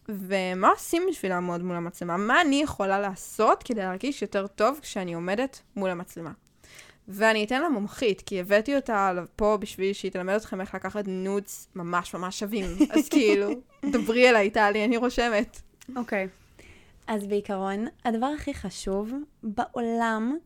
ומה 0.08 0.68
עושים 0.68 1.02
בשביל 1.10 1.32
לעמוד 1.32 1.62
מול 1.62 1.76
המצלמה? 1.76 2.16
מה 2.16 2.40
אני 2.40 2.62
יכולה 2.62 3.00
לעשות 3.00 3.62
כדי 3.62 3.80
להרגיש 3.80 4.22
יותר 4.22 4.46
טוב 4.46 4.78
כשאני 4.82 5.14
עומדת 5.14 5.60
מול 5.76 5.90
המצלמה? 5.90 6.30
ואני 7.08 7.44
אתן 7.44 7.62
לה 7.62 7.68
מומחית, 7.68 8.20
כי 8.20 8.40
הבאתי 8.40 8.76
אותה 8.76 9.12
פה 9.36 9.56
בשביל 9.60 9.92
שהיא 9.92 10.10
תלמד 10.10 10.34
אתכם 10.34 10.60
איך 10.60 10.74
לקחת 10.74 11.04
נודס 11.06 11.68
ממש 11.74 12.14
ממש 12.14 12.38
שווים. 12.38 12.64
אז 12.94 13.08
כאילו, 13.08 13.50
דברי 13.92 14.28
אליי, 14.28 14.50
טלי, 14.50 14.84
אני 14.84 14.96
רושמת. 14.96 15.60
אוקיי. 15.96 16.24
Okay. 16.26 16.62
אז 17.06 17.26
בעיקרון, 17.26 17.86
הדבר 18.04 18.26
הכי 18.26 18.54
חשוב 18.54 19.12
בעולם 19.42 20.36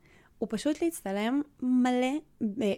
הוא 0.42 0.48
פשוט 0.50 0.82
להצטלם 0.82 1.42
מלא, 1.62 2.12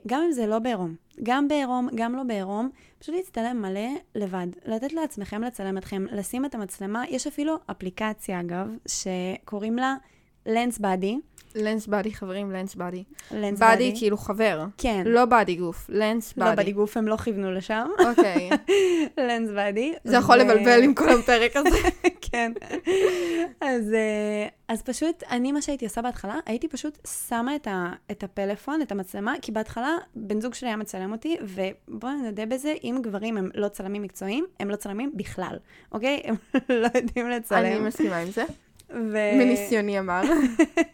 גם 0.06 0.22
אם 0.22 0.32
זה 0.32 0.46
לא 0.46 0.58
בעירום, 0.58 0.94
גם 1.22 1.48
בעירום, 1.48 1.88
גם 1.94 2.14
לא 2.16 2.22
בעירום, 2.22 2.68
פשוט 2.98 3.14
להצטלם 3.14 3.62
מלא 3.62 3.88
לבד. 4.14 4.46
לתת 4.66 4.92
לעצמכם 4.92 5.42
לצלם 5.42 5.78
אתכם, 5.78 6.04
לשים 6.12 6.44
את 6.44 6.54
המצלמה. 6.54 7.02
יש 7.08 7.26
אפילו 7.26 7.56
אפליקציה, 7.70 8.40
אגב, 8.40 8.68
שקוראים 8.86 9.76
לה 9.76 9.96
לנס 10.46 10.78
באדי. 10.78 11.18
לנס 11.54 11.86
באדי, 11.86 12.14
חברים, 12.14 12.50
לנס 12.50 12.74
באדי. 12.74 13.04
לנס 13.30 13.58
באדי. 13.58 13.84
באדי 13.84 13.98
כאילו 13.98 14.16
חבר. 14.16 14.64
כן. 14.78 15.02
לא 15.06 15.24
באדי 15.24 15.54
גוף, 15.54 15.86
לנס 15.88 16.34
באדי. 16.36 16.50
לא 16.50 16.56
באדי 16.56 16.72
גוף, 16.72 16.96
הם 16.96 17.08
לא 17.08 17.16
כיוונו 17.16 17.52
לשם. 17.52 17.88
אוקיי. 18.08 18.50
לנס 19.28 19.50
באדי. 19.50 19.94
זה 20.04 20.16
יכול 20.16 20.36
לבלבל 20.36 20.82
עם 20.82 20.94
כל 20.94 21.08
הפרק 21.08 21.56
הזה. 21.56 21.78
כן. 22.30 22.52
אז, 23.60 23.92
אה, 23.92 24.48
אז 24.68 24.82
פשוט, 24.82 25.22
אני, 25.30 25.52
מה 25.52 25.62
שהייתי 25.62 25.84
עושה 25.84 26.02
בהתחלה, 26.02 26.38
הייתי 26.46 26.68
פשוט 26.68 26.98
שמה 27.28 27.56
את, 27.56 27.66
ה, 27.66 27.92
את 28.10 28.24
הפלאפון, 28.24 28.82
את 28.82 28.92
המצלמה, 28.92 29.34
כי 29.42 29.52
בהתחלה 29.52 29.96
בן 30.14 30.40
זוג 30.40 30.54
שלי 30.54 30.68
היה 30.68 30.76
מצלם 30.76 31.12
אותי, 31.12 31.36
ובואו 31.42 32.12
נדע 32.12 32.44
בזה, 32.46 32.74
אם 32.84 32.98
גברים 33.02 33.36
הם 33.36 33.50
לא 33.54 33.68
צלמים 33.68 34.02
מקצועיים, 34.02 34.46
הם 34.60 34.70
לא 34.70 34.76
צלמים 34.76 35.12
בכלל, 35.14 35.56
אוקיי? 35.92 36.22
הם 36.24 36.34
לא 36.82 36.88
יודעים 36.94 37.28
לצלם. 37.28 37.58
אני 37.58 37.78
מסכימה 37.78 38.16
עם 38.16 38.30
זה. 38.30 38.44
ו... 38.94 39.18
מניסיוני 39.38 39.98
אמר. 39.98 40.22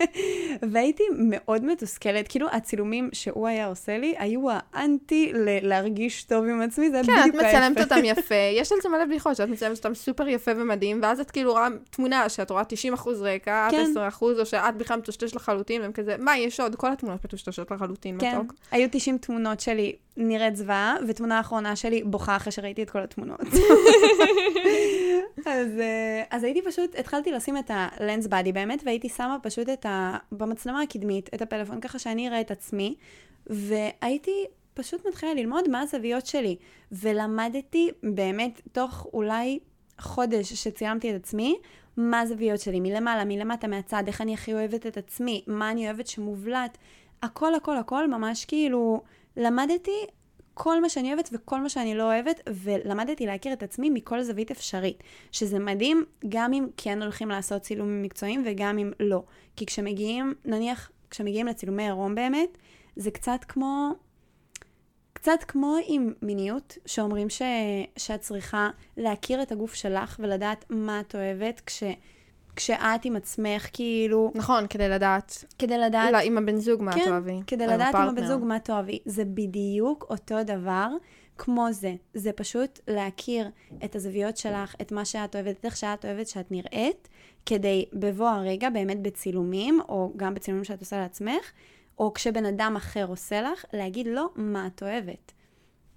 והייתי 0.72 1.02
מאוד 1.18 1.64
מתוסכלת, 1.64 2.28
כאילו 2.28 2.46
הצילומים 2.52 3.08
שהוא 3.12 3.48
היה 3.48 3.66
עושה 3.66 3.98
לי, 3.98 4.14
היו 4.18 4.42
האנטי 4.72 5.32
ל- 5.34 5.68
להרגיש 5.68 6.24
טוב 6.24 6.44
עם 6.44 6.60
עצמי, 6.60 6.90
זה 6.90 7.00
כן, 7.06 7.12
בדיוק 7.20 7.34
ההפך. 7.34 7.50
כן, 7.50 7.56
את 7.56 7.70
מצלמת 7.70 7.90
אותם 7.90 8.04
יפה, 8.18 8.34
יש 8.34 8.72
על 8.72 8.78
זה 8.82 8.88
מלא 8.88 9.04
בדיחות, 9.04 9.36
שאת 9.36 9.48
מצלמת 9.48 9.76
אותם 9.76 9.94
סופר 9.94 10.28
יפה 10.28 10.50
ומדהים, 10.56 10.98
ואז 11.02 11.20
את 11.20 11.30
כאילו 11.30 11.52
רואה 11.52 11.68
תמונה 11.90 12.28
שאת 12.28 12.50
רואה 12.50 12.62
90% 12.96 13.08
רקע, 13.20 13.68
כן. 13.70 13.92
10%, 14.20 14.22
או 14.22 14.46
שאת 14.46 14.76
בכלל 14.76 14.98
מטושטש 14.98 15.34
לחלוטין, 15.34 15.82
והם 15.82 15.92
כזה, 15.92 16.16
מה, 16.18 16.38
יש 16.38 16.60
עוד? 16.60 16.76
כל 16.76 16.92
התמונות 16.92 17.24
מטושטשות 17.24 17.70
לחלוטין, 17.70 18.16
כן. 18.20 18.38
מתוק. 18.38 18.54
היו 18.70 18.88
90 18.92 19.18
תמונות 19.18 19.60
שלי 19.60 19.96
נראית 20.20 20.56
זוועה, 20.56 20.96
ותמונה 21.08 21.40
אחרונה 21.40 21.76
שלי 21.76 22.02
בוכה 22.02 22.36
אחרי 22.36 22.52
שראיתי 22.52 22.82
את 22.82 22.90
כל 22.90 23.02
התמונות. 23.02 23.40
אז, 25.46 25.78
אה, 25.78 26.22
אז 26.30 26.44
הייתי 26.44 26.62
פשוט, 26.62 26.94
התחלתי 26.98 27.32
לשים 27.32 27.56
את 27.56 27.70
הלנס 27.74 28.26
באדי 28.26 28.52
באמת, 28.52 28.82
והייתי 28.84 29.08
שמה 29.08 29.36
פשוט 29.42 29.68
את 29.68 29.86
ה... 29.86 30.16
במצלמה 30.32 30.82
הקדמית, 30.82 31.30
את 31.34 31.42
הפלאפון, 31.42 31.80
ככה 31.80 31.98
שאני 31.98 32.28
אראה 32.28 32.40
את 32.40 32.50
עצמי, 32.50 32.94
והייתי 33.46 34.44
פשוט 34.74 35.06
מתחילה 35.06 35.34
ללמוד 35.34 35.68
מה 35.68 35.80
הזוויות 35.80 36.26
שלי. 36.26 36.56
ולמדתי 36.92 37.90
באמת, 38.02 38.60
תוך 38.72 39.06
אולי 39.12 39.58
חודש 39.98 40.52
שצילמתי 40.52 41.10
את 41.10 41.14
עצמי, 41.14 41.58
מה 41.96 42.20
הזוויות 42.20 42.60
שלי, 42.60 42.80
מלמעלה, 42.80 43.24
מלמטה, 43.24 43.68
מהצד, 43.68 44.02
איך 44.06 44.20
אני 44.20 44.34
הכי 44.34 44.54
אוהבת 44.54 44.86
את 44.86 44.96
עצמי, 44.96 45.44
מה 45.46 45.70
אני 45.70 45.86
אוהבת 45.86 46.06
שמובלט, 46.06 46.78
הכל, 47.22 47.54
הכל, 47.54 47.76
הכל, 47.76 48.08
ממש 48.08 48.44
כאילו, 48.44 49.02
למדתי 49.36 50.06
כל 50.54 50.80
מה 50.80 50.88
שאני 50.88 51.08
אוהבת 51.08 51.28
וכל 51.32 51.60
מה 51.60 51.68
שאני 51.68 51.94
לא 51.94 52.02
אוהבת, 52.02 52.40
ולמדתי 52.48 53.26
להכיר 53.26 53.52
את 53.52 53.62
עצמי 53.62 53.90
מכל 53.90 54.22
זווית 54.22 54.50
אפשרית. 54.50 55.02
שזה 55.32 55.58
מדהים, 55.58 56.04
גם 56.28 56.52
אם 56.52 56.66
כן 56.76 57.02
הולכים 57.02 57.28
לעשות 57.28 57.62
צילומים 57.62 58.02
מקצועיים 58.02 58.42
וגם 58.46 58.78
אם 58.78 58.92
לא. 59.00 59.22
כי 59.56 59.66
כשמגיעים, 59.66 60.34
נניח, 60.44 60.90
כשמגיעים 61.10 61.46
לצילומי 61.46 61.82
עירום 61.82 62.14
באמת, 62.14 62.58
זה 62.96 63.10
קצת 63.10 63.44
כמו 63.48 63.94
קצת 65.12 65.44
כמו 65.48 65.76
עם 65.86 66.12
מיניות, 66.22 66.78
שאומרים 66.86 67.30
ש... 67.30 67.42
שאת 67.96 68.20
צריכה 68.20 68.70
להכיר 68.96 69.42
את 69.42 69.52
הגוף 69.52 69.74
שלך 69.74 70.16
ולדעת 70.18 70.64
מה 70.70 71.00
את 71.00 71.14
אוהבת, 71.14 71.60
כש... 71.66 71.82
כשאת 72.56 73.04
עם 73.04 73.16
עצמך, 73.16 73.68
כאילו... 73.72 74.32
נכון, 74.34 74.66
כדי 74.66 74.88
לדעת. 74.88 75.44
כדי 75.58 75.78
לדעת... 75.78 76.12
לא, 76.12 76.18
עם 76.18 76.38
הבן 76.38 76.56
זוג 76.56 76.82
מה 76.82 76.92
כן, 76.92 77.02
את 77.02 77.08
אוהבי. 77.08 77.40
כדי 77.46 77.66
לדעת 77.66 77.94
עם 77.94 78.08
הבן 78.08 78.26
זוג 78.26 78.44
מה 78.44 78.58
תאהבי. 78.58 78.98
זה 79.04 79.24
בדיוק 79.24 80.06
אותו 80.10 80.42
דבר 80.42 80.88
כמו 81.38 81.66
זה. 81.72 81.94
זה 82.14 82.32
פשוט 82.32 82.80
להכיר 82.88 83.50
את 83.84 83.96
הזוויות 83.96 84.36
שלך, 84.36 84.74
את 84.80 84.92
מה 84.92 85.04
שאת 85.04 85.36
אוהבת, 85.36 85.58
את 85.60 85.64
איך 85.64 85.76
שאת 85.76 86.04
אוהבת 86.04 86.28
שאת 86.28 86.50
נראית, 86.50 87.08
כדי 87.46 87.84
בבוא 87.92 88.28
הרגע, 88.28 88.70
באמת 88.70 89.02
בצילומים, 89.02 89.80
או 89.88 90.12
גם 90.16 90.34
בצילומים 90.34 90.64
שאת 90.64 90.80
עושה 90.80 90.98
לעצמך, 90.98 91.52
או 91.98 92.14
כשבן 92.14 92.46
אדם 92.46 92.74
אחר 92.76 93.06
עושה 93.08 93.42
לך, 93.42 93.64
להגיד 93.72 94.06
לו 94.06 94.28
מה 94.36 94.66
את 94.66 94.82
אוהבת. 94.82 95.32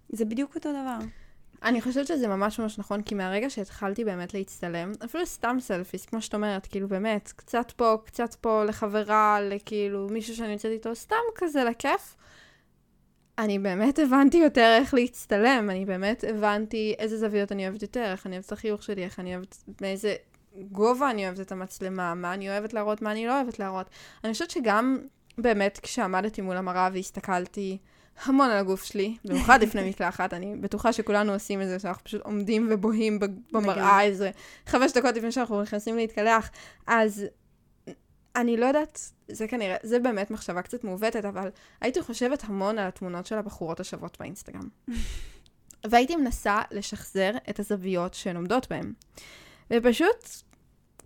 זה 0.10 0.26
בדיוק 0.26 0.56
אותו 0.56 0.70
דבר. 0.70 0.98
אני 1.64 1.82
חושבת 1.82 2.08
שזה 2.08 2.28
ממש 2.28 2.60
ממש 2.60 2.80
נכון, 2.80 3.02
כי 3.02 3.16
מהרגע 3.16 3.50
שהתחלתי 3.50 4.06
באמת 4.06 4.34
להצטלם, 4.34 4.92
אפילו 5.06 5.26
סתם 5.26 5.58
סלפיס, 5.60 6.06
כמו 6.06 6.22
שאת 6.22 6.34
אומרת, 6.34 6.68
כאילו 6.68 6.88
באמת, 6.88 7.34
קצת 7.36 7.72
פה, 7.76 7.96
קצת 8.06 8.36
פה 8.36 8.64
לחברה, 8.64 9.42
לכאילו 9.42 10.08
מישהו 10.12 10.36
שאני 10.36 10.54
יוצאת 10.54 10.72
איתו, 10.72 10.96
סתם 10.96 11.16
כזה 11.36 11.64
לכיף. 11.64 12.16
אני 13.38 13.60
באמת 13.60 14.00
הבנתי 14.00 14.38
יותר 14.38 14.78
איך 14.82 14.94
להצטלם, 14.94 15.70
אני 15.70 15.86
באמת 15.86 16.24
הבנתי 16.30 16.96
איזה 17.00 17.18
זוויות 17.18 17.52
אני 17.52 17.68
אוהבת 17.68 17.82
יותר, 17.82 18.12
איך 18.12 18.28
אני 18.28 18.36
אוהבת 18.36 18.48
את 18.48 18.52
החיוך 18.52 18.84
שלי, 18.84 19.04
איך 19.04 19.20
אני 19.20 19.36
אוהבת, 19.36 19.64
מאיזה 19.82 20.16
גובה 20.56 21.10
אני 21.10 21.26
אוהבת 21.26 21.40
את 21.40 21.52
המצלמה, 21.52 22.14
מה 22.14 22.34
אני 22.34 22.50
אוהבת 22.50 22.74
להראות, 22.74 23.02
מה 23.02 23.12
אני 23.12 23.28
לא 23.28 23.42
אוהבת 23.42 23.60
להראות. 23.60 23.90
אני 24.24 24.34
חושבת 24.34 24.50
שגם 24.50 25.00
באמת 25.38 25.80
כשעמדתי 25.84 26.42
מול 26.42 26.58
המראה 26.58 26.90
והסתכלתי 26.94 27.78
המון 28.26 28.50
על 28.50 28.58
הגוף 28.58 28.84
שלי, 28.84 29.18
במיוחד 29.26 29.64
לפני 29.64 29.84
מקלחת, 29.90 30.34
אני 30.34 30.56
בטוחה 30.56 30.94
שכולנו 30.94 31.34
עושים 31.34 31.62
את 31.62 31.68
זה, 31.68 31.80
שאנחנו 31.80 32.04
פשוט 32.04 32.22
עומדים 32.22 32.68
ובוהים 32.72 33.20
במראה 33.52 34.02
איזה 34.02 34.32
חמש 34.68 34.92
דקות 34.92 35.16
לפני 35.16 35.32
שאנחנו 35.32 35.62
נכנסים 35.62 35.96
להתקלח, 35.96 36.50
אז 36.88 37.26
אני 38.36 38.58
לא 38.58 38.66
יודעת, 38.66 39.12
זה 39.28 39.48
כנראה, 39.48 39.76
זה 39.84 40.00
באמת 40.00 40.32
מחשבה 40.32 40.62
קצת 40.62 40.84
מעוותת, 40.84 41.26
אבל 41.26 41.50
הייתי 41.82 42.02
חושבת 42.02 42.44
המון 42.44 42.80
על 42.80 42.88
התמונות 42.88 43.26
של 43.26 43.38
הבחורות 43.38 43.80
השוות 43.80 44.18
באינסטגרם. 44.20 44.70
והייתי 45.90 46.16
מנסה 46.16 46.62
לשחזר 46.72 47.32
את 47.50 47.60
הזוויות 47.60 48.14
שהן 48.14 48.36
עומדות 48.36 48.70
בהן. 48.70 48.94
ופשוט 49.72 50.28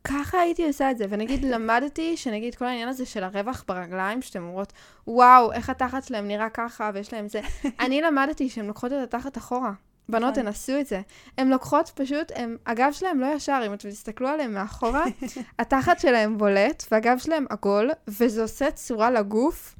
ככה 0.08 0.40
הייתי 0.40 0.68
עושה 0.68 0.92
את 0.92 0.98
זה, 0.98 1.06
ונגיד 1.10 1.46
למדתי 1.54 2.18
שנגיד 2.18 2.56
כל 2.56 2.66
העניין 2.66 2.90
הזה 2.90 3.06
של 3.06 3.24
הרווח 3.24 3.64
ברגליים, 3.68 4.22
שאתן 4.22 4.40
אומרות, 4.40 4.74
וואו, 5.08 5.52
איך 5.54 5.70
התחת 5.70 6.04
שלהם 6.04 6.28
נראה 6.28 6.50
ככה, 6.50 6.92
ויש 6.94 7.14
להם 7.14 7.28
זה, 7.28 7.42
אני 7.80 8.02
למדתי 8.02 8.50
שהן 8.50 8.66
לוקחות 8.66 8.92
את 8.92 8.98
התחת 9.04 9.38
אחורה. 9.38 9.72
בנות, 10.10 10.32
נכון. 10.32 10.44
תנסו 10.44 10.80
את 10.80 10.88
זה. 10.88 11.02
הן 11.38 11.50
לוקחות 11.50 11.92
פשוט, 11.96 12.32
הם, 12.36 12.58
הגב 12.66 12.92
שלהם 12.92 13.20
לא 13.20 13.28
ישר, 13.36 13.64
אם 13.66 13.74
אתם 13.74 13.90
תסתכלו 13.90 14.28
עליהם 14.28 14.54
מאחורה, 14.54 15.06
התחת 15.60 16.00
שלהם 16.00 16.38
בולט, 16.38 16.84
והגב 16.92 17.18
שלהם 17.18 17.46
עגול, 17.50 17.92
וזה 18.08 18.42
עושה 18.42 18.72
צורה 18.72 19.12
לגוף. 19.12 19.76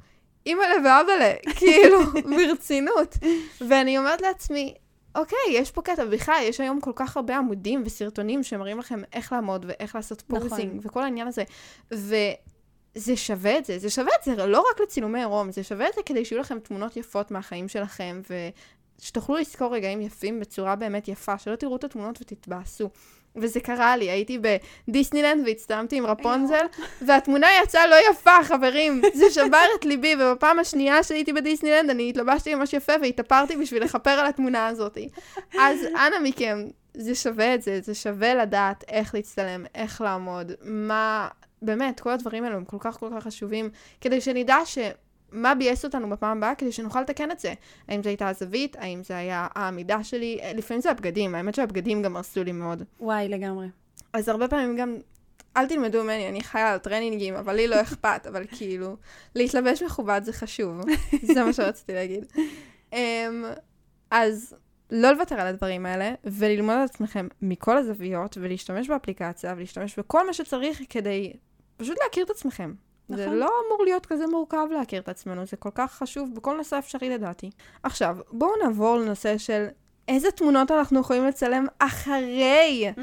אימא'לה 0.46 0.74
ואבא'לה, 0.76 1.32
כאילו, 1.56 2.00
ברצינות. 2.36 3.16
ואני 3.68 3.98
אומרת 3.98 4.22
לעצמי, 4.22 4.74
אוקיי, 5.18 5.38
יש 5.50 5.70
פה 5.70 5.82
קטע, 5.82 6.04
בכלל, 6.04 6.40
יש 6.42 6.60
היום 6.60 6.80
כל 6.80 6.92
כך 6.94 7.16
הרבה 7.16 7.36
עמודים 7.36 7.82
וסרטונים 7.86 8.42
שמראים 8.42 8.78
לכם 8.78 9.00
איך 9.12 9.32
לעמוד 9.32 9.64
ואיך 9.68 9.94
לעשות 9.94 10.22
posing, 10.22 10.68
נכון. 10.68 10.80
וכל 10.82 11.02
העניין 11.02 11.28
הזה. 11.28 11.44
וזה 11.90 13.16
שווה 13.16 13.58
את 13.58 13.64
זה, 13.64 13.78
זה 13.78 13.90
שווה 13.90 14.12
את 14.20 14.24
זה 14.24 14.46
לא 14.46 14.64
רק 14.70 14.80
לצילומי 14.80 15.18
עירום, 15.18 15.52
זה 15.52 15.62
שווה 15.62 15.88
את 15.88 15.94
זה 15.94 16.00
כדי 16.06 16.24
שיהיו 16.24 16.40
לכם 16.40 16.58
תמונות 16.58 16.96
יפות 16.96 17.30
מהחיים 17.30 17.68
שלכם, 17.68 18.20
ושתוכלו 19.00 19.36
לזכור 19.36 19.74
רגעים 19.74 20.00
יפים 20.00 20.40
בצורה 20.40 20.76
באמת 20.76 21.08
יפה, 21.08 21.38
שלא 21.38 21.56
תראו 21.56 21.76
את 21.76 21.84
התמונות 21.84 22.18
ותתבאסו. 22.20 22.90
וזה 23.36 23.60
קרה 23.60 23.96
לי, 23.96 24.10
הייתי 24.10 24.38
בדיסנילנד 24.88 25.46
והצטלמתי 25.46 25.96
עם 25.96 26.06
רפונזל, 26.06 26.66
והתמונה 27.02 27.46
יצאה 27.62 27.86
לא 27.86 27.96
יפה, 28.10 28.44
חברים. 28.44 29.02
זה 29.14 29.30
שבר 29.30 29.64
את 29.78 29.84
ליבי, 29.84 30.14
ובפעם 30.20 30.58
השנייה 30.58 31.02
שהייתי 31.02 31.32
בדיסנילנד, 31.32 31.90
אני 31.90 32.10
התלבשתי 32.10 32.54
ממש 32.54 32.72
יפה 32.72 32.92
והתאפרתי 33.02 33.56
בשביל 33.56 33.84
לכפר 33.84 34.10
על 34.10 34.26
התמונה 34.26 34.66
הזאת. 34.66 34.98
אז 35.58 35.78
אנא 35.84 36.16
מכם, 36.22 36.58
זה 36.94 37.14
שווה 37.14 37.54
את 37.54 37.62
זה, 37.62 37.80
זה 37.80 37.94
שווה 37.94 38.34
לדעת 38.34 38.84
איך 38.88 39.14
להצטלם, 39.14 39.64
איך 39.74 40.00
לעמוד, 40.00 40.52
מה... 40.62 41.28
באמת, 41.62 42.00
כל 42.00 42.10
הדברים 42.10 42.44
האלו 42.44 42.56
הם 42.56 42.64
כל 42.64 42.76
כך 42.80 42.98
כל 42.98 43.08
כך 43.16 43.24
חשובים, 43.24 43.70
כדי 44.00 44.20
שנדע 44.20 44.56
ש... 44.64 44.78
מה 45.32 45.54
ביאס 45.54 45.84
אותנו 45.84 46.10
בפעם 46.10 46.36
הבאה 46.38 46.54
כדי 46.54 46.72
שנוכל 46.72 47.00
לתקן 47.00 47.30
את 47.30 47.38
זה. 47.38 47.54
האם 47.88 48.02
זו 48.02 48.08
הייתה 48.08 48.28
הזווית, 48.28 48.76
האם 48.76 49.02
זה 49.04 49.16
היה 49.16 49.46
העמידה 49.54 50.04
שלי, 50.04 50.38
אה, 50.42 50.52
לפעמים 50.52 50.80
זה 50.80 50.90
הבגדים, 50.90 51.34
האמת 51.34 51.54
שהבגדים 51.54 52.02
גם 52.02 52.16
הרסו 52.16 52.44
לי 52.44 52.52
מאוד. 52.52 52.82
וואי, 53.00 53.28
לגמרי. 53.28 53.66
אז 54.12 54.28
הרבה 54.28 54.48
פעמים 54.48 54.76
גם, 54.76 54.96
אל 55.56 55.66
תלמדו 55.66 56.04
ממני, 56.04 56.28
אני 56.28 56.40
חיה 56.40 56.72
על 56.72 56.78
טרנינגים, 56.78 57.34
אבל 57.34 57.54
לי 57.54 57.68
לא 57.68 57.80
אכפת, 57.80 58.26
אבל 58.28 58.44
כאילו, 58.46 58.96
להתלבש 59.34 59.82
מכובד 59.82 60.20
זה 60.24 60.32
חשוב, 60.32 60.80
זה 61.34 61.44
מה 61.44 61.52
שרציתי 61.52 61.92
להגיד. 61.92 62.24
Um, 62.90 62.96
אז 64.10 64.54
לא 64.90 65.10
לוותר 65.12 65.40
על 65.40 65.46
הדברים 65.46 65.86
האלה, 65.86 66.14
וללמוד 66.24 66.74
על 66.74 66.82
עצמכם 66.82 67.28
מכל 67.42 67.76
הזוויות, 67.78 68.38
ולהשתמש 68.40 68.88
באפליקציה, 68.88 69.54
ולהשתמש 69.56 69.98
בכל 69.98 70.26
מה 70.26 70.32
שצריך 70.32 70.80
כדי 70.88 71.32
פשוט 71.76 71.96
להכיר 72.04 72.24
את 72.24 72.30
עצמכם. 72.30 72.74
נכון. 73.10 73.24
זה 73.24 73.30
לא 73.30 73.50
אמור 73.66 73.84
להיות 73.84 74.06
כזה 74.06 74.26
מורכב 74.26 74.66
להכיר 74.70 75.00
את 75.00 75.08
עצמנו, 75.08 75.46
זה 75.46 75.56
כל 75.56 75.70
כך 75.74 75.92
חשוב 75.92 76.34
בכל 76.34 76.56
נושא 76.56 76.78
אפשרי 76.78 77.10
לדעתי. 77.10 77.50
עכשיו, 77.82 78.16
בואו 78.32 78.50
נעבור 78.64 78.96
לנושא 78.96 79.38
של 79.38 79.66
איזה 80.08 80.30
תמונות 80.30 80.70
אנחנו 80.70 81.00
יכולים 81.00 81.24
לצלם 81.26 81.66
אחרי 81.78 82.84
Mm. 82.96 83.00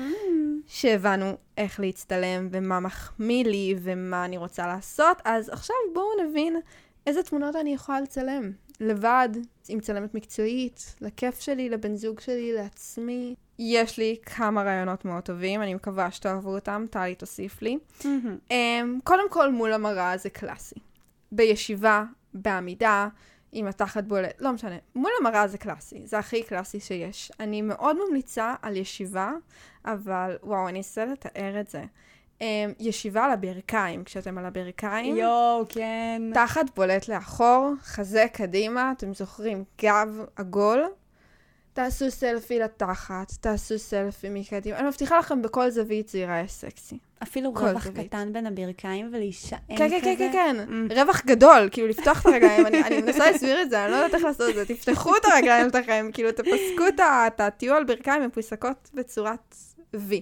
שהבנו 0.67 1.25
איך 1.57 1.79
להצטלם 1.79 2.47
ומה 2.51 2.79
מחמיא 2.79 3.43
לי 3.45 3.75
ומה 3.81 4.25
אני 4.25 4.37
רוצה 4.37 4.67
לעשות, 4.67 5.17
אז 5.25 5.49
עכשיו 5.49 5.75
בואו 5.93 6.07
נבין 6.27 6.59
איזה 7.07 7.23
תמונות 7.23 7.55
אני 7.55 7.73
יכולה 7.73 8.01
לצלם. 8.01 8.51
לבד, 8.79 9.29
עם 9.69 9.79
צלמת 9.79 10.13
מקצועית, 10.15 10.95
לכיף 11.01 11.39
שלי, 11.39 11.69
לבן 11.69 11.95
זוג 11.95 12.19
שלי, 12.19 12.53
לעצמי. 12.53 13.35
יש 13.59 13.97
לי 13.97 14.15
כמה 14.25 14.63
רעיונות 14.63 15.05
מאוד 15.05 15.23
טובים, 15.23 15.61
אני 15.61 15.73
מקווה 15.73 16.11
שתאהבו 16.11 16.55
אותם, 16.55 16.85
טלי 16.89 17.15
תוסיף 17.15 17.61
לי. 17.61 17.77
Um, 18.49 18.53
קודם 19.03 19.29
כל, 19.29 19.51
מול 19.51 19.73
המראה 19.73 20.17
זה 20.17 20.29
קלאסי. 20.29 20.75
בישיבה, 21.31 22.03
בעמידה, 22.33 23.07
עם 23.51 23.67
התחת 23.67 24.03
בולט, 24.03 24.41
לא 24.41 24.51
משנה. 24.51 24.75
מול 24.95 25.11
המראה 25.19 25.47
זה 25.47 25.57
קלאסי, 25.57 26.01
זה 26.05 26.19
הכי 26.19 26.43
קלאסי 26.43 26.79
שיש. 26.79 27.31
אני 27.39 27.61
מאוד 27.61 27.97
ממליצה 28.07 28.53
על 28.61 28.77
ישיבה, 28.77 29.31
אבל 29.85 30.37
וואו, 30.43 30.69
אני 30.69 30.77
אנסה 30.77 31.05
לתאר 31.05 31.59
את 31.59 31.67
זה. 31.67 31.83
Um, 32.39 32.43
ישיבה 32.79 33.25
על 33.25 33.31
הברכיים, 33.31 34.03
כשאתם 34.03 34.37
על 34.37 34.45
הברכיים. 34.45 35.15
יואו, 35.15 35.65
כן. 35.69 36.21
תחת 36.33 36.65
בולט 36.75 37.07
לאחור, 37.07 37.73
חזה 37.81 38.25
קדימה, 38.33 38.91
אתם 38.97 39.13
זוכרים, 39.13 39.63
גב 39.81 40.25
עגול. 40.35 40.83
תעשו 41.75 42.11
סלפי 42.11 42.59
לתחת, 42.59 43.31
תעשו 43.41 43.79
סלפי 43.79 44.27
מקדימה. 44.29 44.77
אני 44.77 44.87
מבטיחה 44.87 45.19
לכם, 45.19 45.41
בכל 45.41 45.69
זווית 45.69 46.09
זה 46.09 46.17
ייראה 46.19 46.43
סקסי. 46.47 46.97
אפילו 47.23 47.51
רווח 47.51 47.83
זווית. 47.83 48.07
קטן 48.07 48.33
בין 48.33 48.45
הברכיים 48.47 49.09
ולהישען 49.13 49.59
כזה. 49.75 49.77
כן, 49.77 49.89
כן, 49.89 50.01
כן, 50.01 50.15
כן, 50.17 50.31
כן. 50.31 50.55
Mm. 50.89 50.93
רווח 50.99 51.21
גדול, 51.25 51.69
כאילו 51.71 51.87
לפתוח 51.87 52.21
את 52.21 52.25
הרגליים, 52.25 52.65
אני, 52.67 52.83
אני 52.83 53.01
מנסה 53.01 53.31
להסביר 53.31 53.61
את 53.61 53.69
זה, 53.69 53.83
אני 53.83 53.91
לא 53.91 53.97
יודעת 53.97 54.13
איך 54.15 54.23
לעשות 54.23 54.49
את 54.49 54.55
זה. 54.55 54.65
תפתחו 54.65 55.17
את 55.17 55.25
הרגליים 55.25 55.67
שלכם, 55.71 56.09
כאילו 56.13 56.31
תפסקו. 56.31 56.87
את 56.87 56.99
ה- 57.39 57.49
תהיו 57.57 57.75
על 57.75 57.83
ברכיים 57.83 58.23
מפוסקות 58.23 58.89
בצורת 58.93 59.55
V. 59.95 60.13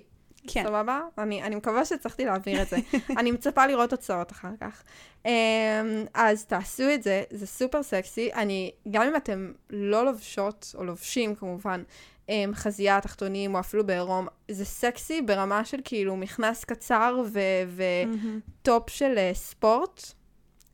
כן. 0.47 0.63
סבבה? 0.67 1.01
אני, 1.17 1.43
אני 1.43 1.55
מקווה 1.55 1.85
שהצלחתי 1.85 2.25
להעביר 2.25 2.61
את 2.61 2.69
זה. 2.69 2.77
אני 3.19 3.31
מצפה 3.31 3.65
לראות 3.65 3.89
תוצאות 3.89 4.31
אחר 4.31 4.51
כך. 4.59 4.83
Um, 5.23 5.27
אז 6.13 6.45
תעשו 6.45 6.83
את 6.93 7.03
זה, 7.03 7.23
זה 7.29 7.47
סופר 7.47 7.83
סקסי. 7.83 8.33
אני, 8.33 8.71
גם 8.91 9.01
אם 9.01 9.15
אתם 9.15 9.51
לא 9.69 10.05
לובשות, 10.05 10.75
או 10.77 10.83
לובשים 10.83 11.35
כמובן, 11.35 11.83
um, 12.27 12.31
חזייה, 12.53 13.01
תחתונים, 13.01 13.55
או 13.55 13.59
אפילו 13.59 13.85
בעירום, 13.85 14.27
זה 14.51 14.65
סקסי 14.65 15.21
ברמה 15.21 15.65
של 15.65 15.77
כאילו 15.83 16.15
מכנס 16.15 16.63
קצר 16.63 17.23
וטופ 17.75 18.89
של 18.89 19.15
uh, 19.15 19.35
ספורט. 19.35 20.03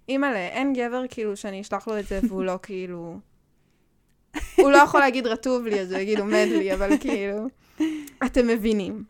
אימא'לה, 0.09 0.47
אין 0.47 0.73
גבר 0.73 1.03
כאילו 1.09 1.37
שאני 1.37 1.61
אשלח 1.61 1.87
לו 1.87 1.99
את 1.99 2.07
זה 2.07 2.19
והוא 2.27 2.43
לא 2.43 2.59
כאילו... 2.63 3.19
הוא 4.55 4.71
לא 4.71 4.77
יכול 4.77 4.99
להגיד 4.99 5.27
רטוב 5.27 5.65
לי, 5.65 5.79
אז 5.81 5.91
הוא 5.91 5.99
יגיד 5.99 6.19
עומד 6.19 6.47
לי, 6.49 6.73
אבל 6.73 6.97
כאילו... 6.99 7.47
אתם 8.25 8.47
מבינים. 8.47 9.03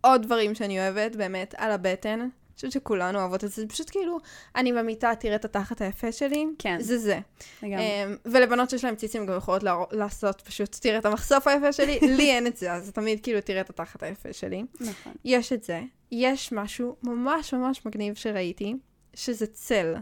עוד 0.00 0.22
דברים 0.22 0.54
שאני 0.54 0.80
אוהבת, 0.80 1.16
באמת, 1.16 1.54
על 1.58 1.72
הבטן. 1.72 2.20
אני 2.20 2.28
חושבת 2.54 2.72
שכולנו 2.72 3.18
אוהבות 3.18 3.44
את 3.44 3.52
זה, 3.52 3.66
פשוט 3.66 3.90
כאילו, 3.90 4.18
אני 4.56 4.72
במיטה, 4.72 5.12
תראה 5.20 5.34
את 5.34 5.44
התחת 5.44 5.80
היפה 5.80 6.12
שלי. 6.12 6.46
כן. 6.58 6.76
זה 6.80 6.98
זה. 6.98 7.18
לגמרי. 7.62 8.04
Um, 8.04 8.18
ולבנות 8.24 8.70
שיש 8.70 8.84
להם 8.84 8.96
ציצים 8.96 9.26
גם 9.26 9.36
יכולות 9.36 9.62
לה, 9.62 9.76
לעשות 9.92 10.40
פשוט, 10.40 10.76
תראה 10.80 10.98
את 10.98 11.06
המחשוף 11.06 11.46
היפה 11.46 11.72
שלי, 11.72 11.98
לי 12.16 12.30
אין 12.30 12.46
את 12.46 12.56
זה, 12.56 12.72
אז 12.72 12.92
תמיד 12.92 13.20
כאילו 13.22 13.40
תראה 13.40 13.60
את 13.60 13.70
התחת 13.70 14.02
היפה 14.02 14.32
שלי. 14.32 14.64
נכון. 14.80 15.12
יש 15.24 15.52
את 15.52 15.64
זה. 15.64 15.80
יש 16.12 16.52
משהו 16.52 16.96
ממש 17.02 17.54
ממש 17.54 17.86
מגניב 17.86 18.14
שראיתי, 18.14 18.74
שזה 19.14 19.46
צל. 19.46 19.94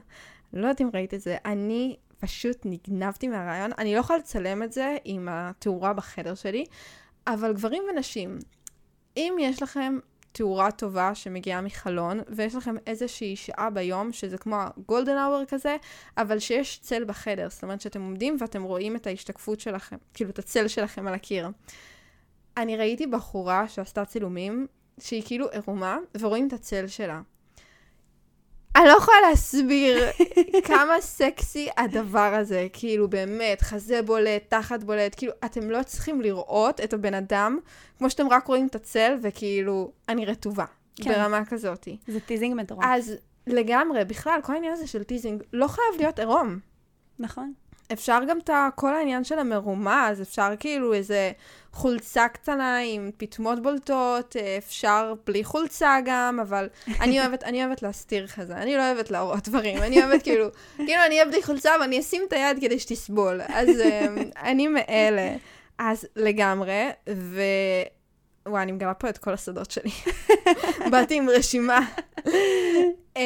לא 0.53 0.61
יודעת 0.61 0.81
אם 0.81 0.91
ראית 0.95 1.15
את 1.15 1.21
זה, 1.21 1.37
אני 1.45 1.97
פשוט 2.21 2.57
נגנבתי 2.65 3.29
מהרעיון. 3.29 3.71
אני 3.79 3.95
לא 3.95 4.01
יכולה 4.01 4.19
לצלם 4.19 4.63
את 4.63 4.73
זה 4.73 4.97
עם 5.05 5.29
התאורה 5.31 5.93
בחדר 5.93 6.35
שלי, 6.35 6.65
אבל 7.27 7.53
גברים 7.53 7.83
ונשים, 7.91 8.39
אם 9.19 9.37
יש 9.41 9.63
לכם 9.63 9.99
תאורה 10.33 10.71
טובה 10.71 11.15
שמגיעה 11.15 11.61
מחלון, 11.61 12.21
ויש 12.29 12.55
לכם 12.55 12.75
איזושהי 12.87 13.37
שעה 13.37 13.71
ביום, 13.71 14.13
שזה 14.13 14.39
כמו 14.39 14.57
הגולדן 14.57 15.17
אאואר 15.17 15.45
כזה, 15.45 15.77
אבל 16.19 16.39
שיש 16.39 16.79
צל 16.83 17.05
בחדר, 17.05 17.51
זאת 17.51 17.63
אומרת 17.63 17.81
שאתם 17.81 18.03
עומדים 18.03 18.37
ואתם 18.41 18.63
רואים 18.63 18.97
את 18.97 19.07
ההשתקפות 19.07 19.61
שלכם, 19.61 19.97
כאילו 20.15 20.31
את 20.31 20.39
הצל 20.39 20.69
שלכם 20.69 21.07
על 21.07 21.15
הקיר. 21.15 21.49
אני 22.57 22.77
ראיתי 22.77 23.07
בחורה 23.07 23.69
שעשתה 23.69 24.05
צילומים, 24.05 24.67
שהיא 25.01 25.23
כאילו 25.27 25.49
עירומה, 25.49 25.99
ורואים 26.21 26.49
את 26.49 26.53
הצל 26.53 26.87
שלה. 26.87 27.21
אני 28.79 28.87
לא 28.87 28.93
יכולה 28.99 29.17
להסביר 29.31 29.99
כמה 30.65 31.01
סקסי 31.01 31.69
הדבר 31.77 32.35
הזה, 32.35 32.67
כאילו 32.73 33.09
באמת, 33.09 33.63
חזה 33.63 34.03
בולט, 34.03 34.43
תחת 34.49 34.83
בולט, 34.83 35.15
כאילו, 35.17 35.33
אתם 35.45 35.71
לא 35.71 35.83
צריכים 35.83 36.21
לראות 36.21 36.81
את 36.81 36.93
הבן 36.93 37.15
אדם, 37.15 37.59
כמו 37.99 38.11
שאתם 38.11 38.29
רק 38.29 38.47
רואים 38.47 38.67
את 38.67 38.75
הצל, 38.75 39.19
וכאילו, 39.23 39.91
אני 40.09 40.27
רטובה, 40.27 40.65
כן. 40.97 41.13
ברמה 41.13 41.45
כזאת. 41.45 41.89
זה 42.07 42.21
teasing 42.21 42.55
מטורף. 42.57 42.85
אז 42.87 43.15
לגמרי, 43.47 44.05
בכלל, 44.05 44.41
כל 44.43 44.53
העניין 44.53 44.73
הזה 44.73 44.87
של 44.87 45.03
teasing 45.03 45.43
לא 45.53 45.69
חייב 45.69 46.01
להיות 46.01 46.19
עירום. 46.19 46.59
נכון. 47.19 47.53
אפשר 47.93 48.19
גם 48.29 48.39
את 48.39 48.51
כל 48.75 48.95
העניין 48.95 49.25
של 49.25 49.39
המרומז, 49.39 50.23
אפשר 50.23 50.49
כאילו 50.61 50.95
איזה 50.95 51.33
חולצה 51.73 52.29
קטנה 52.29 52.79
עם 52.79 53.11
פטמות 53.17 53.63
בולטות, 53.63 54.37
אה, 54.37 54.59
אפשר 54.59 55.15
בלי 55.27 55.45
חולצה 55.45 55.99
גם, 56.05 56.41
אבל 56.43 56.69
אני 57.03 57.21
אוהבת, 57.21 57.45
אני 57.45 57.65
אוהבת 57.65 57.83
להסתיר 57.83 58.27
חזה, 58.27 58.57
אני 58.57 58.77
לא 58.77 58.93
אוהבת 58.93 59.11
להראות 59.11 59.49
דברים, 59.49 59.79
אני 59.79 60.05
אוהבת 60.05 60.23
כאילו, 60.23 60.47
כאילו 60.77 61.05
אני 61.07 61.15
אהיה 61.15 61.25
בלי 61.25 61.43
חולצה 61.43 61.71
ואני 61.81 62.01
אשים 62.01 62.23
את 62.29 62.33
היד 62.33 62.57
כדי 62.61 62.79
שתסבול, 62.79 63.41
אז 63.49 63.69
אה, 63.81 64.07
אני 64.51 64.69
מאלה. 64.69 65.37
אז 65.79 66.07
לגמרי, 66.17 66.89
ו... 67.11 67.41
וואי, 68.49 68.63
אני 68.63 68.73
מגלה 68.73 68.95
פה 68.95 69.09
את 69.09 69.19
כל 69.19 69.33
הסודות 69.33 69.71
שלי. 69.71 69.91
באתי 70.91 71.15
עם 71.15 71.29
רשימה. 71.29 71.81
um, 73.15 73.21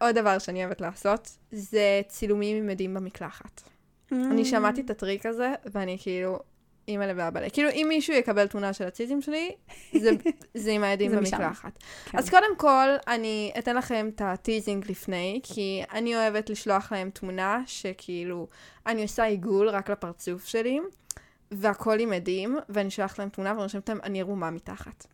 עוד 0.00 0.14
דבר 0.14 0.38
שאני 0.38 0.64
אוהבת 0.64 0.80
לעשות, 0.80 1.30
זה 1.52 2.00
צילומים 2.08 2.56
עם 2.56 2.70
עדים 2.70 2.94
במקלחת. 2.94 3.71
אני 4.12 4.44
שמעתי 4.44 4.80
את 4.80 4.90
הטריק 4.90 5.26
הזה, 5.26 5.52
ואני 5.72 5.96
כאילו, 6.00 6.38
אימא 6.88 7.04
לבאבלה. 7.04 7.50
כאילו, 7.50 7.70
אם 7.70 7.86
מישהו 7.88 8.14
יקבל 8.14 8.46
תמונה 8.46 8.72
של 8.72 8.84
הציזים 8.84 9.22
שלי, 9.22 9.50
זה, 9.98 10.10
זה 10.54 10.72
עם 10.72 10.84
משם. 10.84 11.16
במקלחת. 11.16 11.78
כן. 12.04 12.18
אז 12.18 12.30
קודם 12.30 12.56
כל, 12.56 12.88
אני 13.08 13.52
אתן 13.58 13.76
לכם 13.76 14.10
את 14.14 14.22
הטיזינג 14.24 14.90
לפני, 14.90 15.40
כי 15.42 15.82
אני 15.92 16.16
אוהבת 16.16 16.50
לשלוח 16.50 16.92
להם 16.92 17.10
תמונה 17.10 17.62
שכאילו, 17.66 18.48
אני 18.86 19.02
עושה 19.02 19.24
עיגול 19.24 19.68
רק 19.68 19.90
לפרצוף 19.90 20.46
שלי, 20.46 20.80
והכל 21.50 22.00
עם 22.00 22.12
עדים, 22.12 22.58
ואני 22.68 22.90
שולחת 22.90 23.18
להם 23.18 23.28
תמונה 23.28 23.52
ואני 23.56 23.66
חושבת 23.66 23.88
להם, 23.88 23.98
אני 24.02 24.20
ערומה 24.20 24.50
מתחת. 24.50 25.06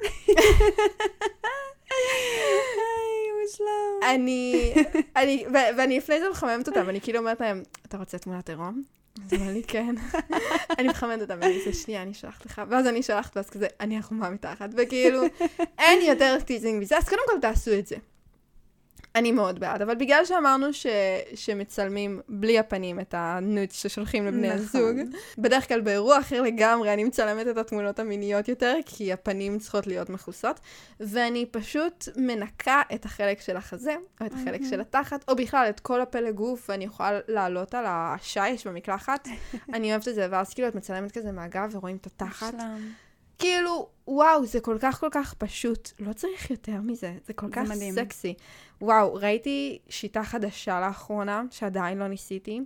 מושלם. 3.48 4.10
אני, 4.14 4.74
אני, 5.16 5.44
ואני 5.52 5.98
לפני 5.98 6.20
זה 6.20 6.30
מחממת 6.30 6.68
אותם, 6.68 6.88
אני 6.88 7.00
כאילו 7.00 7.18
אומרת 7.18 7.40
להם, 7.40 7.62
אתה 7.86 7.96
רוצה 7.96 8.18
תמונת 8.18 8.48
עירום? 8.48 8.82
אז 9.24 9.32
הוא 9.32 9.40
אומר 9.40 9.52
לי, 9.52 9.62
כן. 9.62 9.94
אני 10.78 10.88
מחממת 10.88 11.20
אותם, 11.20 11.38
ואני 11.40 11.58
עושה, 11.58 11.72
שנייה, 11.72 12.02
אני 12.02 12.14
שולחת 12.14 12.46
לך, 12.46 12.62
ואז 12.68 12.86
אני 12.86 13.02
שולחת, 13.02 13.36
ואז 13.36 13.50
כזה, 13.50 13.66
אני 13.80 13.98
ערומה 13.98 14.30
מתחת, 14.30 14.70
וכאילו, 14.76 15.22
אין 15.78 16.02
יותר 16.02 16.40
teasing 16.40 16.82
מזה, 16.82 16.98
אז 16.98 17.08
קודם 17.08 17.22
כל 17.26 17.40
תעשו 17.40 17.78
את 17.78 17.86
זה. 17.86 17.96
אני 19.14 19.32
מאוד 19.32 19.60
בעד, 19.60 19.82
אבל 19.82 19.94
בגלל 19.94 20.24
שאמרנו 20.24 20.72
ש... 20.72 20.86
שמצלמים 21.34 22.20
בלי 22.28 22.58
הפנים 22.58 23.00
את 23.00 23.14
ה 23.18 23.27
nudes 23.27 23.72
ששולחים 23.72 24.26
לבני 24.26 24.48
נכון. 24.48 24.60
הזוג, 24.60 24.96
בדרך 25.38 25.68
כלל 25.68 25.80
באירוע 25.80 26.18
אחר 26.20 26.42
לגמרי 26.42 26.92
אני 26.92 27.04
מצלמת 27.04 27.48
את 27.48 27.56
התמונות 27.56 27.98
המיניות 27.98 28.48
יותר, 28.48 28.74
כי 28.86 29.12
הפנים 29.12 29.58
צריכות 29.58 29.86
להיות 29.86 30.10
מכוסות, 30.10 30.60
ואני 31.00 31.46
פשוט 31.46 32.08
מנקה 32.16 32.82
את 32.94 33.04
החלק 33.04 33.40
של 33.40 33.56
החזה, 33.56 33.94
או 34.20 34.26
את 34.26 34.32
החלק 34.32 34.60
של 34.70 34.80
התחת, 34.80 35.24
או 35.28 35.36
בכלל 35.36 35.66
את 35.68 35.80
כל 35.80 36.00
הפלג 36.00 36.34
גוף, 36.34 36.70
ואני 36.70 36.84
יכולה 36.84 37.18
לעלות 37.28 37.74
על 37.74 37.84
השיש 37.88 38.66
במקלחת. 38.66 39.28
אני 39.74 39.90
אוהבת 39.90 40.08
את 40.08 40.14
זה, 40.14 40.26
ואז 40.30 40.54
כאילו 40.54 40.68
את 40.68 40.74
מצלמת 40.74 41.12
כזה 41.12 41.32
מהגב 41.32 41.70
ורואים 41.72 41.96
את 41.96 42.06
התחת. 42.06 42.54
כאילו, 43.38 43.88
וואו, 44.08 44.46
זה 44.46 44.60
כל 44.60 44.76
כך 44.80 45.00
כל 45.00 45.08
כך 45.10 45.34
פשוט. 45.34 45.90
לא 45.98 46.12
צריך 46.12 46.50
יותר 46.50 46.80
מזה, 46.80 47.14
זה 47.26 47.32
כל 47.32 47.46
זה 47.46 47.52
כך 47.52 47.70
מדהים. 47.70 47.94
סקסי. 47.94 48.34
וואו, 48.80 49.14
ראיתי 49.14 49.78
שיטה 49.88 50.24
חדשה 50.24 50.80
לאחרונה, 50.80 51.42
שעדיין 51.50 51.98
לא 51.98 52.08
ניסיתי, 52.08 52.60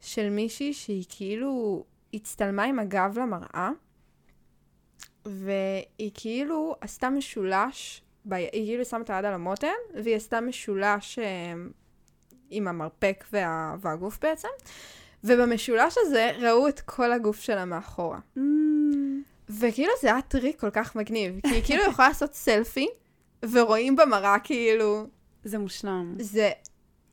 של 0.00 0.30
מישהי 0.30 0.72
שהיא 0.72 1.04
כאילו 1.08 1.84
הצטלמה 2.14 2.64
עם 2.64 2.78
הגב 2.78 3.18
למראה, 3.18 3.70
והיא 5.24 6.10
כאילו 6.14 6.74
עשתה 6.80 7.10
משולש, 7.10 8.02
ב... 8.28 8.32
היא 8.32 8.50
כאילו 8.52 8.84
שמה 8.84 9.00
את 9.00 9.10
היד 9.10 9.24
על 9.24 9.34
המותן, 9.34 9.68
והיא 10.02 10.16
עשתה 10.16 10.40
משולש 10.40 11.18
אה, 11.18 11.52
עם 12.50 12.68
המרפק 12.68 13.24
וה... 13.32 13.76
והגוף 13.80 14.18
בעצם, 14.22 14.48
ובמשולש 15.24 15.94
הזה 15.98 16.30
ראו 16.38 16.68
את 16.68 16.80
כל 16.80 17.12
הגוף 17.12 17.40
שלה 17.40 17.64
מאחורה. 17.64 18.18
ממ, 18.36 18.40
וכאילו 19.58 19.92
זה 20.02 20.08
היה 20.08 20.22
טריק 20.22 20.60
כל 20.60 20.70
כך 20.70 20.96
מגניב, 20.96 21.40
כי 21.46 21.54
היא 21.54 21.62
כאילו 21.64 21.82
יכולה 21.82 22.08
לעשות 22.08 22.34
סלפי, 22.34 22.88
ורואים 23.52 23.96
במראה 23.96 24.38
כאילו, 24.38 25.06
זה 25.44 25.58
מושלם. 25.58 26.14
זה 26.18 26.50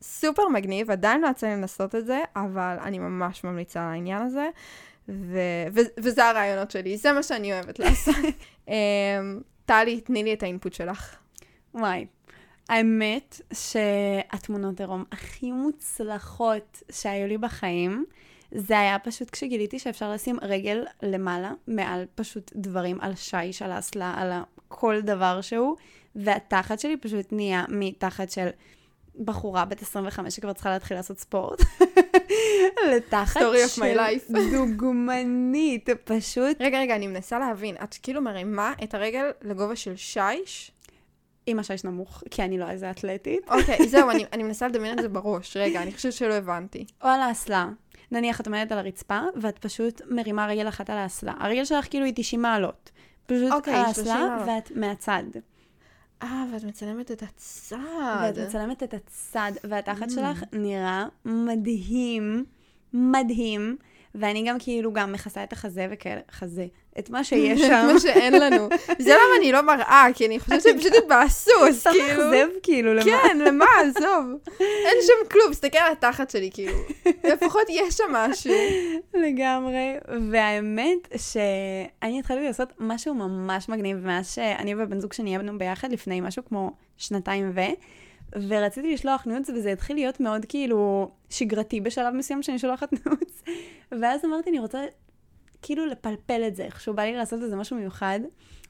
סופר 0.02 0.48
מגניב, 0.48 0.92
עדיין 0.92 1.22
לא 1.22 1.28
יצא 1.28 1.48
לי 1.48 1.54
לנסות 1.54 1.96
את 1.96 2.06
זה, 2.06 2.20
אבל 2.36 2.78
אני 2.82 3.00
ממש 3.00 3.44
ממליצה 3.44 3.82
על 3.82 3.92
העניין 3.92 4.22
הזה, 4.22 4.50
ו- 5.10 5.68
ו- 5.74 5.92
וזה 6.00 6.26
הרעיונות 6.26 6.72
שלי, 6.72 6.98
זה 6.98 7.14
מה 7.14 7.24
שאני 7.24 7.54
אוהבת 7.54 7.80
לעשות. 7.80 8.16
אמ, 8.68 8.74
טלי, 9.66 10.02
תני 10.02 10.24
לי 10.24 10.34
את 10.34 10.44
האינפוט 10.44 10.74
שלך. 10.74 11.16
וואי. 11.74 12.06
האמת 12.70 13.42
שהתמונות 13.54 14.80
עירום 14.80 15.04
הכי 15.12 15.52
מוצלחות 15.52 16.84
שהיו 16.92 17.28
לי 17.28 17.38
בחיים, 17.38 18.06
זה 18.52 18.80
היה 18.80 19.00
פשוט 19.00 19.30
כשגיליתי 19.30 19.80
שאפשר 19.80 20.12
לשים 20.12 20.38
רגל 20.42 20.86
למעלה, 21.04 21.52
מעל 21.68 22.06
פשוט 22.16 22.52
דברים, 22.56 23.02
על 23.02 23.16
שיש, 23.16 23.62
על 23.62 23.72
האסלה, 23.72 24.14
על 24.18 24.32
כל 24.68 25.02
דבר 25.02 25.42
שהוא, 25.42 25.76
והתחת 26.16 26.80
שלי 26.80 26.98
פשוט 26.98 27.26
נהיה 27.32 27.66
מתחת 27.70 28.32
של 28.32 28.48
בחורה 29.26 29.66
בת 29.66 29.82
25 29.82 30.36
שכבר 30.36 30.54
צריכה 30.54 30.70
להתחיל 30.70 30.98
לעשות 30.98 31.20
ספורט, 31.20 31.62
לתחת 32.96 33.42
של. 33.42 33.48
דוגמנית, 34.54 35.90
פשוט 36.04 36.58
רגע, 36.60 36.80
רגע, 36.80 36.96
אני 36.96 37.08
מנסה 37.08 37.40
להבין, 37.40 37.76
את 37.84 37.96
כאילו 38.04 38.22
מרימה 38.22 38.74
את 38.84 38.94
הרגל 38.94 39.32
לגובה 39.42 39.76
של 39.76 39.96
שיש? 39.96 40.72
עם 41.48 41.60
השיש 41.60 41.84
נמוך, 41.84 42.24
כי 42.32 42.44
אני 42.44 42.58
לא 42.58 42.70
איזה 42.70 42.92
אתלטית. 42.92 43.50
אוקיי, 43.50 43.88
זהו, 43.88 44.10
אני, 44.10 44.26
אני 44.34 44.44
מנסה 44.44 44.68
לדמיין 44.68 44.98
את 44.98 45.04
זה 45.04 45.10
בראש. 45.10 45.58
רגע, 45.58 45.82
אני 45.82 45.94
חושבת 45.94 46.14
שלא 46.14 46.34
הבנתי. 46.34 46.86
או 47.04 47.08
על 47.08 47.22
האסלה. 47.22 47.70
נניח 48.12 48.42
את 48.42 48.48
עומדת 48.48 48.72
על 48.72 48.78
הרצפה, 48.78 49.20
ואת 49.42 49.58
פשוט 49.58 50.02
מרימה 50.10 50.48
רגל 50.48 50.68
אחת 50.68 50.90
על 50.90 50.98
האסלה. 50.98 51.34
הרגל 51.40 51.66
שלך 51.66 51.90
כאילו 51.90 52.06
היא 52.06 52.14
90 52.16 52.42
מעלות. 52.42 52.92
פשוט 53.26 53.52
אוקיי, 53.52 53.74
על 53.76 53.94
30 53.94 54.12
האסלה. 54.12 54.44
ואת 54.48 54.72
מהצד. 54.76 55.24
אה, 56.24 56.46
ואת 56.54 56.64
מצלמת 56.64 57.12
את 57.12 57.24
הצד. 57.24 57.78
ואת 58.22 58.38
מצלמת 58.38 58.84
את 58.84 58.94
הצד, 58.94 59.52
והתחת 59.64 60.08
Mm. 60.08 60.12
שלך 60.12 60.44
נראה 60.54 61.06
מדהים, 61.26 62.46
מדהים. 62.94 63.78
ואני 64.16 64.44
גם 64.48 64.56
כאילו 64.60 64.94
גם 64.94 65.12
מכסה 65.12 65.44
את 65.44 65.54
החזה 65.54 65.88
וכאלה, 65.92 66.22
חזה, 66.32 66.66
את 67.00 67.10
מה 67.10 67.24
שיש 67.24 67.62
שם. 67.68 67.90
מה 67.94 68.00
שאין 68.00 68.34
לנו. 68.34 68.70
זה 69.00 69.14
למה 69.14 69.38
אני 69.40 69.52
לא 69.52 69.62
מראה, 69.62 70.08
כי 70.16 70.28
אני 70.28 70.40
חושבת 70.40 70.62
שהם 70.62 70.80
פשוט 70.80 70.94
התבאסו, 70.94 71.68
אז 71.68 71.80
סתם 71.80 71.90
כאילו... 71.92 72.24
מאכזב 72.24 72.48
כאילו, 72.64 72.94
למה? 72.94 73.04
כן, 73.04 73.38
למה, 73.46 73.66
עזוב. 73.82 74.26
אין 74.60 74.98
שם 75.02 75.30
כלום, 75.32 75.52
תסתכל 75.52 75.78
על 75.78 75.92
התחת 75.92 76.30
שלי, 76.30 76.50
כאילו. 76.54 76.78
לפחות 77.34 77.64
יש 77.70 77.94
שם 77.94 78.12
משהו. 78.12 78.54
לגמרי. 79.14 79.96
והאמת 80.32 81.08
שאני 81.18 82.20
התחלתי 82.20 82.44
לעשות 82.44 82.74
משהו 82.80 83.14
ממש 83.14 83.70
מגניב 83.70 83.98
מאז 84.06 84.32
שאני 84.32 84.76
ובן 84.78 85.00
זוג 85.00 85.14
שלי 85.14 85.30
היינו 85.30 85.58
ביחד 85.58 85.92
לפני 85.92 86.22
משהו 86.22 86.46
כמו 86.46 86.72
שנתיים 86.98 87.52
ו... 87.56 87.62
ורציתי 88.36 88.94
לשלוח 88.94 89.28
nudes, 89.28 89.50
וזה 89.50 89.72
התחיל 89.72 89.96
להיות 89.96 90.20
מאוד 90.20 90.46
כאילו 90.46 91.12
שגרתי 91.30 91.82
בשלב 91.82 92.14
מסוים 92.14 92.44
שאני 92.44 92.60
שולחת 92.60 92.94
nudes. 93.06 93.44
ואז 94.02 94.26
אמרתי, 94.26 94.50
אני 94.50 94.60
רוצה 94.60 94.86
כאילו 95.62 95.86
לפלפל 95.86 96.44
את 96.48 96.56
זה, 96.56 96.64
איכשהו 96.64 96.94
בא 96.94 97.04
לי 97.04 97.16
לעשות 97.16 97.42
איזה 97.42 97.56
משהו 97.56 97.78
מיוחד. 97.78 98.20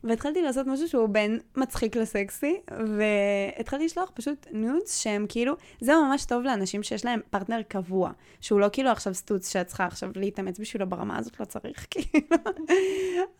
והתחלתי 0.03 0.41
לעשות 0.41 0.68
משהו 0.68 0.88
שהוא 0.88 1.10
בין 1.10 1.39
מצחיק 1.55 1.95
לסקסי, 1.95 2.58
והתחלתי 2.97 3.86
לשלוח 3.86 4.12
פשוט 4.14 4.47
nudes 4.51 5.01
שהם 5.01 5.26
כאילו, 5.30 5.53
זה 5.82 5.93
ממש 5.95 6.26
טוב 6.26 6.43
לאנשים 6.43 6.84
שיש 6.84 7.05
להם 7.05 7.20
פרטנר 7.30 7.62
קבוע, 7.62 8.12
שהוא 8.41 8.60
לא 8.60 8.68
כאילו 8.74 8.89
עכשיו 8.89 9.14
סטוץ 9.14 9.51
שאת 9.53 9.68
צריכה 9.68 9.86
עכשיו 9.86 10.10
להתאמץ 10.16 10.60
בשבילו 10.60 10.89
ברמה 10.89 11.18
הזאת, 11.18 11.39
לא 11.39 11.45
צריך, 11.45 11.86
כאילו. 11.91 12.38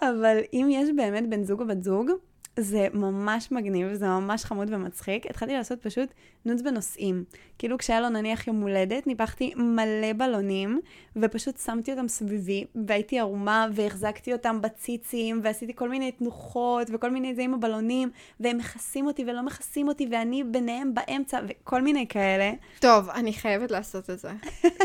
אבל 0.02 0.38
אם 0.54 0.68
יש 0.72 0.90
באמת 0.96 1.30
בן 1.30 1.44
זוג 1.44 1.62
או 1.62 1.68
בת 1.68 1.84
זוג, 1.84 2.12
זה 2.58 2.88
ממש 2.94 3.52
מגניב, 3.52 3.94
זה 3.94 4.06
ממש 4.06 4.46
חמוד 4.46 4.68
ומצחיק. 4.72 5.26
התחלתי 5.30 5.54
לעשות 5.54 5.82
פשוט 5.82 6.10
נוץ 6.46 6.62
בנושאים. 6.62 7.24
כאילו 7.58 7.78
כשהיה 7.78 8.02
לו 8.02 8.10
נניח 8.10 8.48
יום 8.48 8.62
הולדת, 8.62 9.08
ניפחתי 9.08 9.54
מלא 9.56 10.14
בלונים, 10.18 10.82
ופשוט 11.16 11.60
שמתי 11.60 11.92
אותם 11.92 12.08
סביבי, 12.08 12.66
והייתי 12.88 13.20
ערומה, 13.20 13.68
והחזקתי 13.74 14.34
אותם 14.34 14.62
בציצים, 14.62 15.40
ועשיתי 15.44 15.74
כל 15.76 15.90
מיני 15.90 16.12
תנוחות, 16.12 16.88
וכל 16.94 17.12
מיני 17.12 17.36
זה 17.36 17.42
עם 17.42 17.54
הבלונים, 17.54 18.10
והם 18.40 18.58
מכסים 18.58 19.08
אותי 19.08 19.24
ולא 19.28 19.42
מכסים 19.42 19.88
אותי, 19.88 20.08
ואני 20.12 20.44
ביניהם 20.44 20.94
באמצע, 20.94 21.40
וכל 21.48 21.82
מיני 21.82 22.08
כאלה. 22.08 22.52
טוב, 22.80 23.10
אני 23.10 23.34
חייבת 23.34 23.72
לעשות 23.72 24.10
את 24.10 24.20
זה. 24.20 24.32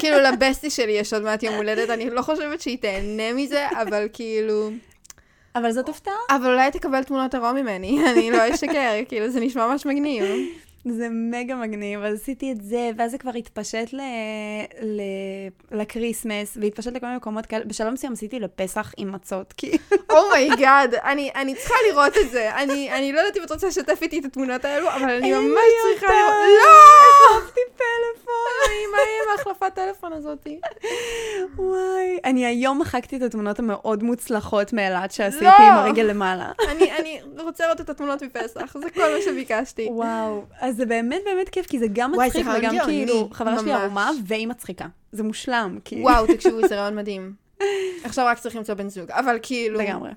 כאילו, 0.01 0.17
לבסטי 0.19 0.71
שלי 0.71 0.93
יש 0.93 1.13
עוד 1.13 1.23
מעט 1.23 1.43
יום 1.43 1.55
הולדת, 1.55 1.91
אני 1.91 2.11
לא 2.11 2.23
חושבת 2.23 2.61
שהיא 2.61 2.79
תהנה 2.79 3.33
מזה, 3.33 3.69
אבל 3.83 4.09
כאילו... 4.13 4.71
אבל 5.55 5.73
זאת 5.73 5.89
הפתעה. 5.89 6.15
אבל 6.31 6.51
אולי 6.53 6.71
תקבל 6.71 7.03
תמונות 7.03 7.35
עירום 7.35 7.57
ממני, 7.57 7.99
אני 8.13 8.31
לא 8.31 8.55
אשקר, 8.55 8.91
כאילו, 9.09 9.29
זה 9.31 9.41
נשמע 9.41 9.67
ממש 9.67 9.87
מגניב. 9.87 10.25
זה 10.85 11.09
מגה 11.11 11.55
מגניב, 11.55 12.03
אז 12.03 12.15
עשיתי 12.21 12.53
את 12.53 12.63
זה, 12.63 12.91
ואז 12.97 13.11
זה 13.11 13.19
כבר 13.19 13.31
התפשט 13.31 13.93
ל... 13.93 14.01
ל... 14.83 15.01
ל 15.71 15.79
Christmas, 15.79 16.59
והתפשט 16.61 16.93
לכל 16.93 17.07
מיני 17.07 17.17
מקומות 17.17 17.47
כאלה. 17.47 17.65
בשלב 17.65 17.93
מסוים 17.93 18.13
עשיתי 18.13 18.41
לפסח 18.41 18.93
עם 18.97 19.13
מצות, 19.13 19.55
כאילו. 19.57 19.79
oh 20.11 20.32
my 20.32 20.53
god, 20.53 20.95
אני, 20.95 21.31
אני 21.35 21.55
צריכה 21.55 21.75
לראות 21.91 22.13
את 22.17 22.31
זה. 22.31 22.57
אני, 22.57 22.93
אני 22.93 23.13
לא 23.13 23.21
יודעת 23.21 23.37
אם 23.37 23.43
את 23.43 23.51
רוצה 23.51 23.67
לשתף 23.67 23.99
איתי 24.03 24.19
את 24.19 24.25
התמונות 24.25 24.65
האלו, 24.65 24.89
אבל 24.89 25.11
אני 25.11 25.33
ממש 25.33 25.61
צריכה. 25.83 26.07
לראות... 26.07 26.35
לא! 26.59 27.39
החלפתי 27.39 27.61
פלאפון. 27.77 28.33
מה 28.93 28.99
עם 28.99 29.39
ההחלפת 29.39 29.75
טלפון 29.75 30.13
הזאתי? 30.13 30.61
וואי. 31.57 32.19
אני 32.25 32.47
היום 32.47 32.79
מחקתי 32.79 33.17
את 33.17 33.23
התמונות 33.23 33.59
המאוד 33.59 34.03
מוצלחות 34.03 34.73
מאילת 34.73 35.13
שעשיתי 35.13 35.45
לא. 35.45 35.51
עם 35.59 35.75
הרגל 35.75 36.03
למעלה. 36.03 36.53
אני, 36.69 36.93
אני 36.93 37.21
רוצה 37.39 37.65
לראות 37.65 37.81
את 37.81 37.91
התמונות 37.91 38.23
מפסח, 38.23 38.77
זה 38.81 38.91
כל 38.91 39.01
מה 39.01 39.23
שביקשתי. 39.25 39.89
וואו, 39.91 40.45
אז 40.73 40.77
זה 40.77 40.87
באמת 40.87 41.21
באמת 41.25 41.49
כיף, 41.49 41.67
כי 41.67 41.79
זה 41.79 41.87
גם 41.93 42.13
וואי, 42.15 42.27
מצחיק 42.27 42.47
רעיון 42.47 42.75
וגם 42.75 42.85
כאילו, 42.85 43.29
חברה 43.33 43.59
שלי. 43.59 43.73
ערומה 43.73 44.11
והיא 44.27 44.47
מצחיקה. 44.47 44.87
זה 45.13 45.23
מושלם, 45.23 45.79
כאילו. 45.85 46.03
וואו, 46.03 46.27
תקשיבו, 46.35 46.69
זה 46.69 46.77
רעיון 46.77 46.97
מדהים. 46.97 47.35
עכשיו 48.05 48.27
רק 48.27 48.39
צריך 48.39 48.57
למצוא 48.57 48.75
בן 48.75 48.89
זוג, 48.89 49.11
אבל 49.11 49.39
כאילו... 49.43 49.79
לגמרי. 49.79 50.11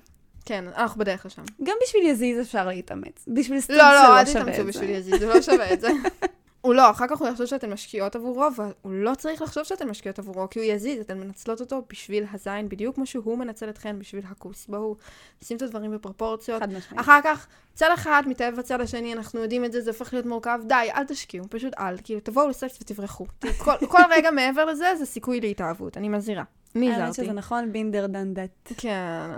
כן, 0.44 0.64
אנחנו 0.76 1.00
בדרך 1.00 1.26
לשם. 1.26 1.42
גם 1.62 1.76
בשביל 1.82 2.06
יזיז 2.06 2.40
אפשר 2.40 2.68
להתאמץ. 2.68 3.24
בשביל 3.28 3.60
סטוץ 3.60 3.76
לא, 3.76 3.84
זה 3.84 4.08
לא, 4.08 4.14
לא 4.14 4.20
אל 4.20 4.26
שווה 4.26 4.42
תתאמצו 4.42 4.60
את. 4.60 4.66
בשביל 4.66 4.90
יזיז, 4.90 5.20
זה 5.20 5.26
לא 5.26 5.42
שווה 5.42 5.72
את 5.72 5.80
זה. 5.80 5.88
הוא 6.66 6.74
לא, 6.74 6.90
אחר 6.90 7.04
כך 7.08 7.18
הוא 7.18 7.28
יחשוב 7.28 7.46
שאתן 7.46 7.72
משקיעות 7.72 8.16
עבורו, 8.16 8.48
והוא 8.56 8.92
לא 8.92 9.14
צריך 9.14 9.42
לחשוב 9.42 9.64
שאתן 9.64 9.88
משקיעות 9.88 10.18
עבורו, 10.18 10.50
כי 10.50 10.58
הוא 10.58 10.66
יזיז, 10.66 11.00
אתן 11.00 11.18
מנצלות 11.18 11.60
אותו 11.60 11.82
בשביל 11.90 12.24
הזין, 12.32 12.68
בדיוק 12.68 12.94
כמו 12.94 13.06
שהוא 13.06 13.38
מנצל 13.38 13.70
אתכן 13.70 13.98
בשביל 13.98 14.24
הכוס. 14.30 14.66
בואו, 14.66 14.96
נשים 15.42 15.56
את 15.56 15.62
הדברים 15.62 15.90
בפרופורציות. 15.94 16.62
חד 16.62 16.72
משמעית. 16.72 17.00
אחר 17.00 17.20
כך, 17.24 17.46
צד 17.74 17.90
אחד 17.94 18.22
מתאהב 18.26 18.54
בצד 18.54 18.80
השני, 18.80 19.12
אנחנו 19.12 19.40
יודעים 19.40 19.64
את 19.64 19.72
זה, 19.72 19.80
זה 19.80 19.90
הופך 19.90 20.12
להיות 20.12 20.26
מורכב. 20.26 20.60
די, 20.66 20.88
אל 20.94 21.04
תשקיעו, 21.04 21.44
פשוט 21.50 21.72
אל. 21.78 21.96
כאילו, 22.04 22.20
תבואו 22.20 22.48
לסקס 22.48 22.78
ותברחו. 22.82 23.26
כל, 23.58 23.86
כל 23.88 24.02
רגע 24.10 24.30
מעבר 24.30 24.64
לזה, 24.64 24.96
זה 24.98 25.06
סיכוי 25.06 25.40
להתאהבות, 25.40 25.96
אני 25.96 26.08
מזהירה. 26.08 26.44
אני 26.76 26.86
האמת 26.86 26.98
הזהרתי. 26.98 27.24
שזה 27.24 27.32
נכון, 27.32 27.72
been 27.72 27.87
there 27.87 28.06
done 28.06 28.35
that. 28.35 28.72
כן. 28.76 29.30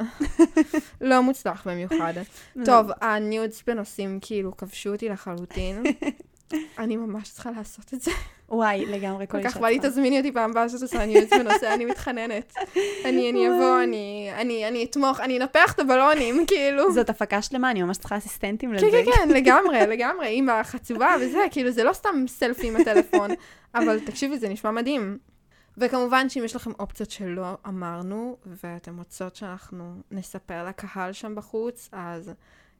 לא 1.00 1.22
מוצלח 1.22 1.66
במיוחד. 1.66 2.12
טוב, 2.66 2.86
ה 3.00 3.11
nudes 3.11 3.62
בנושאים 3.66 4.18
כאילו 4.22 4.56
כבשו 4.56 4.92
אותי 4.92 5.08
לחלוטין. 5.08 5.82
אני 6.78 6.96
ממש 6.96 7.28
צריכה 7.30 7.50
לעשות 7.50 7.94
את 7.94 8.00
זה. 8.00 8.10
וואי, 8.48 8.86
לגמרי 8.86 9.26
כל 9.26 9.32
כל 9.32 9.38
אישה 9.38 9.50
כך 9.50 9.56
בא 9.56 9.68
לי. 9.68 9.78
תזמיני 9.82 10.18
אותי 10.18 10.32
פעם 10.32 10.50
הבאה 10.50 10.68
שאת 10.68 10.82
עושה 10.82 11.06
nudes 11.06 11.32
בנושא, 11.32 11.74
אני 11.74 11.84
מתחננת. 11.84 12.54
אני 13.04 13.30
אני 13.30 13.48
אבוא, 13.48 13.82
אני- 13.82 14.30
אני 14.36 14.68
אני 14.68 14.84
אתמוך, 14.84 15.20
אני 15.20 15.38
אנפח 15.38 15.72
את 15.72 15.78
הבלונים, 15.80 16.44
כאילו. 16.48 16.92
זאת 16.92 17.10
הפקה 17.10 17.42
שלמה, 17.42 17.70
אני 17.70 17.82
ממש 17.82 17.96
צריכה 17.98 18.16
אסיסטנטים 18.16 18.72
לזה. 18.72 18.86
כן, 18.90 19.04
כן, 19.04 19.10
כן, 19.12 19.28
לגמרי, 19.28 19.78
לגמרי, 19.86 20.38
עם 20.38 20.48
החצובה 20.48 21.14
וזה, 21.20 21.38
כאילו, 21.50 21.70
זה 21.70 21.84
לא 21.84 21.92
סתם 21.92 22.24
סלפי 22.28 22.68
עם 22.68 22.76
הטלפון, 22.76 23.30
אבל 23.74 24.00
תקשיבי, 24.00 24.38
זה 24.38 24.48
נשמע 24.48 24.70
מדהים. 24.70 25.18
וכמובן 25.80 26.28
שאם 26.28 26.44
יש 26.44 26.56
לכם 26.56 26.70
אופציות 26.78 27.10
שלא 27.10 27.46
אמרנו, 27.66 28.36
ואתם 28.46 28.98
רוצות 28.98 29.36
שאנחנו 29.36 29.84
נספר 30.10 30.64
לקהל 30.68 31.12
שם 31.12 31.34
בחוץ, 31.34 31.88
אז 31.92 32.32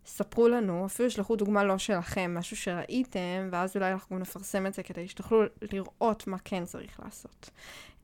ספרו 0.09 0.49
לנו, 0.49 0.87
אפילו 0.87 1.11
שלחו 1.11 1.37
דוגמה 1.37 1.65
לא 1.65 1.79
שלכם, 1.79 2.35
משהו 2.35 2.57
שראיתם, 2.57 3.49
ואז 3.53 3.77
אולי 3.77 3.93
אנחנו 3.93 4.17
גם 4.17 4.23
נפרסם 4.23 4.67
את 4.67 4.75
זה 4.75 4.83
כדי 4.83 5.09
שתוכלו 5.09 5.43
לראות 5.73 6.27
מה 6.27 6.37
כן 6.45 6.65
צריך 6.65 7.01
לעשות. 7.05 7.51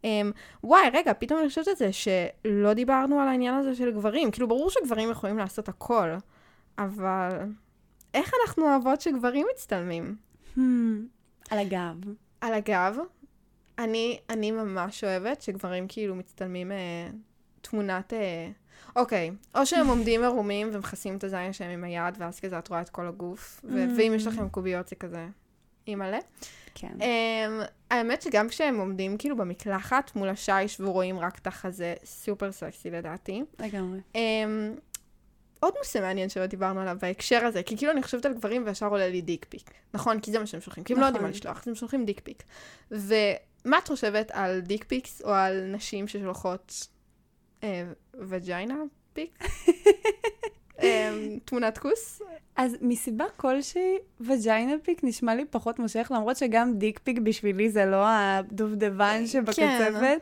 Um, 0.02 0.06
וואי, 0.64 0.90
רגע, 0.92 1.12
פתאום 1.18 1.40
אני 1.40 1.48
חושבת 1.48 1.68
את 1.68 1.76
זה 1.76 1.90
שלא 1.92 2.74
דיברנו 2.74 3.20
על 3.20 3.28
העניין 3.28 3.54
הזה 3.54 3.74
של 3.74 3.90
גברים. 3.90 4.30
כאילו, 4.30 4.48
ברור 4.48 4.70
שגברים 4.70 5.10
יכולים 5.10 5.38
לעשות 5.38 5.68
הכל, 5.68 6.08
אבל 6.78 7.30
איך 8.14 8.32
אנחנו 8.42 8.64
אוהבות 8.64 9.00
שגברים 9.00 9.46
מצטלמים? 9.54 10.16
Hmm, 10.56 10.60
על 11.50 11.58
הגב. 11.58 11.96
על 12.40 12.54
הגב, 12.54 12.96
אני, 13.78 14.18
אני 14.30 14.50
ממש 14.50 15.04
אוהבת 15.04 15.42
שגברים 15.42 15.86
כאילו 15.88 16.14
מצטלמים 16.14 16.72
אה, 16.72 17.08
תמונת... 17.60 18.12
אה, 18.12 18.50
אוקיי, 18.96 19.30
או 19.54 19.66
שהם 19.66 19.86
עומדים 19.86 20.24
ערומים 20.24 20.70
ומכסים 20.72 21.16
את 21.16 21.24
הזין 21.24 21.52
שלהם 21.52 21.70
עם 21.70 21.84
היד, 21.84 22.14
ואז 22.18 22.40
כזה 22.40 22.58
את 22.58 22.68
רואה 22.68 22.80
את 22.80 22.88
כל 22.88 23.06
הגוף, 23.06 23.60
Mm. 23.64 23.68
ואם 23.96 24.12
יש 24.16 24.26
לכם 24.26 24.48
קוביות 24.48 24.88
זה 24.88 24.96
כזה 24.96 25.26
אימא'לה. 25.88 26.18
כן. 26.74 26.92
אמ, 26.98 27.64
האמת 27.90 28.22
שגם 28.22 28.48
כשהם 28.48 28.78
עומדים 28.78 29.18
כאילו 29.18 29.36
במקלחת 29.36 30.16
מול 30.16 30.28
השיש 30.28 30.80
ורואים 30.80 31.18
רק 31.18 31.38
את 31.38 31.46
החזה, 31.46 31.94
סופר 32.04 32.52
סקסי 32.52 32.90
לדעתי. 32.90 33.42
לגמרי. 33.58 34.00
אמ, 34.14 34.18
עוד 35.60 35.74
נושא 35.78 35.98
מעניין 35.98 36.28
שלא 36.28 36.46
דיברנו 36.46 36.80
עליו 36.80 36.96
בהקשר 37.00 37.44
הזה, 37.46 37.62
כי 37.62 37.76
כאילו 37.76 37.92
אני 37.92 38.02
חושבת 38.02 38.26
על 38.26 38.34
גברים 38.34 38.62
וישר 38.66 38.86
עולה 38.86 39.08
לי 39.08 39.20
dick 39.20 39.46
pic. 39.48 39.70
נכון? 39.94 40.20
כי 40.20 40.30
זה 40.32 40.38
מה 40.38 40.46
שהם 40.46 40.60
שולחים, 40.60 40.84
כי 40.84 40.92
הם 40.92 41.00
לא 41.00 41.06
יודעים 41.06 41.22
מה 41.22 41.28
נכון. 41.28 41.38
לשלוח, 41.40 41.60
אז 41.62 41.68
הם 41.68 41.74
שולחים 41.74 42.04
dick 42.04 42.20
pic. 42.24 42.42
ומה 42.90 43.78
את 43.78 43.88
חושבת 43.88 44.30
על 44.30 44.60
dick 44.60 44.84
pics 44.84 45.22
או 45.22 45.30
על 45.30 45.64
נשים 45.66 46.08
ששולחות 46.08 46.86
vagina 48.14 48.74
פיק? 49.12 49.38
אה, 50.82 51.10
תמונת 51.44 51.78
כוס? 51.78 52.22
אז 52.56 52.76
מסיבה 52.80 53.24
כלשהי, 53.36 53.98
וג'יינה 54.20 54.72
פיק 54.82 55.04
נשמע 55.04 55.34
לי 55.34 55.44
פחות 55.44 55.78
מושך, 55.78 56.12
למרות 56.14 56.36
שגם 56.36 56.78
דיק 56.78 56.98
פיק 56.98 57.18
בשבילי 57.18 57.70
זה 57.70 57.86
לא 57.86 58.04
הדובדבן 58.06 59.26
שבקצפת. 59.26 60.18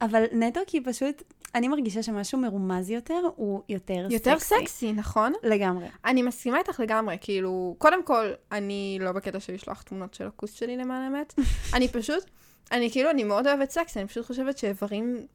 אבל 0.00 0.24
נטו 0.32 0.60
כי 0.66 0.80
פשוט, 0.80 1.22
אני 1.54 1.68
מרגישה 1.68 2.02
שמשהו 2.02 2.38
מרומז 2.38 2.90
יותר, 2.90 3.20
הוא 3.36 3.62
יותר 3.68 3.94
סקסי. 4.02 4.14
יותר 4.14 4.38
סקסי, 4.38 4.92
נכון? 4.92 5.32
לגמרי. 5.42 5.86
אני 6.04 6.22
מסכימה 6.22 6.58
איתך 6.58 6.80
לגמרי, 6.80 7.16
כאילו, 7.20 7.74
קודם 7.78 8.04
כל, 8.04 8.30
אני 8.52 8.98
לא 9.00 9.12
בקטע 9.12 9.40
של 9.40 9.52
לשלוח 9.52 9.82
תמונות 9.82 10.14
של 10.14 10.26
הכוס 10.26 10.52
שלי 10.52 10.76
למען 10.76 11.02
האמת. 11.02 11.34
אני 11.74 11.88
פשוט, 11.88 12.24
אני 12.72 12.90
כאילו, 12.90 13.10
אני 13.10 13.24
מאוד 13.24 13.46
אוהבת 13.46 13.70
סקס, 13.70 13.96
אני 13.96 14.06
פשוט 14.06 14.26
חושבת 14.26 14.58
שאיברים, 14.58 15.26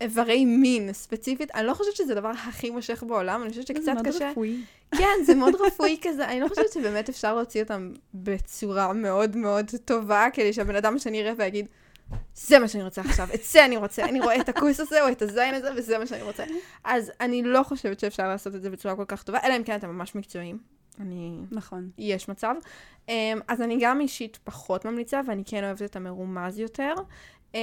איברי 0.00 0.44
מין 0.44 0.92
ספציפית, 0.92 1.50
אני 1.54 1.66
לא 1.66 1.74
חושבת 1.74 1.96
שזה 1.96 2.12
הדבר 2.12 2.28
הכי 2.28 2.70
מושך 2.70 3.02
בעולם, 3.02 3.42
אני 3.42 3.50
חושבת 3.50 3.66
זה 3.66 3.74
שקצת 3.74 3.92
מאוד 3.94 4.06
קשה. 4.06 4.30
רפואי. 4.30 4.60
כן, 4.98 5.24
זה 5.26 5.34
מאוד 5.34 5.54
רפואי 5.60 5.98
כזה, 6.04 6.28
אני 6.28 6.40
לא 6.40 6.48
חושבת 6.48 6.72
שבאמת 6.72 7.08
אפשר 7.08 7.34
להוציא 7.34 7.62
אותם 7.62 7.92
בצורה 8.14 8.92
מאוד 8.92 9.36
מאוד 9.36 9.70
טובה, 9.84 10.26
כדי 10.32 10.52
שהבן 10.52 10.76
אדם 10.76 10.96
השני 10.96 11.18
יראה 11.18 11.32
ויגיד, 11.36 11.66
זה 12.34 12.58
מה 12.58 12.68
שאני 12.68 12.84
רוצה 12.84 13.00
עכשיו, 13.00 13.28
את 13.34 13.44
זה 13.44 13.64
אני 13.64 13.76
רוצה, 13.76 14.04
אני 14.04 14.20
רואה 14.20 14.40
את 14.40 14.48
הכוס 14.48 14.80
הזה 14.80 15.02
או 15.02 15.08
את 15.08 15.22
הזין 15.22 15.54
הזה, 15.54 15.68
וזה 15.76 15.98
מה 15.98 16.06
שאני 16.06 16.22
רוצה. 16.22 16.44
אז 16.84 17.12
אני 17.20 17.42
לא 17.42 17.62
חושבת 17.62 18.00
שאפשר 18.00 18.28
לעשות 18.28 18.54
את 18.54 18.62
זה 18.62 18.70
בצורה 18.70 18.96
כל 18.96 19.04
כך 19.08 19.22
טובה, 19.22 19.38
אלא 19.44 19.56
אם 19.56 19.62
כן 19.62 19.76
אתם 19.76 19.88
ממש 19.88 20.14
מקצועיים. 20.14 20.58
אני... 21.00 21.38
נכון. 21.50 21.90
יש 21.98 22.28
מצב. 22.28 22.54
Um, 23.06 23.10
אז 23.48 23.62
אני 23.62 23.78
גם 23.80 24.00
אישית 24.00 24.38
פחות 24.44 24.84
ממליצה, 24.84 25.20
ואני 25.26 25.42
כן 25.46 25.64
אוהבת 25.64 25.82
את 25.82 25.96
המרומז 25.96 26.58
יותר. 26.58 26.94
Um, 27.54 27.56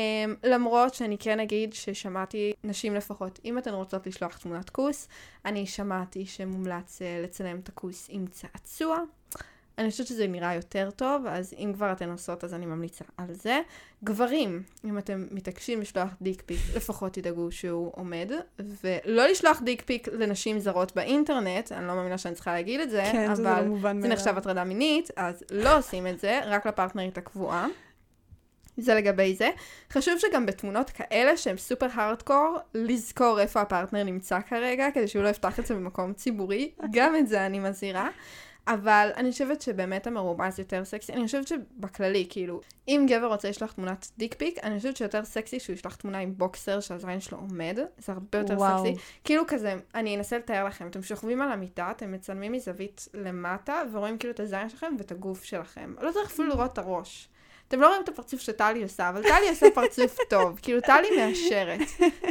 למרות 0.44 0.94
שאני 0.94 1.18
כן 1.18 1.40
אגיד 1.40 1.74
ששמעתי, 1.74 2.54
נשים 2.64 2.96
לפחות, 2.96 3.40
אם 3.46 3.58
אתן 3.58 3.74
רוצות 3.74 4.08
לשלוח 4.08 4.38
תמונת 4.38 4.70
כוס, 4.70 5.08
אני 5.46 5.66
שמעתי 5.66 6.26
שמומלץ 6.26 7.02
uh, 7.02 7.24
לצלם 7.24 7.60
את 7.60 7.70
הכוס 7.70 8.08
עם 8.10 8.28
צעצוע. 8.28 8.98
אני 9.78 9.92
חושבת 9.92 10.08
שזה 10.08 10.28
נראה 10.28 10.56
יותר 10.56 10.90
טוב, 10.96 11.26
אז 11.26 11.54
אם 11.58 11.72
כבר 11.76 11.92
אתן 11.92 12.12
עושות, 12.12 12.44
אז 12.44 12.54
אני 12.54 12.66
ממליצה 12.66 13.06
על 13.18 13.34
זה. 13.34 13.60
גברים, 14.04 14.64
אם 14.86 14.98
אתם 14.98 15.28
מתעקשים 15.32 15.82
לשלוח 15.82 16.10
דיק 16.22 16.44
פיק, 16.46 16.60
לפחות 16.76 17.14
תדאגו 17.14 17.52
שהוא 17.52 17.92
עומד, 17.96 18.32
ולא 18.84 19.28
לשלוח 19.28 19.62
דיק 19.62 19.82
פיק 19.82 20.08
לנשים 20.08 20.60
זרות 20.60 20.96
באינטרנט, 20.96 21.72
אני 21.72 21.88
לא 21.88 21.96
מאמינה 21.96 22.18
שאני 22.18 22.36
צריכה 22.36 22.54
להגיד 22.54 22.80
את 22.80 22.90
זה, 22.90 23.04
כן, 23.12 23.36
זה 23.36 23.44
לא 23.44 23.52
אבל 23.52 23.68
מובן 23.68 24.02
זה 24.02 24.08
נחשב 24.08 24.38
הטרדה 24.38 24.64
מינית, 24.64 25.10
אז 25.16 25.44
לא 25.52 25.78
עושים 25.78 26.08
את 26.08 26.20
זה, 26.20 26.40
רק 26.46 26.68
לפרטנרית 26.68 27.18
הקבועה. 27.18 27.68
זה 28.78 28.96
לגבי 28.96 29.36
זה. 29.36 29.50
חשוב 29.92 30.18
שגם 30.18 30.46
בתמונות 30.46 30.90
כאלה 30.90 31.38
שהן 31.38 31.58
סופר 31.58 31.88
הארדקור, 31.94 32.58
לזכור 32.74 33.40
איפה 33.40 33.62
הפרטנר 33.62 34.04
נמצא 34.04 34.40
כרגע, 34.42 34.88
כדי 34.94 35.08
שהוא 35.08 35.24
לא 35.24 35.30
יפתח 35.30 35.60
את 35.60 35.66
זה 35.66 35.76
במקום 35.76 36.14
ציבורי. 36.14 36.72
גם 36.92 37.16
את 37.16 37.28
זה 37.28 37.46
אני 37.46 37.60
מזהירה. 37.60 38.10
אבל 38.68 39.10
אני 39.18 39.32
חושבת 39.32 39.62
שבאמת 39.62 40.08
המרומז 40.08 40.60
יותר 40.60 40.86
סקסי. 40.86 41.14
אני 41.14 41.26
חושבת 41.26 41.48
שבכללי, 41.48 42.28
כאילו, 42.30 42.62
אם 42.88 43.06
גבר 43.10 43.28
רוצה 43.28 43.50
לשלוח 43.50 43.72
תמונת 43.72 44.08
דיק 44.18 44.34
פיק, 44.34 44.60
אני 44.64 44.78
חושבת 44.78 44.98
שיותר 44.98 45.26
סקסי 45.26 45.60
שהוא 45.60 45.74
ישלח 45.74 45.96
תמונה 45.96 46.18
עם 46.18 46.34
בוקסר 46.38 46.80
שהזין 46.80 47.20
שלו 47.20 47.38
עומד. 47.38 47.78
זה 47.98 48.12
הרבה 48.12 48.38
יותר 48.38 48.58
וואו. 48.58 48.86
סקסי. 48.86 48.96
כאילו 49.24 49.44
כזה, 49.48 49.76
אני 49.96 50.18
אנסה 50.18 50.38
לתאר 50.38 50.66
לכם, 50.66 50.88
אתם 50.88 51.02
שוכבים 51.02 51.42
על 51.42 51.52
המיטה, 51.52 51.92
אתם 51.92 52.12
מצלמים 52.12 52.52
מזווית 52.52 53.08
למטה, 53.14 53.82
ורואים 53.92 54.18
כאילו 54.18 54.34
את 54.34 54.40
הזין 54.40 54.70
שלכם 54.70 54.96
ואת 54.98 55.12
הגוף 55.12 55.44
שלכם. 55.44 55.94
לא 56.02 56.12
צריך 56.12 56.32
אפילו 56.32 56.48
לראות 56.48 56.74
את 56.74 56.78
הראש. 56.78 57.28
אתם 57.72 57.82
לא 57.82 57.88
רואים 57.88 58.02
את 58.04 58.10
הפרצוף 58.10 58.42
שטלי 58.42 58.84
עושה, 58.84 59.10
אבל 59.10 59.22
טלי 59.22 59.50
עושה 59.50 59.66
פרצוף 59.74 60.18
טוב. 60.30 60.60
כאילו, 60.62 60.82
טלי 60.82 61.08
מאשרת. 61.18 61.80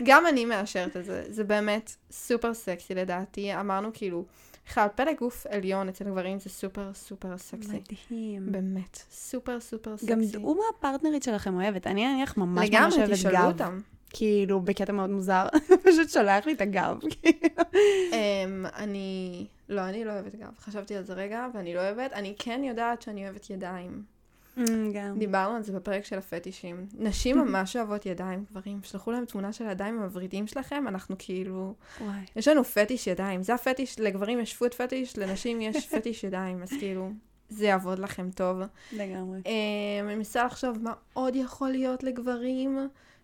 גם 0.05 0.27
אני 0.27 0.45
מאשרת 0.45 0.97
את 0.97 1.05
זה. 1.05 1.25
זה 1.29 1.45
באמת 1.45 1.97
סופר 2.11 2.55
סקסי 2.55 2.95
לדעתי. 2.95 3.55
אמרנו 3.61 3.91
כאילו, 3.93 4.25
בכלל, 4.67 4.87
פלג 4.95 5.17
גוף 5.19 5.47
עליון 5.47 5.89
אצל 5.89 6.05
גברים 6.05 6.39
זה 6.39 6.51
סופר 6.51 6.95
סופר 6.95 7.39
סקסי. 7.39 7.69
מדהים. 7.69 8.53
באמת. 8.53 8.99
סופר 9.11 9.61
סופר 9.61 9.97
סקסי. 9.97 10.13
גם 10.13 10.21
דעו 10.25 10.55
מה 10.55 10.63
הפרטנרית 10.79 11.23
שלכם 11.23 11.55
אוהבת. 11.55 11.87
אני 11.87 12.07
נניח 12.07 12.37
ממש 12.37 12.59
ממש 12.59 12.69
לגמרי, 12.69 12.97
אוהבת 12.97 13.13
תשאלו 13.13 13.39
גב. 13.39 13.45
אותם. 13.45 13.81
כאילו, 14.11 14.61
בקטע 14.61 14.93
מאוד 14.93 15.11
מוזר. 15.11 15.47
פשוט 15.89 16.11
שולח 16.11 16.47
לי 16.47 16.53
את 16.53 16.61
הגב. 16.61 16.99
אמ, 18.13 18.67
אני... 18.77 19.47
לא, 19.69 19.81
אני 19.81 20.05
לא 20.05 20.13
אוהבת 20.13 20.35
גב. 20.35 20.53
חשבתי 20.59 20.97
על 20.97 21.03
זה 21.03 21.15
רגע, 21.15 21.47
ואני 21.55 21.75
לא 21.75 21.81
אוהבת. 21.81 22.13
אני 22.13 22.35
כן 22.39 22.61
יודעת 22.65 23.03
שאני 23.03 23.25
אוהבת 23.25 23.51
ידיים. 23.51 24.20
אמ, 24.59 24.93
גם. 24.93 25.19
דיברנו 25.19 25.57
על 25.57 25.63
זה 25.63 25.73
בפרק 25.73 26.05
של 26.05 26.19
הפטישים. 26.19 26.87
נשים 26.99 27.39
ממש 27.39 27.77
אוהבות 27.77 28.07
ידיים, 28.07 28.45
גברים. 28.51 28.81
שלחו 28.83 29.11
להם 29.11 29.25
תמונה 29.25 29.53
של 29.53 29.67
הידיים 29.67 30.01
המברידים 30.01 30.47
שלכם, 30.47 30.89
אנחנו 30.89 31.17
כאילו... 31.19 31.75
וואי. 32.01 32.21
יש 32.37 32.49
לנו 32.49 32.65
פטיש 32.65 33.07
ידיים. 33.07 33.43
זה 33.43 33.55
הפטיש, 33.55 34.01
לגברים 34.01 34.41
יש 34.41 34.57
פוט 34.57 34.75
פטיש, 34.75 35.19
לנשים 35.19 35.61
יש 35.61 35.87
פטיש 35.95 36.25
ידיים, 36.25 36.63
אז 36.63 36.69
כאילו, 36.69 37.11
זה 37.49 37.67
יעבוד 37.67 37.99
לכם 37.99 38.31
טוב. 38.31 38.59
לגמרי. 38.93 39.39
אמ, 39.47 40.09
אני 40.09 40.15
מנסה 40.15 40.45
לחשוב 40.45 40.79
מה 40.83 40.93
עוד 41.13 41.37
יכול 41.37 41.71
להיות 41.71 42.03
לגברים, 42.03 42.79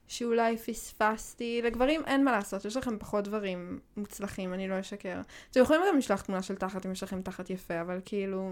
שאולי 0.08 0.56
פספסתי. 0.56 1.60
לגברים 1.64 2.02
אין 2.06 2.24
מה 2.24 2.32
לעשות, 2.32 2.64
יש 2.64 2.76
לכם 2.76 2.98
פחות 2.98 3.24
דברים 3.24 3.78
מוצלחים, 3.96 4.54
אני 4.54 4.68
לא 4.68 4.80
אשקר. 4.80 5.20
אתם 5.50 5.60
יכולים 5.60 5.82
גם 5.88 5.98
לשלוח 5.98 6.22
תמונה 6.22 6.42
של 6.42 6.54
תחת 6.54 6.86
אם 6.86 6.92
יש 6.92 7.02
לכם 7.02 7.22
תחת 7.22 7.50
יפה, 7.50 7.80
אבל 7.80 8.00
כאילו... 8.04 8.50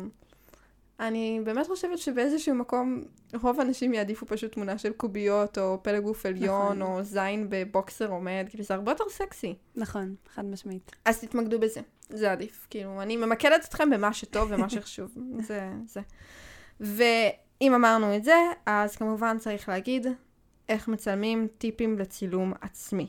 אני 1.00 1.40
באמת 1.44 1.66
חושבת 1.66 1.98
שבאיזשהו 1.98 2.54
מקום 2.54 3.02
רוב 3.42 3.60
האנשים 3.60 3.94
יעדיפו 3.94 4.26
פשוט 4.26 4.52
תמונה 4.52 4.78
של 4.78 4.92
קוביות, 4.92 5.58
או 5.58 5.82
פלג 5.82 6.02
גוף 6.02 6.26
עליון, 6.26 6.78
נכון. 6.78 6.82
או 6.82 7.02
זין 7.02 7.46
בבוקסר 7.48 8.10
עומד, 8.10 8.46
כאילו 8.48 8.64
זה 8.64 8.74
הרבה 8.74 8.92
יותר 8.92 9.04
סקסי. 9.08 9.54
נכון, 9.76 10.14
חד 10.34 10.44
משמעית. 10.44 10.92
אז 11.04 11.20
תתמקדו 11.20 11.58
בזה, 11.58 11.80
זה 12.08 12.32
עדיף. 12.32 12.66
כאילו, 12.70 13.02
אני 13.02 13.16
ממקדת 13.16 13.64
אתכם 13.64 13.90
במה 13.90 14.12
שטוב 14.12 14.48
ומה 14.52 14.68
שחשוב. 14.74 15.14
זה, 15.40 15.70
זה. 15.86 16.00
ואם 16.80 17.74
אמרנו 17.74 18.16
את 18.16 18.24
זה, 18.24 18.36
אז 18.66 18.96
כמובן 18.96 19.38
צריך 19.38 19.68
להגיד 19.68 20.06
איך 20.68 20.88
מצלמים 20.88 21.48
טיפים 21.58 21.98
לצילום 21.98 22.52
עצמי. 22.60 23.06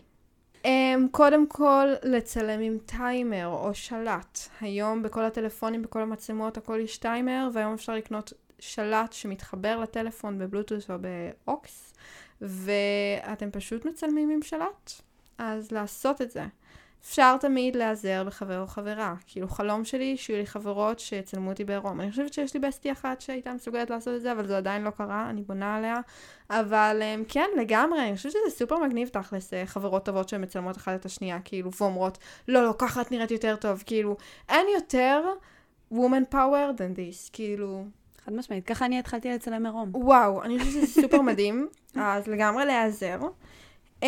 Um, 0.65 0.67
קודם 1.11 1.47
כל, 1.47 1.87
לצלם 2.03 2.59
עם 2.59 2.77
טיימר 2.85 3.47
או 3.47 3.73
שלט. 3.73 4.39
היום 4.61 5.03
בכל 5.03 5.23
הטלפונים, 5.23 5.81
בכל 5.81 6.01
המצלמות, 6.01 6.57
הכל 6.57 6.79
יש 6.83 6.97
טיימר, 6.97 7.49
והיום 7.53 7.73
אפשר 7.73 7.95
לקנות 7.95 8.33
שלט 8.59 9.13
שמתחבר 9.13 9.79
לטלפון 9.79 10.39
בבלוטוס 10.39 10.89
או 10.89 10.95
באוקס, 10.99 11.93
ואתם 12.41 13.51
פשוט 13.51 13.85
מצלמים 13.85 14.29
עם 14.29 14.41
שלט. 14.41 14.91
אז 15.37 15.71
לעשות 15.71 16.21
את 16.21 16.31
זה. 16.31 16.45
אפשר 17.07 17.37
תמיד 17.37 17.75
להיעזר 17.75 18.23
בחבר 18.23 18.61
או 18.61 18.67
חברה. 18.67 19.15
כאילו 19.27 19.47
חלום 19.47 19.85
שלי 19.85 20.17
שיהיו 20.17 20.39
לי 20.39 20.45
חברות 20.45 20.99
שיצלמו 20.99 21.49
אותי 21.49 21.63
בעירום. 21.63 22.01
אני 22.01 22.11
חושבת 22.11 22.33
שיש 22.33 22.53
לי 22.53 22.59
בסטי 22.59 22.91
אחת 22.91 23.21
שהייתה 23.21 23.53
מסוגלת 23.53 23.89
לעשות 23.89 24.15
את 24.15 24.21
זה, 24.21 24.31
אבל 24.31 24.47
זה 24.47 24.57
עדיין 24.57 24.83
לא 24.83 24.89
קרה, 24.89 25.29
אני 25.29 25.41
בונה 25.41 25.75
עליה. 25.75 25.95
אבל 26.49 27.01
אמ, 27.03 27.23
כן, 27.27 27.49
לגמרי, 27.57 28.01
אני 28.01 28.15
חושבת 28.15 28.31
שזה 28.31 28.57
סופר 28.57 28.77
מגניב 28.77 29.07
תכלס, 29.07 29.53
אה, 29.53 29.65
חברות 29.65 30.05
טובות 30.05 30.29
שמצלמות 30.29 30.77
אחת 30.77 30.99
את 30.99 31.05
השנייה, 31.05 31.39
כאילו, 31.39 31.71
ואומרות, 31.79 32.17
לא, 32.47 32.63
לא, 32.63 32.73
ככה 32.77 33.01
את 33.01 33.11
נראית 33.11 33.31
יותר 33.31 33.55
טוב, 33.55 33.83
כאילו, 33.85 34.17
אין 34.49 34.67
יותר 34.75 35.23
woman 35.93 36.33
power 36.33 36.77
than 36.77 36.97
this, 36.97 37.29
כאילו, 37.33 37.83
חד 38.25 38.33
משמעית. 38.33 38.65
ככה 38.67 38.85
אני 38.85 38.99
התחלתי 38.99 39.31
לצלם 39.31 39.65
עירום. 39.65 39.91
וואו, 39.93 40.43
אני 40.43 40.59
חושבת 40.59 40.73
שזה 40.73 41.01
סופר 41.01 41.21
מדהים, 41.21 41.67
אז 41.95 42.27
לגמרי 42.27 42.65
להיעזר. 42.65 43.19
Um, 44.01 44.05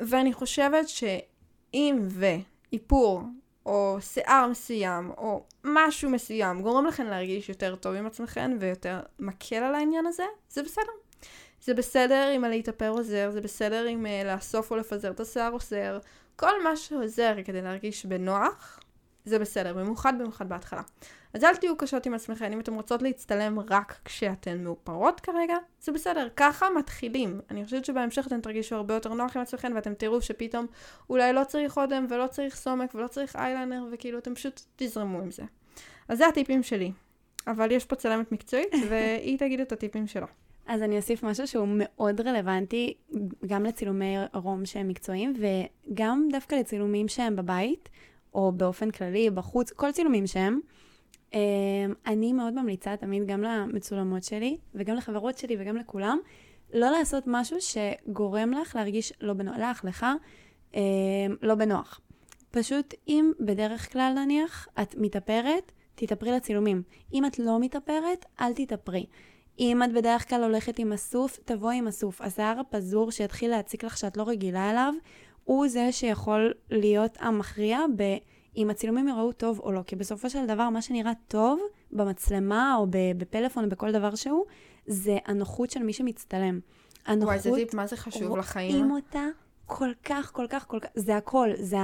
ואני 0.00 0.32
חושבת 0.32 0.88
שאם 1.70 1.98
ואיפור, 2.08 3.22
או 3.66 3.98
שיער 4.00 4.48
מסוים, 4.50 5.10
או 5.16 5.44
משהו 5.64 6.10
מסוים, 6.10 6.62
גורם 6.62 6.86
לכם 6.86 7.06
להרגיש 7.06 7.48
יותר 7.48 7.76
טוב 7.76 7.94
עם 7.94 8.06
עצמכם 8.06 8.56
ויותר 8.60 9.00
מקל 9.18 9.56
על 9.56 9.74
העניין 9.74 10.06
הזה, 10.06 10.24
זה 10.50 10.62
בסדר. 10.62 10.92
זה 11.62 11.74
בסדר 11.74 12.32
אם 12.36 12.44
להתאפר 12.44 12.88
עוזר, 12.88 13.30
זה 13.30 13.40
בסדר 13.40 13.88
אם 13.88 14.06
uh, 14.06 14.26
לאסוף 14.26 14.70
או 14.70 14.76
לפזר 14.76 15.10
את 15.10 15.20
השיער 15.20 15.52
עוזר. 15.52 15.98
כל 16.36 16.62
מה 16.62 16.76
שעוזר 16.76 17.34
כדי 17.44 17.62
להרגיש 17.62 18.06
בנוח, 18.06 18.80
זה 19.26 19.38
בסדר, 19.38 19.74
במיוחד 19.74 20.12
במיוחד 20.18 20.48
בהתחלה. 20.48 20.82
אז 21.34 21.44
אל 21.44 21.56
תהיו 21.56 21.76
קשות 21.76 22.06
עם 22.06 22.14
עצמכם, 22.14 22.52
אם 22.52 22.60
אתם 22.60 22.74
רוצות 22.74 23.02
להצטלם 23.02 23.60
רק 23.70 23.98
כשאתן 24.04 24.64
מאופרות 24.64 25.20
כרגע, 25.20 25.56
זה 25.80 25.92
בסדר, 25.92 26.28
ככה 26.36 26.66
מתחילים. 26.78 27.40
אני 27.50 27.64
חושבת 27.64 27.84
שבהמשך 27.84 28.26
אתן 28.26 28.40
תרגישו 28.40 28.76
הרבה 28.76 28.94
יותר 28.94 29.14
נוח 29.14 29.36
עם 29.36 29.42
עצמכם, 29.42 29.72
ואתם 29.74 29.94
תראו 29.94 30.22
שפתאום 30.22 30.66
אולי 31.10 31.32
לא 31.32 31.44
צריך 31.44 31.76
אודם, 31.76 32.06
ולא 32.10 32.26
צריך 32.26 32.56
סומק, 32.56 32.94
ולא 32.94 33.08
צריך 33.08 33.36
איילנר, 33.36 33.84
וכאילו 33.92 34.18
אתם 34.18 34.34
פשוט 34.34 34.60
תזרמו 34.76 35.18
עם 35.18 35.30
זה. 35.30 35.42
אז 36.08 36.18
זה 36.18 36.26
הטיפים 36.26 36.62
שלי. 36.62 36.92
אבל 37.46 37.70
יש 37.70 37.84
פה 37.84 37.96
צלמת 37.96 38.32
מקצועית, 38.32 38.74
והיא 38.88 39.38
תגיד 39.38 39.60
את 39.60 39.72
הטיפים 39.72 40.06
שלה. 40.06 40.26
אז 40.66 40.82
אני 40.82 40.96
אוסיף 40.96 41.22
משהו 41.22 41.46
שהוא 41.46 41.68
מאוד 41.70 42.20
רלוונטי, 42.20 42.94
גם 43.46 43.64
לצילומי 43.64 44.16
עירום 44.32 44.66
שהם 44.66 44.88
מקצועיים, 44.88 45.34
וגם 45.38 46.28
דווקא 46.32 46.54
לצילומים 46.54 47.08
שהם 47.08 47.36
בבית, 47.36 47.88
או 48.36 48.52
באופן 48.52 48.90
כללי, 48.90 49.30
בחוץ, 49.30 49.70
כל 49.70 49.92
צילומים 49.92 50.26
שהם. 50.26 50.60
אמ, 51.34 51.38
אני 52.06 52.32
מאוד 52.32 52.54
ממליצה 52.54 52.96
תמיד 52.96 53.26
גם 53.26 53.42
למצולמות 53.42 54.24
שלי, 54.24 54.56
וגם 54.74 54.96
לחברות 54.96 55.38
שלי 55.38 55.56
וגם 55.58 55.76
לכולם, 55.76 56.18
לא 56.74 56.90
לעשות 56.90 57.24
משהו 57.26 57.56
שגורם 57.60 58.50
לך 58.50 58.76
להרגיש 58.76 59.12
לא 59.20 59.32
בנוח, 59.32 59.56
לך, 59.58 59.84
לך, 59.84 60.06
אמ, 60.74 60.80
לא 61.42 61.54
בנוח. 61.54 62.00
פשוט 62.50 62.94
אם 63.08 63.32
בדרך 63.40 63.92
כלל 63.92 64.12
נניח 64.16 64.68
את 64.82 64.94
מתאפרת, 64.98 65.72
תתאפרי 65.94 66.32
לצילומים. 66.32 66.82
אם 67.12 67.26
את 67.26 67.38
לא 67.38 67.60
מתאפרת, 67.60 68.26
אל 68.40 68.52
תתאפרי. 68.52 69.06
אם 69.58 69.82
את 69.82 69.92
בדרך 69.92 70.28
כלל 70.28 70.42
הולכת 70.42 70.78
עם 70.78 70.92
אסוף, 70.92 71.38
תבואי 71.44 71.76
עם 71.76 71.88
אסוף. 71.88 72.20
השיער 72.20 72.60
הפזור 72.60 73.10
שיתחיל 73.10 73.50
להציק 73.50 73.84
לך 73.84 73.98
שאת 73.98 74.16
לא 74.16 74.22
רגילה 74.28 74.70
אליו, 74.70 74.94
הוא 75.46 75.68
זה 75.68 75.92
שיכול 75.92 76.52
להיות 76.70 77.18
המכריע 77.20 77.80
ב... 77.96 78.02
אם 78.56 78.70
הצילומים 78.70 79.08
יראו 79.08 79.32
טוב 79.32 79.60
או 79.60 79.72
לא. 79.72 79.80
כי 79.86 79.96
בסופו 79.96 80.30
של 80.30 80.46
דבר, 80.46 80.68
מה 80.68 80.82
שנראה 80.82 81.12
טוב 81.28 81.60
במצלמה 81.92 82.76
או 82.78 82.86
בפלאפון 82.90 83.64
או 83.64 83.68
בכל 83.68 83.92
דבר 83.92 84.14
שהוא, 84.14 84.44
זה 84.86 85.18
הנוחות 85.26 85.70
של 85.70 85.82
מי 85.82 85.92
שמצטלם. 85.92 86.60
הנוחות... 87.06 87.28
וואי, 87.28 87.38
זה 87.38 87.50
טיפ, 87.54 87.74
מה 87.74 87.86
זה 87.86 87.96
חשוב 87.96 88.36
לחיים? 88.36 88.72
רואים 88.72 88.90
אותה 88.90 89.26
כל 89.66 89.90
כך, 90.04 90.32
כל 90.32 90.46
כך, 90.50 90.66
כל 90.68 90.78
כך, 90.80 90.88
זה 90.94 91.16
הכל. 91.16 91.50
זה 91.58 91.76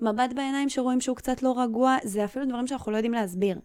המבט 0.00 0.32
בעיניים 0.34 0.68
שרואים 0.68 1.00
שהוא 1.00 1.16
קצת 1.16 1.42
לא 1.42 1.60
רגוע, 1.60 1.96
זה 2.04 2.24
אפילו 2.24 2.46
דברים 2.46 2.66
שאנחנו 2.66 2.92
לא 2.92 2.96
יודעים 2.96 3.12
להסביר. 3.12 3.58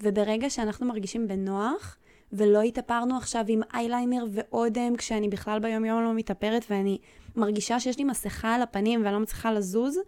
וברגע 0.00 0.50
שאנחנו 0.50 0.86
מרגישים 0.86 1.28
בנוח, 1.28 1.96
ולא 2.32 2.62
התאפרנו 2.62 3.16
עכשיו 3.16 3.44
עם 3.48 3.60
אייליינר 3.74 4.24
ואודם, 4.30 4.96
כשאני 4.96 5.28
בכלל 5.28 5.58
ביום 5.58 5.84
יום 5.84 6.02
לא 6.02 6.14
מתאפרת, 6.14 6.64
ואני 6.70 6.98
מרגישה 7.36 7.80
שיש 7.80 7.98
לי 7.98 8.04
מסכה 8.04 8.54
על 8.54 8.62
הפנים 8.62 9.00
ואני 9.04 9.14
לא 9.14 9.20
מצליחה 9.20 9.52
לזוז, 9.52 9.98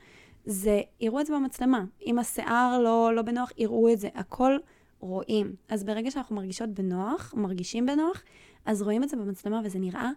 זה, 0.44 0.80
יראו 1.00 1.20
את 1.20 1.26
זה 1.26 1.34
במצלמה. 1.34 1.84
אם 2.06 2.18
השיער 2.18 2.80
לא, 2.80 3.10
לא 3.14 3.22
בנוח, 3.22 3.50
יראו 3.58 3.92
את 3.92 3.98
זה. 3.98 4.08
הכל 4.14 4.56
רואים. 5.00 5.54
אז 5.68 5.84
ברגע 5.84 6.10
שאנחנו 6.10 6.36
מרגישות 6.36 6.68
בנוח, 6.68 7.34
מרגישים 7.36 7.86
בנוח, 7.86 8.22
אז 8.64 8.82
רואים 8.82 9.02
את 9.02 9.08
זה 9.08 9.16
במצלמה 9.16 9.60
וזה 9.64 9.78
נראה 9.78 10.10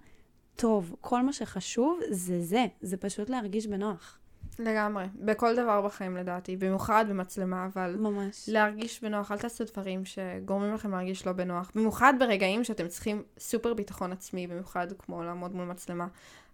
טוב. 0.56 0.96
כל 1.02 1.22
מה 1.22 1.34
שחשוב 1.34 2.00
זה 2.10 2.42
זה, 2.42 2.66
זה 2.82 2.98
פשוט 2.98 3.30
להרגיש 3.30 3.68
בנוח. 3.68 4.20
לגמרי. 4.60 5.06
בכל 5.16 5.56
דבר 5.56 5.82
בחיים 5.82 6.18
לדעתי, 6.18 6.58
במיוחד 6.58 7.06
במצלמה, 7.10 7.66
אבל 7.66 7.96
ממש. 8.00 8.50
להרגיש 8.50 9.04
בנוח, 9.04 9.32
אל 9.32 9.38
תעשו 9.38 9.64
דברים 9.64 10.06
שגורמים 10.06 10.74
לכם 10.74 10.92
להרגיש 10.92 11.28
לא 11.28 11.32
בנוח. 11.32 11.72
במיוחד 11.76 12.14
ברגעים 12.20 12.64
שאתם 12.64 12.88
צריכים 12.88 13.24
סופר 13.40 13.74
ביטחון 13.74 14.12
עצמי, 14.12 14.48
במיוחד 14.48 14.88
כמו 15.00 15.24
לעמוד 15.24 15.56
מול 15.56 15.66
מצלמה. 15.66 16.08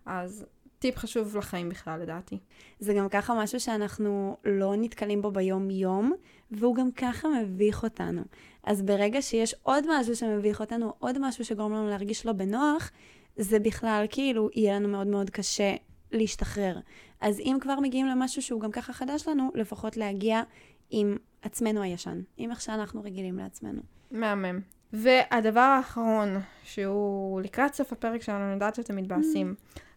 אז 0.05 0.45
טיפ 0.79 0.97
חשוב 0.97 1.37
לחיים 1.37 1.69
בכלל, 1.69 1.99
לדעתי. 2.01 2.37
זה 2.79 2.93
גם 2.93 3.09
ככה 3.09 3.33
משהו 3.33 3.59
שאנחנו 3.59 4.37
לא 4.45 4.73
נתקלים 4.77 5.21
בו 5.21 5.31
ביום-יום, 5.31 6.13
והוא 6.51 6.75
גם 6.75 6.91
ככה 6.91 7.27
מביך 7.27 7.83
אותנו. 7.83 8.21
אז 8.63 8.81
ברגע 8.81 9.21
שיש 9.21 9.55
עוד 9.63 9.83
משהו 9.89 10.15
שמביך 10.15 10.59
אותנו, 10.59 10.93
עוד 10.99 11.27
משהו 11.27 11.45
שגורם 11.45 11.73
לנו 11.73 11.89
להרגיש 11.89 12.25
לא 12.25 12.31
בנוח, 12.31 12.91
זה 13.35 13.59
בכלל 13.59 14.05
כאילו 14.09 14.49
יהיה 14.55 14.75
לנו 14.75 14.87
מאוד 14.87 15.07
מאוד 15.07 15.29
קשה 15.29 15.75
להשתחרר. 16.11 16.79
אז 17.21 17.39
אם 17.39 17.57
כבר 17.61 17.79
מגיעים 17.79 18.07
למשהו 18.07 18.41
שהוא 18.41 18.61
גם 18.61 18.71
ככה 18.71 18.93
חדש 18.93 19.27
לנו, 19.27 19.51
לפחות 19.55 19.97
להגיע 19.97 20.41
עם 20.89 21.17
עצמנו 21.41 21.81
הישן, 21.81 22.21
עם 22.37 22.51
איך 22.51 22.61
שאנחנו 22.61 23.01
רגילים 23.03 23.37
לעצמנו. 23.37 23.81
מהמם. 24.11 24.59
והדבר 24.93 25.59
האחרון, 25.59 26.41
שהוא 26.63 27.41
לקראת 27.41 27.73
סוף 27.73 27.93
הפרק 27.93 28.21
שלנו, 28.21 28.45
אני 28.45 28.53
יודעת 28.53 28.75
שאתם 28.75 28.95
מתבאסים, 28.95 29.55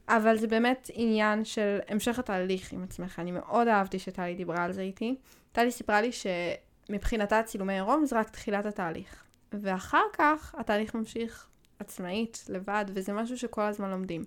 אבל 0.08 0.38
זה 0.38 0.46
באמת 0.46 0.90
עניין 0.94 1.44
של 1.44 1.78
המשך 1.88 2.18
התהליך 2.18 2.72
עם 2.72 2.82
עצמך. 2.82 3.18
אני 3.18 3.32
מאוד 3.32 3.68
אהבתי 3.68 3.98
שטלי 3.98 4.34
דיברה 4.34 4.64
על 4.64 4.72
זה 4.72 4.82
איתי. 4.82 5.16
טלי 5.52 5.70
סיפרה 5.70 6.00
לי 6.00 6.10
שמבחינתה 6.12 7.42
צילומי 7.42 7.72
עירום 7.72 8.06
זה 8.06 8.18
רק 8.18 8.30
תחילת 8.30 8.66
התהליך. 8.66 9.24
ואחר 9.52 10.04
כך 10.12 10.54
התהליך 10.58 10.94
ממשיך 10.94 11.48
עצמאית, 11.78 12.44
לבד, 12.48 12.84
וזה 12.88 13.12
משהו 13.12 13.38
שכל 13.38 13.62
הזמן 13.62 13.90
לומדים. 13.90 14.24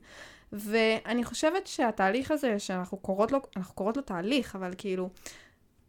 ואני 0.54 1.24
חושבת 1.24 1.68
שהתהליך 1.68 2.32
הזה, 2.32 2.60
שאנחנו 2.60 2.98
קוראות 2.98 3.32
לו, 3.32 3.40
אנחנו 3.58 3.76
קוראות 3.76 3.98
לו 3.98 4.04
תהליך, 4.04 4.56
אבל 4.56 4.74
כאילו, 4.78 5.10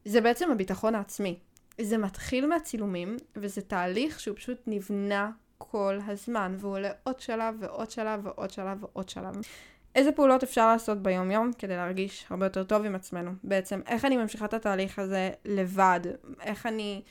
זה 0.05 0.21
בעצם 0.21 0.51
הביטחון 0.51 0.95
העצמי. 0.95 1.39
זה 1.81 1.99
מתחיל 1.99 2.47
מהצילומים, 2.47 3.17
וזה 3.37 3.61
תהליך 3.61 4.21
שהוא 4.21 4.37
פשוט 4.37 4.59
נבנה 4.67 5.31
כל 5.59 5.99
הזמן, 6.07 6.57
והוא 6.59 6.73
עולה 6.73 6.91
עוד 7.03 7.21
שלב 7.21 7.55
ועוד 7.61 7.91
שלב 7.91 8.21
ועוד 8.23 8.51
שלב 8.51 8.85
ועוד 8.85 9.09
שלב. 9.09 9.35
איזה 9.95 10.13
פעולות 10.13 10.43
אפשר 10.43 10.67
לעשות 10.73 11.03
ביום-יום 11.03 11.51
כדי 11.59 11.77
להרגיש 11.77 12.27
הרבה 12.31 12.47
יותר 12.47 12.65
טוב 12.65 12.85
עם 12.85 12.95
עצמנו? 12.95 13.31
בעצם, 13.45 13.81
איך 13.87 14.05
אני 14.05 14.17
ממשיכה 14.17 14.45
את 14.45 14.55
התהליך 14.55 14.99
הזה 14.99 15.31
לבד? 15.45 16.01
איך 16.41 16.67
אני 16.67 17.03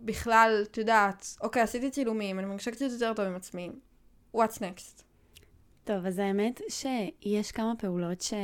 בכלל, 0.00 0.64
את 0.70 0.78
יודעת, 0.78 1.36
אוקיי, 1.40 1.62
עשיתי 1.62 1.90
צילומים, 1.90 2.38
אני 2.38 2.46
מרגישה 2.46 2.70
קצת 2.70 2.86
יותר 2.90 3.14
טוב 3.14 3.26
עם 3.26 3.36
עצמי. 3.36 3.70
What's 4.36 4.58
next? 4.58 5.03
טוב, 5.84 6.06
אז 6.06 6.18
האמת 6.18 6.60
שיש 6.68 7.52
כמה 7.52 7.72
פעולות 7.78 8.20
ש... 8.20 8.34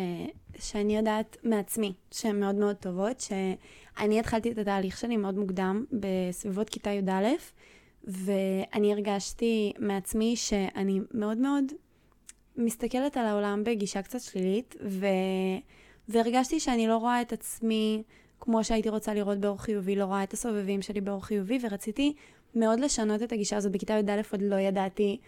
שאני 0.58 0.96
יודעת 0.96 1.36
מעצמי, 1.42 1.92
שהן 2.10 2.40
מאוד 2.40 2.54
מאוד 2.54 2.76
טובות, 2.76 3.20
שאני 3.20 4.20
התחלתי 4.20 4.52
את 4.52 4.58
התהליך 4.58 4.98
שלי 4.98 5.16
מאוד 5.16 5.38
מוקדם, 5.38 5.84
בסביבות 5.92 6.68
כיתה 6.68 6.90
י"א, 6.90 7.28
ואני 8.04 8.92
הרגשתי 8.92 9.72
מעצמי 9.78 10.36
שאני 10.36 11.00
מאוד 11.14 11.38
מאוד 11.38 11.64
מסתכלת 12.56 13.16
על 13.16 13.26
העולם 13.26 13.64
בגישה 13.64 14.02
קצת 14.02 14.20
שלילית, 14.20 14.76
ו... 14.86 15.06
והרגשתי 16.08 16.60
שאני 16.60 16.88
לא 16.88 16.96
רואה 16.96 17.22
את 17.22 17.32
עצמי 17.32 18.02
כמו 18.40 18.64
שהייתי 18.64 18.88
רוצה 18.88 19.14
לראות 19.14 19.38
באור 19.38 19.62
חיובי, 19.62 19.96
לא 19.96 20.04
רואה 20.04 20.22
את 20.22 20.32
הסובבים 20.32 20.82
שלי 20.82 21.00
באור 21.00 21.24
חיובי, 21.24 21.58
ורציתי 21.62 22.14
מאוד 22.54 22.80
לשנות 22.80 23.22
את 23.22 23.32
הגישה 23.32 23.56
הזו. 23.56 23.70
בכיתה 23.70 23.94
י"א 23.94 24.20
עוד 24.32 24.42
לא 24.42 24.56
ידעתי 24.56 25.20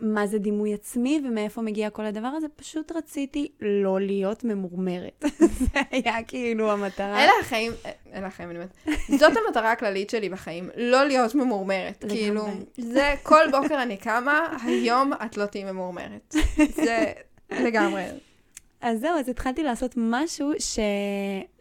מה 0.00 0.26
זה 0.26 0.38
דימוי 0.38 0.74
עצמי 0.74 1.22
ומאיפה 1.24 1.62
מגיע 1.62 1.90
כל 1.90 2.04
הדבר 2.04 2.28
הזה, 2.28 2.46
פשוט 2.56 2.92
רציתי 2.92 3.48
לא 3.60 4.00
להיות 4.00 4.44
ממורמרת. 4.44 5.24
זה 5.60 5.80
היה 5.90 6.22
כאילו 6.22 6.72
המטרה. 6.72 7.24
אלה 7.24 7.32
החיים, 7.40 7.72
אלה 8.14 8.26
החיים, 8.26 8.50
אני 8.50 8.58
אומרת. 8.58 9.00
זאת 9.20 9.32
המטרה 9.46 9.72
הכללית 9.72 10.10
שלי 10.10 10.28
בחיים, 10.28 10.70
לא 10.76 11.04
להיות 11.04 11.34
ממורמרת. 11.34 12.04
כאילו, 12.08 12.46
זה, 12.78 13.14
כל 13.22 13.44
בוקר 13.50 13.82
אני 13.82 13.96
קמה, 13.96 14.56
היום 14.64 15.12
את 15.12 15.36
לא 15.36 15.46
תהיי 15.46 15.64
ממורמרת. 15.64 16.34
זה 16.84 17.12
לגמרי. 17.50 18.04
אז 18.80 19.00
זהו, 19.00 19.18
אז 19.18 19.28
התחלתי 19.28 19.62
לעשות 19.62 19.94
משהו 19.96 20.52
ש... 20.58 20.78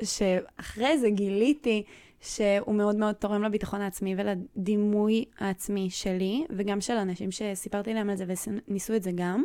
שאחרי 0.04 0.98
זה 0.98 1.10
גיליתי 1.10 1.84
שהוא 2.22 2.76
מאוד 2.76 2.96
מאוד 2.96 3.16
תורם 3.16 3.44
לביטחון 3.44 3.82
העצמי 3.82 4.16
ולדימוי 4.18 5.26
העצמי 5.40 5.90
שלי, 5.90 6.46
וגם 6.50 6.82
של 6.82 6.94
אנשים 6.94 7.32
שסיפרתי 7.32 7.94
להם 7.94 8.10
על 8.10 8.16
זה 8.16 8.26
וניסו 8.68 8.96
את 8.96 9.04
זה 9.04 9.12
גם. 9.16 9.44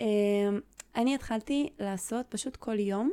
אמ, 0.00 0.06
אני 0.96 1.14
התחלתי 1.14 1.68
לעשות 1.78 2.26
פשוט 2.28 2.56
כל 2.56 2.78
יום, 2.78 3.10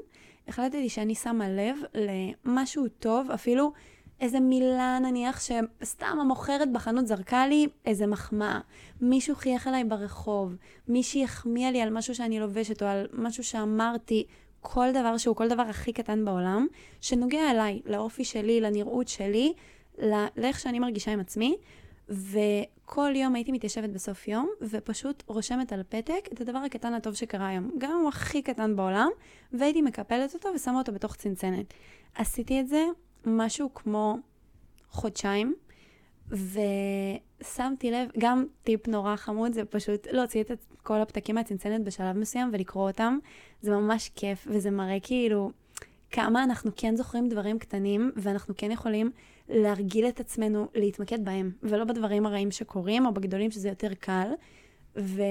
החלטתי 0.48 0.90
שאני 0.90 1.16
שמה 1.16 1.50
לב 1.50 1.78
למשהו 1.94 2.88
טוב, 3.00 3.32
אפילו 3.32 3.72
איזה 4.20 4.40
מילה 4.40 5.00
נניח 5.02 5.42
שסתם 5.42 6.18
המוכרת 6.22 6.72
בחנות 6.72 7.08
זרקה 7.08 7.48
לי 7.48 7.68
איזה 7.86 8.08
מחמאה. 8.08 8.60
מישהו 9.02 9.36
חייך 9.36 9.68
אליי 9.68 9.84
ברחוב, 9.84 10.56
מישהי 10.88 11.24
החמיאה 11.24 11.72
לי 11.72 11.82
על 11.82 11.90
משהו 11.90 12.16
שאני 12.16 12.40
לובשת 12.40 12.82
או 12.82 12.88
על 12.88 13.08
משהו 13.14 13.44
שאמרתי, 13.44 14.26
כל 14.68 14.92
דבר 14.92 15.18
שהוא 15.18 15.36
כל 15.36 15.48
דבר 15.48 15.62
הכי 15.62 15.94
קטן 15.94 16.26
בעולם, 16.26 16.68
שנוגע 17.02 17.52
אליי, 17.52 17.82
לאופי 17.86 18.26
שלי, 18.26 18.62
לנראות 18.62 19.08
שלי, 19.08 19.54
לאיך 20.38 20.60
שאני 20.60 20.80
מרגישה 20.80 21.12
עם 21.12 21.20
עצמי. 21.20 21.58
וכל 22.10 23.12
יום 23.16 23.36
הייתי 23.36 23.52
מתיישבת 23.52 23.90
בסוף 23.90 24.28
יום, 24.28 24.50
ופשוט 24.62 25.24
רושמת 25.28 25.74
על 25.74 25.84
פתק 25.90 26.30
את 26.34 26.42
הדבר 26.42 26.58
הקטן 26.58 26.94
הטוב 26.94 27.14
שקרה 27.14 27.48
היום. 27.48 27.72
גם 27.78 27.92
הוא 28.02 28.10
הכי 28.10 28.42
קטן 28.42 28.76
בעולם, 28.76 29.10
והייתי 29.54 29.82
מקפלת 29.82 30.34
אותו 30.34 30.50
ושמה 30.56 30.78
אותו 30.78 30.92
בתוך 30.92 31.16
צנצנת. 31.16 31.74
עשיתי 32.16 32.60
את 32.60 32.68
זה 32.68 32.86
משהו 33.26 33.74
כמו 33.74 34.18
חודשיים, 34.90 35.56
ושמתי 36.30 37.92
לב, 37.92 38.10
גם 38.18 38.46
טיפ 38.64 38.88
נורא 38.88 39.16
חמוד, 39.16 39.54
זה 39.54 39.66
פשוט 39.66 40.08
להוציא 40.12 40.42
את 40.42 40.52
כל 40.86 41.02
הפתקים 41.02 41.36
מהצנצנת 41.36 41.84
בשלב 41.84 42.18
מסוים 42.18 42.50
ולקרוא 42.54 42.88
אותם. 42.88 43.18
זה 43.62 43.72
ממש 43.72 44.12
כיף, 44.16 44.48
וזה 44.50 44.72
מראה 44.72 44.98
כאילו 45.02 45.52
כמה 46.12 46.44
אנחנו 46.44 46.72
כן 46.76 46.96
זוכרים 46.96 47.30
דברים 47.30 47.60
קטנים, 47.60 48.12
ואנחנו 48.16 48.54
כן 48.58 48.72
יכולים 48.72 49.12
להרגיל 49.50 50.08
את 50.08 50.20
עצמנו 50.20 50.68
להתמקד 50.76 51.26
בהם, 51.26 51.52
ולא 51.64 51.84
בדברים 51.84 52.26
הרעים 52.26 52.52
שקורים, 52.52 53.06
או 53.06 53.14
בגדולים 53.14 53.52
שזה 53.52 53.70
יותר 53.70 53.94
קל. 54.00 54.28
ו... 54.98 55.22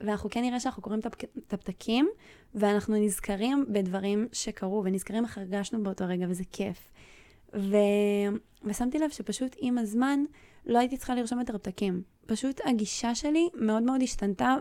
ואנחנו 0.00 0.30
כן 0.30 0.40
נראה 0.40 0.60
שאנחנו 0.60 0.82
קוראים 0.82 1.00
את 1.46 1.52
הפתקים, 1.52 2.08
ואנחנו 2.54 2.96
נזכרים 2.96 3.66
בדברים 3.68 4.28
שקרו, 4.32 4.82
ונזכרים 4.84 5.24
איך 5.24 5.38
הרגשנו 5.38 5.82
באותו 5.82 6.04
רגע, 6.08 6.26
וזה 6.28 6.44
כיף. 6.52 6.92
ו... 7.54 7.76
ושמתי 8.64 8.98
לב 8.98 9.10
שפשוט 9.10 9.56
עם 9.58 9.78
הזמן 9.78 10.20
לא 10.66 10.78
הייתי 10.78 10.96
צריכה 10.96 11.14
לרשום 11.14 11.38
יותר 11.38 11.58
פתקים. 11.58 12.02
פשוט 12.26 12.60
הגישה 12.64 13.14
שלי 13.14 13.48
מאוד 13.54 13.82
מאוד 13.82 14.02
השתנתה, 14.02 14.56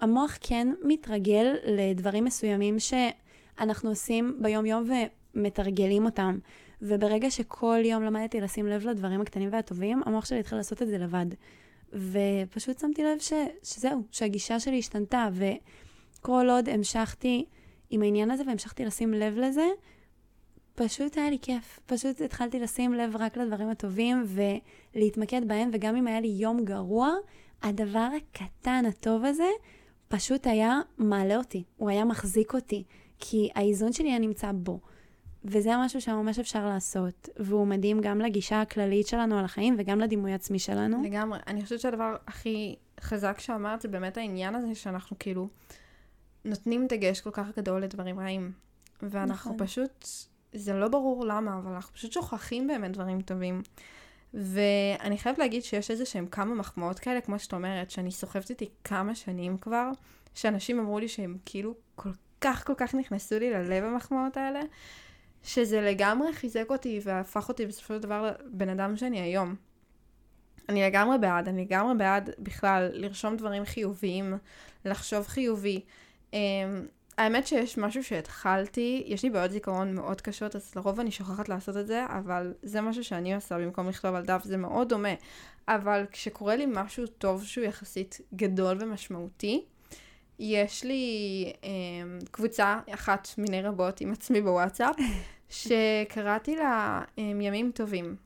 והמוח 0.00 0.38
כן 0.40 0.68
מתרגל 0.84 1.54
לדברים 1.66 2.24
מסוימים 2.24 2.76
שאנחנו 2.78 3.90
עושים 3.90 4.38
ביום-יום 4.42 4.90
ומתרגלים 5.34 6.04
אותם. 6.04 6.38
וברגע 6.82 7.30
שכל 7.30 7.78
יום 7.84 8.02
למדתי 8.02 8.40
לשים 8.40 8.66
לב 8.66 8.86
לדברים 8.86 9.20
הקטנים 9.20 9.48
והטובים, 9.52 10.02
המוח 10.06 10.24
שלי 10.24 10.40
התחיל 10.40 10.58
לעשות 10.58 10.82
את 10.82 10.88
זה 10.88 10.98
לבד. 10.98 11.26
ופשוט 11.92 12.78
שמתי 12.78 13.04
לב 13.04 13.18
ש... 13.18 13.32
שזהו, 13.62 14.02
שהגישה 14.10 14.60
שלי 14.60 14.78
השתנתה, 14.78 15.28
וכל 15.32 16.46
עוד 16.50 16.68
המשכתי 16.68 17.44
עם 17.90 18.02
העניין 18.02 18.30
הזה 18.30 18.42
והמשכתי 18.46 18.84
לשים 18.84 19.14
לב 19.14 19.38
לזה, 19.38 19.66
פשוט 20.76 21.16
היה 21.18 21.30
לי 21.30 21.38
כיף. 21.42 21.80
פשוט 21.86 22.20
התחלתי 22.20 22.60
לשים 22.60 22.94
לב 22.94 23.16
רק 23.18 23.36
לדברים 23.36 23.68
הטובים 23.68 24.24
ולהתמקד 24.94 25.48
בהם, 25.48 25.70
וגם 25.72 25.96
אם 25.96 26.06
היה 26.06 26.20
לי 26.20 26.28
יום 26.28 26.64
גרוע, 26.64 27.10
הדבר 27.62 28.08
הקטן 28.16 28.84
הטוב 28.88 29.24
הזה 29.24 29.48
פשוט 30.08 30.46
היה 30.46 30.80
מעלה 30.98 31.36
אותי. 31.36 31.64
הוא 31.76 31.90
היה 31.90 32.04
מחזיק 32.04 32.54
אותי, 32.54 32.84
כי 33.18 33.48
האיזון 33.54 33.92
שלי 33.92 34.08
היה 34.08 34.18
נמצא 34.18 34.52
בו. 34.54 34.80
וזה 35.44 35.70
משהו 35.78 36.00
שממש 36.00 36.38
אפשר 36.38 36.66
לעשות, 36.68 37.28
והוא 37.36 37.66
מדהים 37.66 38.00
גם 38.00 38.18
לגישה 38.20 38.60
הכללית 38.60 39.06
שלנו 39.06 39.38
על 39.38 39.44
החיים 39.44 39.76
וגם 39.78 40.00
לדימוי 40.00 40.32
עצמי 40.32 40.58
שלנו. 40.58 41.02
לגמרי. 41.04 41.38
אני 41.46 41.62
חושבת 41.62 41.80
שהדבר 41.80 42.16
הכי 42.26 42.76
חזק 43.00 43.40
שאמרת 43.40 43.80
זה 43.82 43.88
באמת 43.88 44.16
העניין 44.16 44.54
הזה 44.54 44.74
שאנחנו 44.74 45.16
כאילו 45.18 45.48
נותנים 46.44 46.86
דגש 46.86 47.20
כל 47.20 47.30
כך 47.30 47.46
גדול 47.56 47.82
לדברים 47.82 48.20
רעים. 48.20 48.52
ואנחנו 49.02 49.54
נכון. 49.54 49.66
פשוט 49.66 50.06
זה 50.56 50.72
לא 50.72 50.88
ברור 50.88 51.24
למה, 51.24 51.58
אבל 51.58 51.72
אנחנו 51.72 51.94
פשוט 51.94 52.12
שוכחים 52.12 52.66
באמת 52.66 52.92
דברים 52.92 53.20
טובים. 53.20 53.62
ואני 54.34 55.18
חייבת 55.18 55.38
להגיד 55.38 55.62
שיש 55.62 55.90
איזה 55.90 56.06
שהם 56.06 56.26
כמה 56.26 56.54
מחמאות 56.54 56.98
כאלה, 56.98 57.20
כמו 57.20 57.38
שאת 57.38 57.52
אומרת, 57.54 57.90
שאני 57.90 58.10
סוחבת 58.10 58.50
איתי 58.50 58.68
כמה 58.84 59.14
שנים 59.14 59.58
כבר, 59.58 59.90
שאנשים 60.34 60.78
אמרו 60.78 60.98
לי 60.98 61.08
שהם 61.08 61.36
כאילו 61.44 61.74
כל 61.94 62.10
כך 62.40 62.66
כל 62.66 62.74
כך 62.76 62.94
נכנסו 62.94 63.38
לי 63.38 63.50
ללב 63.50 63.84
המחמאות 63.84 64.36
האלה, 64.36 64.60
שזה 65.42 65.80
לגמרי 65.80 66.32
חיזק 66.32 66.70
אותי 66.70 67.00
והפך 67.02 67.48
אותי 67.48 67.66
בסופו 67.66 67.94
של 67.94 68.00
דבר 68.00 68.32
לבן 68.44 68.68
אדם 68.68 68.96
שאני 68.96 69.20
היום. 69.20 69.54
אני 70.68 70.82
לגמרי 70.82 71.18
בעד, 71.18 71.48
אני 71.48 71.62
לגמרי 71.62 71.94
בעד 71.98 72.30
בכלל 72.38 72.90
לרשום 72.92 73.36
דברים 73.36 73.64
חיוביים, 73.64 74.34
לחשוב 74.84 75.26
חיובי. 75.26 75.80
האמת 77.18 77.46
שיש 77.46 77.78
משהו 77.78 78.04
שהתחלתי, 78.04 79.02
יש 79.06 79.22
לי 79.22 79.30
בעיות 79.30 79.50
זיכרון 79.50 79.94
מאוד 79.94 80.20
קשות, 80.20 80.56
אז 80.56 80.72
לרוב 80.76 81.00
אני 81.00 81.10
שוכחת 81.10 81.48
לעשות 81.48 81.76
את 81.76 81.86
זה, 81.86 82.06
אבל 82.06 82.54
זה 82.62 82.80
משהו 82.80 83.04
שאני 83.04 83.34
עושה 83.34 83.58
במקום 83.58 83.88
לכתוב 83.88 84.14
על 84.14 84.24
דף, 84.24 84.40
זה 84.44 84.56
מאוד 84.56 84.88
דומה. 84.88 85.14
אבל 85.68 86.04
כשקורה 86.12 86.56
לי 86.56 86.66
משהו 86.68 87.06
טוב 87.06 87.44
שהוא 87.44 87.64
יחסית 87.64 88.20
גדול 88.34 88.76
ומשמעותי, 88.80 89.64
יש 90.38 90.84
לי 90.84 91.52
um, 91.62 91.66
קבוצה 92.30 92.80
אחת 92.94 93.28
מיני 93.38 93.62
רבות 93.62 94.00
עם 94.00 94.12
עצמי 94.12 94.40
בוואטסאפ, 94.40 94.96
שקראתי 95.48 96.56
לה 96.56 97.02
um, 97.16 97.20
ימים 97.20 97.70
טובים. 97.74 98.16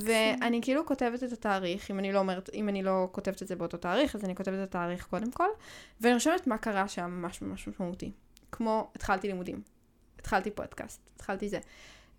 ואני 0.00 0.60
כאילו 0.62 0.86
כותבת 0.86 1.22
את 1.24 1.32
התאריך, 1.32 1.90
אם 1.90 1.98
אני 1.98 2.12
לא 2.12 2.18
אומרת, 2.18 2.50
אם 2.54 2.68
אני 2.68 2.82
לא 2.82 3.08
כותבת 3.12 3.42
את 3.42 3.48
זה 3.48 3.56
באותו 3.56 3.76
תאריך, 3.76 4.14
אז 4.14 4.24
אני 4.24 4.34
כותבת 4.36 4.54
את 4.54 4.68
התאריך 4.68 5.06
קודם 5.06 5.30
כל, 5.30 5.48
ואני 6.00 6.18
חושבת 6.18 6.46
מה 6.46 6.58
קרה 6.58 6.88
שם 6.88 7.10
ממש 7.10 7.42
ממש 7.42 7.68
משמעותי. 7.68 8.12
כמו, 8.52 8.90
התחלתי 8.94 9.26
לימודים, 9.26 9.62
התחלתי 10.18 10.50
פודקאסט, 10.50 11.00
התחלתי 11.16 11.48
זה. 11.48 11.58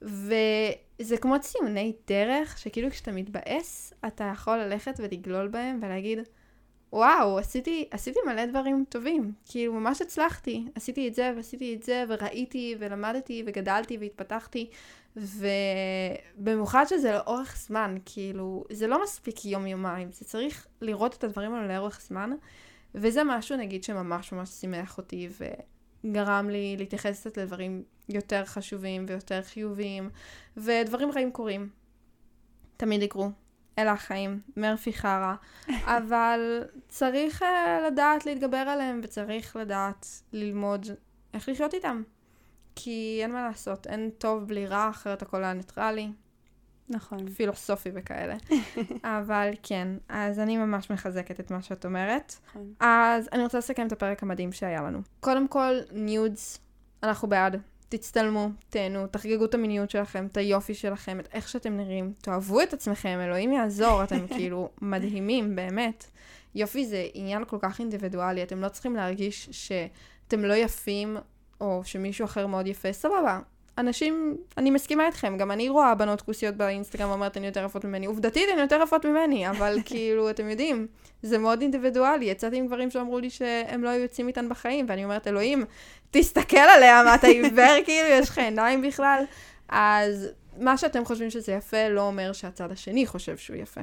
וזה 0.01 1.17
כמו 1.21 1.39
ציוני 1.39 1.93
דרך, 2.07 2.57
שכאילו 2.57 2.89
כשאתה 2.89 3.11
מתבאס, 3.11 3.93
אתה 4.07 4.23
יכול 4.33 4.57
ללכת 4.57 4.93
ולגלול 4.97 5.47
בהם 5.47 5.79
ולהגיד, 5.81 6.19
וואו, 6.93 7.39
עשיתי, 7.39 7.87
עשיתי 7.91 8.19
מלא 8.27 8.45
דברים 8.45 8.85
טובים. 8.89 9.31
כאילו, 9.45 9.73
ממש 9.73 10.01
הצלחתי. 10.01 10.65
עשיתי 10.75 11.07
את 11.07 11.15
זה 11.15 11.33
ועשיתי 11.35 11.75
את 11.75 11.83
זה, 11.83 12.03
וראיתי 12.07 12.75
ולמדתי 12.79 13.43
וגדלתי 13.45 13.97
והתפתחתי. 13.97 14.69
ובמיוחד 15.15 16.85
שזה 16.89 17.11
לאורך 17.11 17.57
זמן, 17.57 17.95
כאילו, 18.05 18.63
זה 18.71 18.87
לא 18.87 19.03
מספיק 19.03 19.45
יום-יומיים, 19.45 20.11
זה 20.11 20.25
צריך 20.25 20.67
לראות 20.81 21.13
את 21.13 21.23
הדברים 21.23 21.53
האלה 21.53 21.77
לאורך 21.77 22.01
זמן. 22.01 22.31
וזה 22.95 23.23
משהו, 23.23 23.57
נגיד, 23.57 23.83
שממש 23.83 24.31
ממש 24.31 24.49
שימח 24.49 24.97
אותי 24.97 25.29
וגרם 26.05 26.49
לי 26.49 26.75
להתייחס 26.77 27.19
קצת 27.19 27.37
לדברים 27.37 27.83
יותר 28.09 28.45
חשובים 28.45 29.05
ויותר 29.07 29.41
חיוביים, 29.41 30.09
ודברים 30.57 31.11
רעים 31.11 31.31
קורים. 31.31 31.69
תמיד 32.77 33.01
יקרו. 33.01 33.29
אלה 33.79 33.91
החיים, 33.91 34.41
מרפי 34.57 34.93
חרא, 34.93 35.35
אבל 35.85 36.63
צריך 36.87 37.41
uh, 37.41 37.45
לדעת 37.87 38.25
להתגבר 38.25 38.57
עליהם 38.57 39.01
וצריך 39.03 39.55
לדעת 39.55 40.07
ללמוד 40.33 40.87
איך 41.33 41.49
לחיות 41.49 41.73
איתם. 41.73 42.03
כי 42.75 43.19
אין 43.21 43.31
מה 43.31 43.47
לעשות, 43.47 43.87
אין 43.87 44.09
טוב 44.17 44.43
בלי 44.47 44.67
רע, 44.67 44.89
אחרת 44.89 45.21
הכל 45.21 45.43
היה 45.43 45.53
ניטרלי. 45.53 46.11
נכון. 46.89 47.29
פילוסופי 47.29 47.89
וכאלה. 47.93 48.35
אבל 49.19 49.49
כן, 49.63 49.87
אז 50.09 50.39
אני 50.39 50.57
ממש 50.57 50.91
מחזקת 50.91 51.39
את 51.39 51.51
מה 51.51 51.61
שאת 51.61 51.85
אומרת. 51.85 52.35
נכון. 52.49 52.73
אז 52.79 53.29
אני 53.33 53.43
רוצה 53.43 53.57
לסכם 53.57 53.87
את 53.87 53.91
הפרק 53.91 54.23
המדהים 54.23 54.51
שהיה 54.51 54.81
לנו. 54.81 55.01
קודם 55.19 55.47
כל, 55.47 55.73
ניודס, 55.91 56.59
אנחנו 57.03 57.27
בעד. 57.27 57.61
תצטלמו, 57.89 58.49
תהנו, 58.69 59.07
תחגגו 59.07 59.45
את 59.45 59.53
המיניות 59.53 59.89
שלכם, 59.89 60.25
את 60.31 60.37
היופי 60.37 60.73
שלכם, 60.73 61.19
את 61.19 61.27
איך 61.33 61.49
שאתם 61.49 61.77
נראים, 61.77 62.13
תאהבו 62.21 62.61
את 62.61 62.73
עצמכם, 62.73 63.19
אלוהים 63.21 63.53
יעזור, 63.53 64.03
אתם 64.03 64.27
כאילו 64.35 64.69
מדהימים, 64.81 65.55
באמת. 65.55 66.05
יופי 66.55 66.85
זה 66.85 67.07
עניין 67.13 67.45
כל 67.45 67.57
כך 67.61 67.79
אינדיבידואלי, 67.79 68.43
אתם 68.43 68.61
לא 68.61 68.69
צריכים 68.69 68.95
להרגיש 68.95 69.49
שאתם 69.51 70.45
לא 70.45 70.53
יפים, 70.53 71.17
או 71.61 71.81
שמישהו 71.83 72.25
אחר 72.25 72.47
מאוד 72.47 72.67
יפה, 72.67 72.93
סבבה. 72.93 73.39
אנשים, 73.77 74.37
אני 74.57 74.71
מסכימה 74.71 75.05
איתכם, 75.05 75.37
גם 75.37 75.51
אני 75.51 75.69
רואה 75.69 75.95
בנות 75.95 76.21
כוסיות 76.21 76.55
באינסטגרם 76.55 77.09
ואומרת, 77.09 77.37
הן 77.37 77.43
יותר 77.43 77.65
יפות 77.65 77.85
ממני. 77.85 78.05
עובדתית, 78.05 78.43
הן 78.53 78.59
יותר 78.59 78.79
יפות 78.83 79.05
ממני, 79.05 79.49
אבל 79.49 79.77
כאילו, 79.85 80.29
אתם 80.29 80.49
יודעים, 80.49 80.87
זה 81.21 81.37
מאוד 81.37 81.61
אינדיבידואלי. 81.61 82.25
יצאתי 82.25 82.57
עם 82.57 82.67
גברים 82.67 82.91
שאמרו 82.91 83.19
לי 83.19 83.29
שהם 83.29 83.83
לא 83.83 83.89
היו 83.89 84.01
יוצאים 84.01 84.27
איתן 84.27 84.49
בחיים, 84.49 84.85
ואני 84.89 85.03
אומרת, 85.03 85.27
אלוהים, 85.27 85.65
תסתכל 86.11 86.57
עליה, 86.57 87.03
מה 87.03 87.15
אתה 87.15 87.27
עיוור, 87.27 87.75
כאילו, 87.85 88.07
יש 88.09 88.29
לך 88.29 88.37
עיניים 88.37 88.81
בכלל. 88.81 89.23
אז 89.69 90.27
מה 90.59 90.77
שאתם 90.77 91.05
חושבים 91.05 91.29
שזה 91.29 91.51
יפה, 91.51 91.89
לא 91.89 92.01
אומר 92.01 92.33
שהצד 92.33 92.71
השני 92.71 93.05
חושב 93.05 93.37
שהוא 93.37 93.57
יפה. 93.57 93.81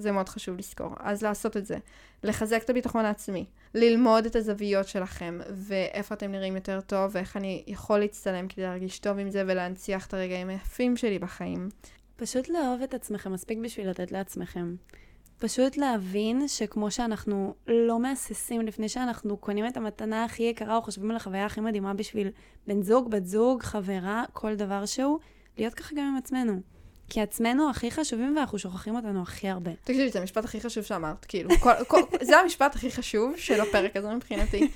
זה 0.00 0.12
מאוד 0.12 0.28
חשוב 0.28 0.58
לזכור. 0.58 0.90
אז 0.98 1.22
לעשות 1.22 1.56
את 1.56 1.66
זה. 1.66 1.76
לחזק 2.24 2.62
את 2.64 2.70
הביטחון 2.70 3.04
העצמי. 3.04 3.44
ללמוד 3.74 4.26
את 4.26 4.36
הזוויות 4.36 4.88
שלכם, 4.88 5.38
ואיפה 5.50 6.14
אתם 6.14 6.30
נראים 6.32 6.54
יותר 6.54 6.80
טוב, 6.80 7.10
ואיך 7.14 7.36
אני 7.36 7.64
יכול 7.66 7.98
להצטלם 7.98 8.48
כדי 8.48 8.62
להרגיש 8.62 8.98
טוב 8.98 9.18
עם 9.18 9.30
זה 9.30 9.42
ולהנציח 9.46 10.06
את 10.06 10.14
הרגעים 10.14 10.48
היפים 10.48 10.96
שלי 10.96 11.18
בחיים. 11.18 11.68
פשוט 12.16 12.48
לאהוב 12.48 12.82
את 12.82 12.94
עצמכם 12.94 13.32
מספיק 13.32 13.58
בשביל 13.58 13.90
לתת 13.90 14.12
לעצמכם. 14.12 14.74
פשוט 15.38 15.76
להבין 15.76 16.48
שכמו 16.48 16.90
שאנחנו 16.90 17.54
לא 17.66 18.00
מהססים 18.00 18.60
לפני 18.60 18.88
שאנחנו 18.88 19.36
קונים 19.36 19.66
את 19.66 19.76
המתנה 19.76 20.24
הכי 20.24 20.42
יקרה 20.42 20.76
או 20.76 20.82
חושבים 20.82 21.10
על 21.10 21.16
החוויה 21.16 21.46
הכי 21.46 21.60
מדהימה 21.60 21.94
בשביל 21.94 22.28
בן 22.66 22.82
זוג, 22.82 23.10
בת 23.10 23.26
זוג, 23.26 23.62
חברה, 23.62 24.24
כל 24.32 24.54
דבר 24.54 24.86
שהוא, 24.86 25.18
להיות 25.58 25.74
ככה 25.74 25.94
גם 25.96 26.04
עם 26.04 26.16
עצמנו. 26.16 26.60
כי 27.10 27.20
עצמנו 27.20 27.70
הכי 27.70 27.90
חשובים 27.90 28.36
ואנחנו 28.36 28.58
שוכחים 28.58 28.96
אותנו 28.96 29.22
הכי 29.22 29.48
הרבה. 29.48 29.70
תקשיבי, 29.84 30.10
זה 30.10 30.20
המשפט 30.20 30.44
הכי 30.44 30.60
חשוב 30.60 30.84
שאמרת, 30.84 31.24
כאילו, 31.24 31.50
כל, 31.60 31.84
כל, 31.88 32.00
זה 32.22 32.38
המשפט 32.38 32.74
הכי 32.74 32.90
חשוב 32.90 33.34
של 33.36 33.60
הפרק 33.60 33.96
הזה 33.96 34.14
מבחינתי. 34.14 34.68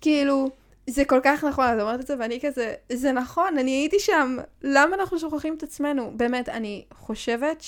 כאילו, 0.00 0.50
זה 0.86 1.04
כל 1.04 1.20
כך 1.22 1.44
נכון, 1.44 1.64
את 1.64 1.80
אומרת 1.80 2.00
את 2.00 2.06
זה, 2.06 2.14
ואני 2.18 2.38
כזה, 2.42 2.74
זה 2.92 3.12
נכון, 3.12 3.58
אני 3.58 3.70
הייתי 3.70 3.96
שם, 3.98 4.36
למה 4.62 4.96
אנחנו 4.96 5.18
שוכחים 5.18 5.54
את 5.54 5.62
עצמנו? 5.62 6.12
באמת, 6.16 6.48
אני 6.48 6.84
חושבת 6.94 7.64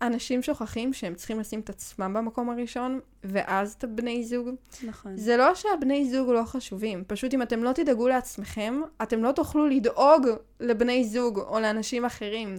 שאנשים 0.00 0.42
שוכחים 0.42 0.92
שהם 0.92 1.14
צריכים 1.14 1.40
לשים 1.40 1.60
את 1.60 1.70
עצמם 1.70 2.14
במקום 2.14 2.50
הראשון, 2.50 3.00
ואז 3.24 3.72
את 3.72 3.84
הבני 3.84 4.24
זוג. 4.24 4.48
נכון. 4.84 5.16
זה 5.16 5.36
לא 5.36 5.54
שהבני 5.54 6.10
זוג 6.10 6.30
לא 6.30 6.44
חשובים, 6.44 7.04
פשוט 7.06 7.34
אם 7.34 7.42
אתם 7.42 7.62
לא 7.62 7.72
תדאגו 7.72 8.08
לעצמכם, 8.08 8.80
אתם 9.02 9.22
לא 9.22 9.32
תוכלו 9.32 9.66
לדאוג 9.66 10.26
לבני 10.60 11.04
זוג 11.04 11.38
או 11.38 11.60
לאנשים 11.60 12.04
אחרים. 12.04 12.56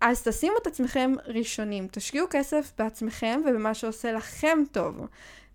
אז 0.00 0.22
תשימו 0.22 0.56
את 0.62 0.66
עצמכם 0.66 1.12
ראשונים, 1.26 1.88
תשקיעו 1.90 2.26
כסף 2.30 2.72
בעצמכם 2.78 3.40
ובמה 3.46 3.74
שעושה 3.74 4.12
לכם 4.12 4.58
טוב. 4.72 5.06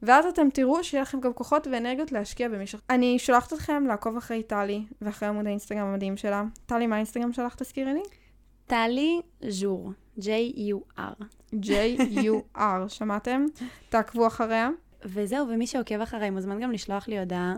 ואז 0.02 0.26
אתם 0.26 0.50
תראו 0.54 0.84
שיהיה 0.84 1.02
לכם 1.02 1.20
גם 1.20 1.34
כוחות 1.34 1.68
ואנרגיות 1.68 2.12
להשקיע 2.12 2.50
במישהו. 2.50 2.80
אני 2.90 3.20
שולחת 3.20 3.54
אתכם 3.54 3.84
לעקוב 3.88 4.18
אחרי 4.18 4.44
טלי 4.44 4.84
ואחרי 5.02 5.30
עמוד 5.30 5.48
האינסטגרם 5.48 5.88
המדהים 5.88 6.18
שלה. 6.18 6.44
טלי, 6.66 6.88
מה 6.88 6.96
האינסטגרם 6.96 7.34
שלך? 7.34 7.56
תזכירי 7.56 7.94
לי. 7.94 8.02
טלי 8.68 9.22
ז'ור, 9.50 9.92
J-U-R. 10.20 11.24
J-U-R, 11.56 12.88
שמעתם? 12.88 13.46
תעקבו 13.90 14.28
אחריה. 14.28 14.70
וזהו, 15.06 15.48
ומי 15.48 15.68
שעוקב 15.68 16.02
אחריי 16.02 16.30
מוזמן 16.30 16.60
גם 16.60 16.72
לשלוח 16.72 17.08
לי 17.08 17.20
הודעה. 17.20 17.56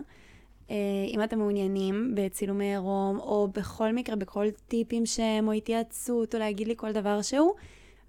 אה, 0.73 0.77
אם 1.07 1.23
אתם 1.23 1.37
מעוניינים 1.37 2.11
בצילומי 2.15 2.65
עירום, 2.65 3.19
או 3.19 3.47
בכל 3.53 3.93
מקרה, 3.93 4.15
בכל 4.15 4.45
טיפים 4.67 5.05
שהם, 5.05 5.47
או 5.47 5.51
התייעצות, 5.51 6.35
או 6.35 6.39
להגיד 6.39 6.67
לי 6.67 6.73
כל 6.77 6.91
דבר 6.91 7.21
שהוא. 7.21 7.53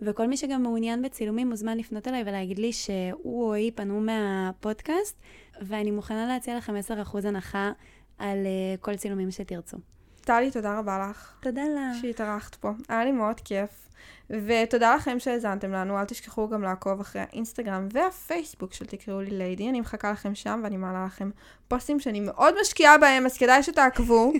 וכל 0.01 0.27
מי 0.27 0.37
שגם 0.37 0.63
מעוניין 0.63 1.03
בצילומים 1.03 1.49
מוזמן 1.49 1.79
לפנות 1.79 2.09
אליי 2.09 2.23
ולהגיד 2.27 2.59
לי 2.59 2.73
שהוא 2.73 3.45
או 3.49 3.55
היא 3.55 3.73
פנו 3.75 4.01
מהפודקאסט, 4.01 5.21
ואני 5.63 5.91
מוכנה 5.91 6.27
להציע 6.27 6.57
לכם 6.57 6.75
10% 7.05 7.29
הנחה 7.29 7.73
על 8.19 8.39
uh, 8.45 8.81
כל 8.81 8.97
צילומים 8.97 9.31
שתרצו. 9.31 9.77
טלי, 10.25 10.51
תודה 10.51 10.79
רבה 10.79 11.07
לך. 11.11 11.33
תודה 11.41 11.63
לך. 11.63 12.01
שהתארחת 12.01 12.55
פה. 12.55 12.71
היה 12.89 13.05
לי 13.05 13.13
מאוד 13.13 13.41
כיף. 13.41 13.85
ותודה 14.31 14.95
לכם 14.95 15.19
שהאזנתם 15.19 15.73
לנו, 15.73 15.99
אל 15.99 16.05
תשכחו 16.05 16.49
גם 16.49 16.63
לעקוב 16.63 17.01
אחרי 17.01 17.23
האינסטגרם 17.23 17.89
והפייסבוק 17.93 18.73
של 18.73 18.87
תקראו 18.87 19.21
לי 19.21 19.31
ליידי, 19.31 19.69
אני 19.69 19.81
מחכה 19.81 20.13
לכם 20.13 20.35
שם 20.35 20.61
ואני 20.65 20.77
מעלה 20.77 21.05
לכם 21.07 21.31
פוסטים 21.69 22.01
שאני 22.01 22.21
מאוד 22.21 22.55
משקיעה 22.61 22.99
בהם, 22.99 23.27
אז 23.27 23.39
כדאי 23.39 23.63
שתעקבו. 23.63 24.33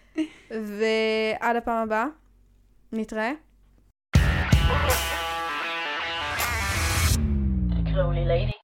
ועד 0.50 1.56
הפעם 1.56 1.82
הבאה, 1.82 2.06
נתראה. 2.92 3.32
תקראו 7.84 8.12
לי 8.12 8.24
ליידי. 8.24 8.61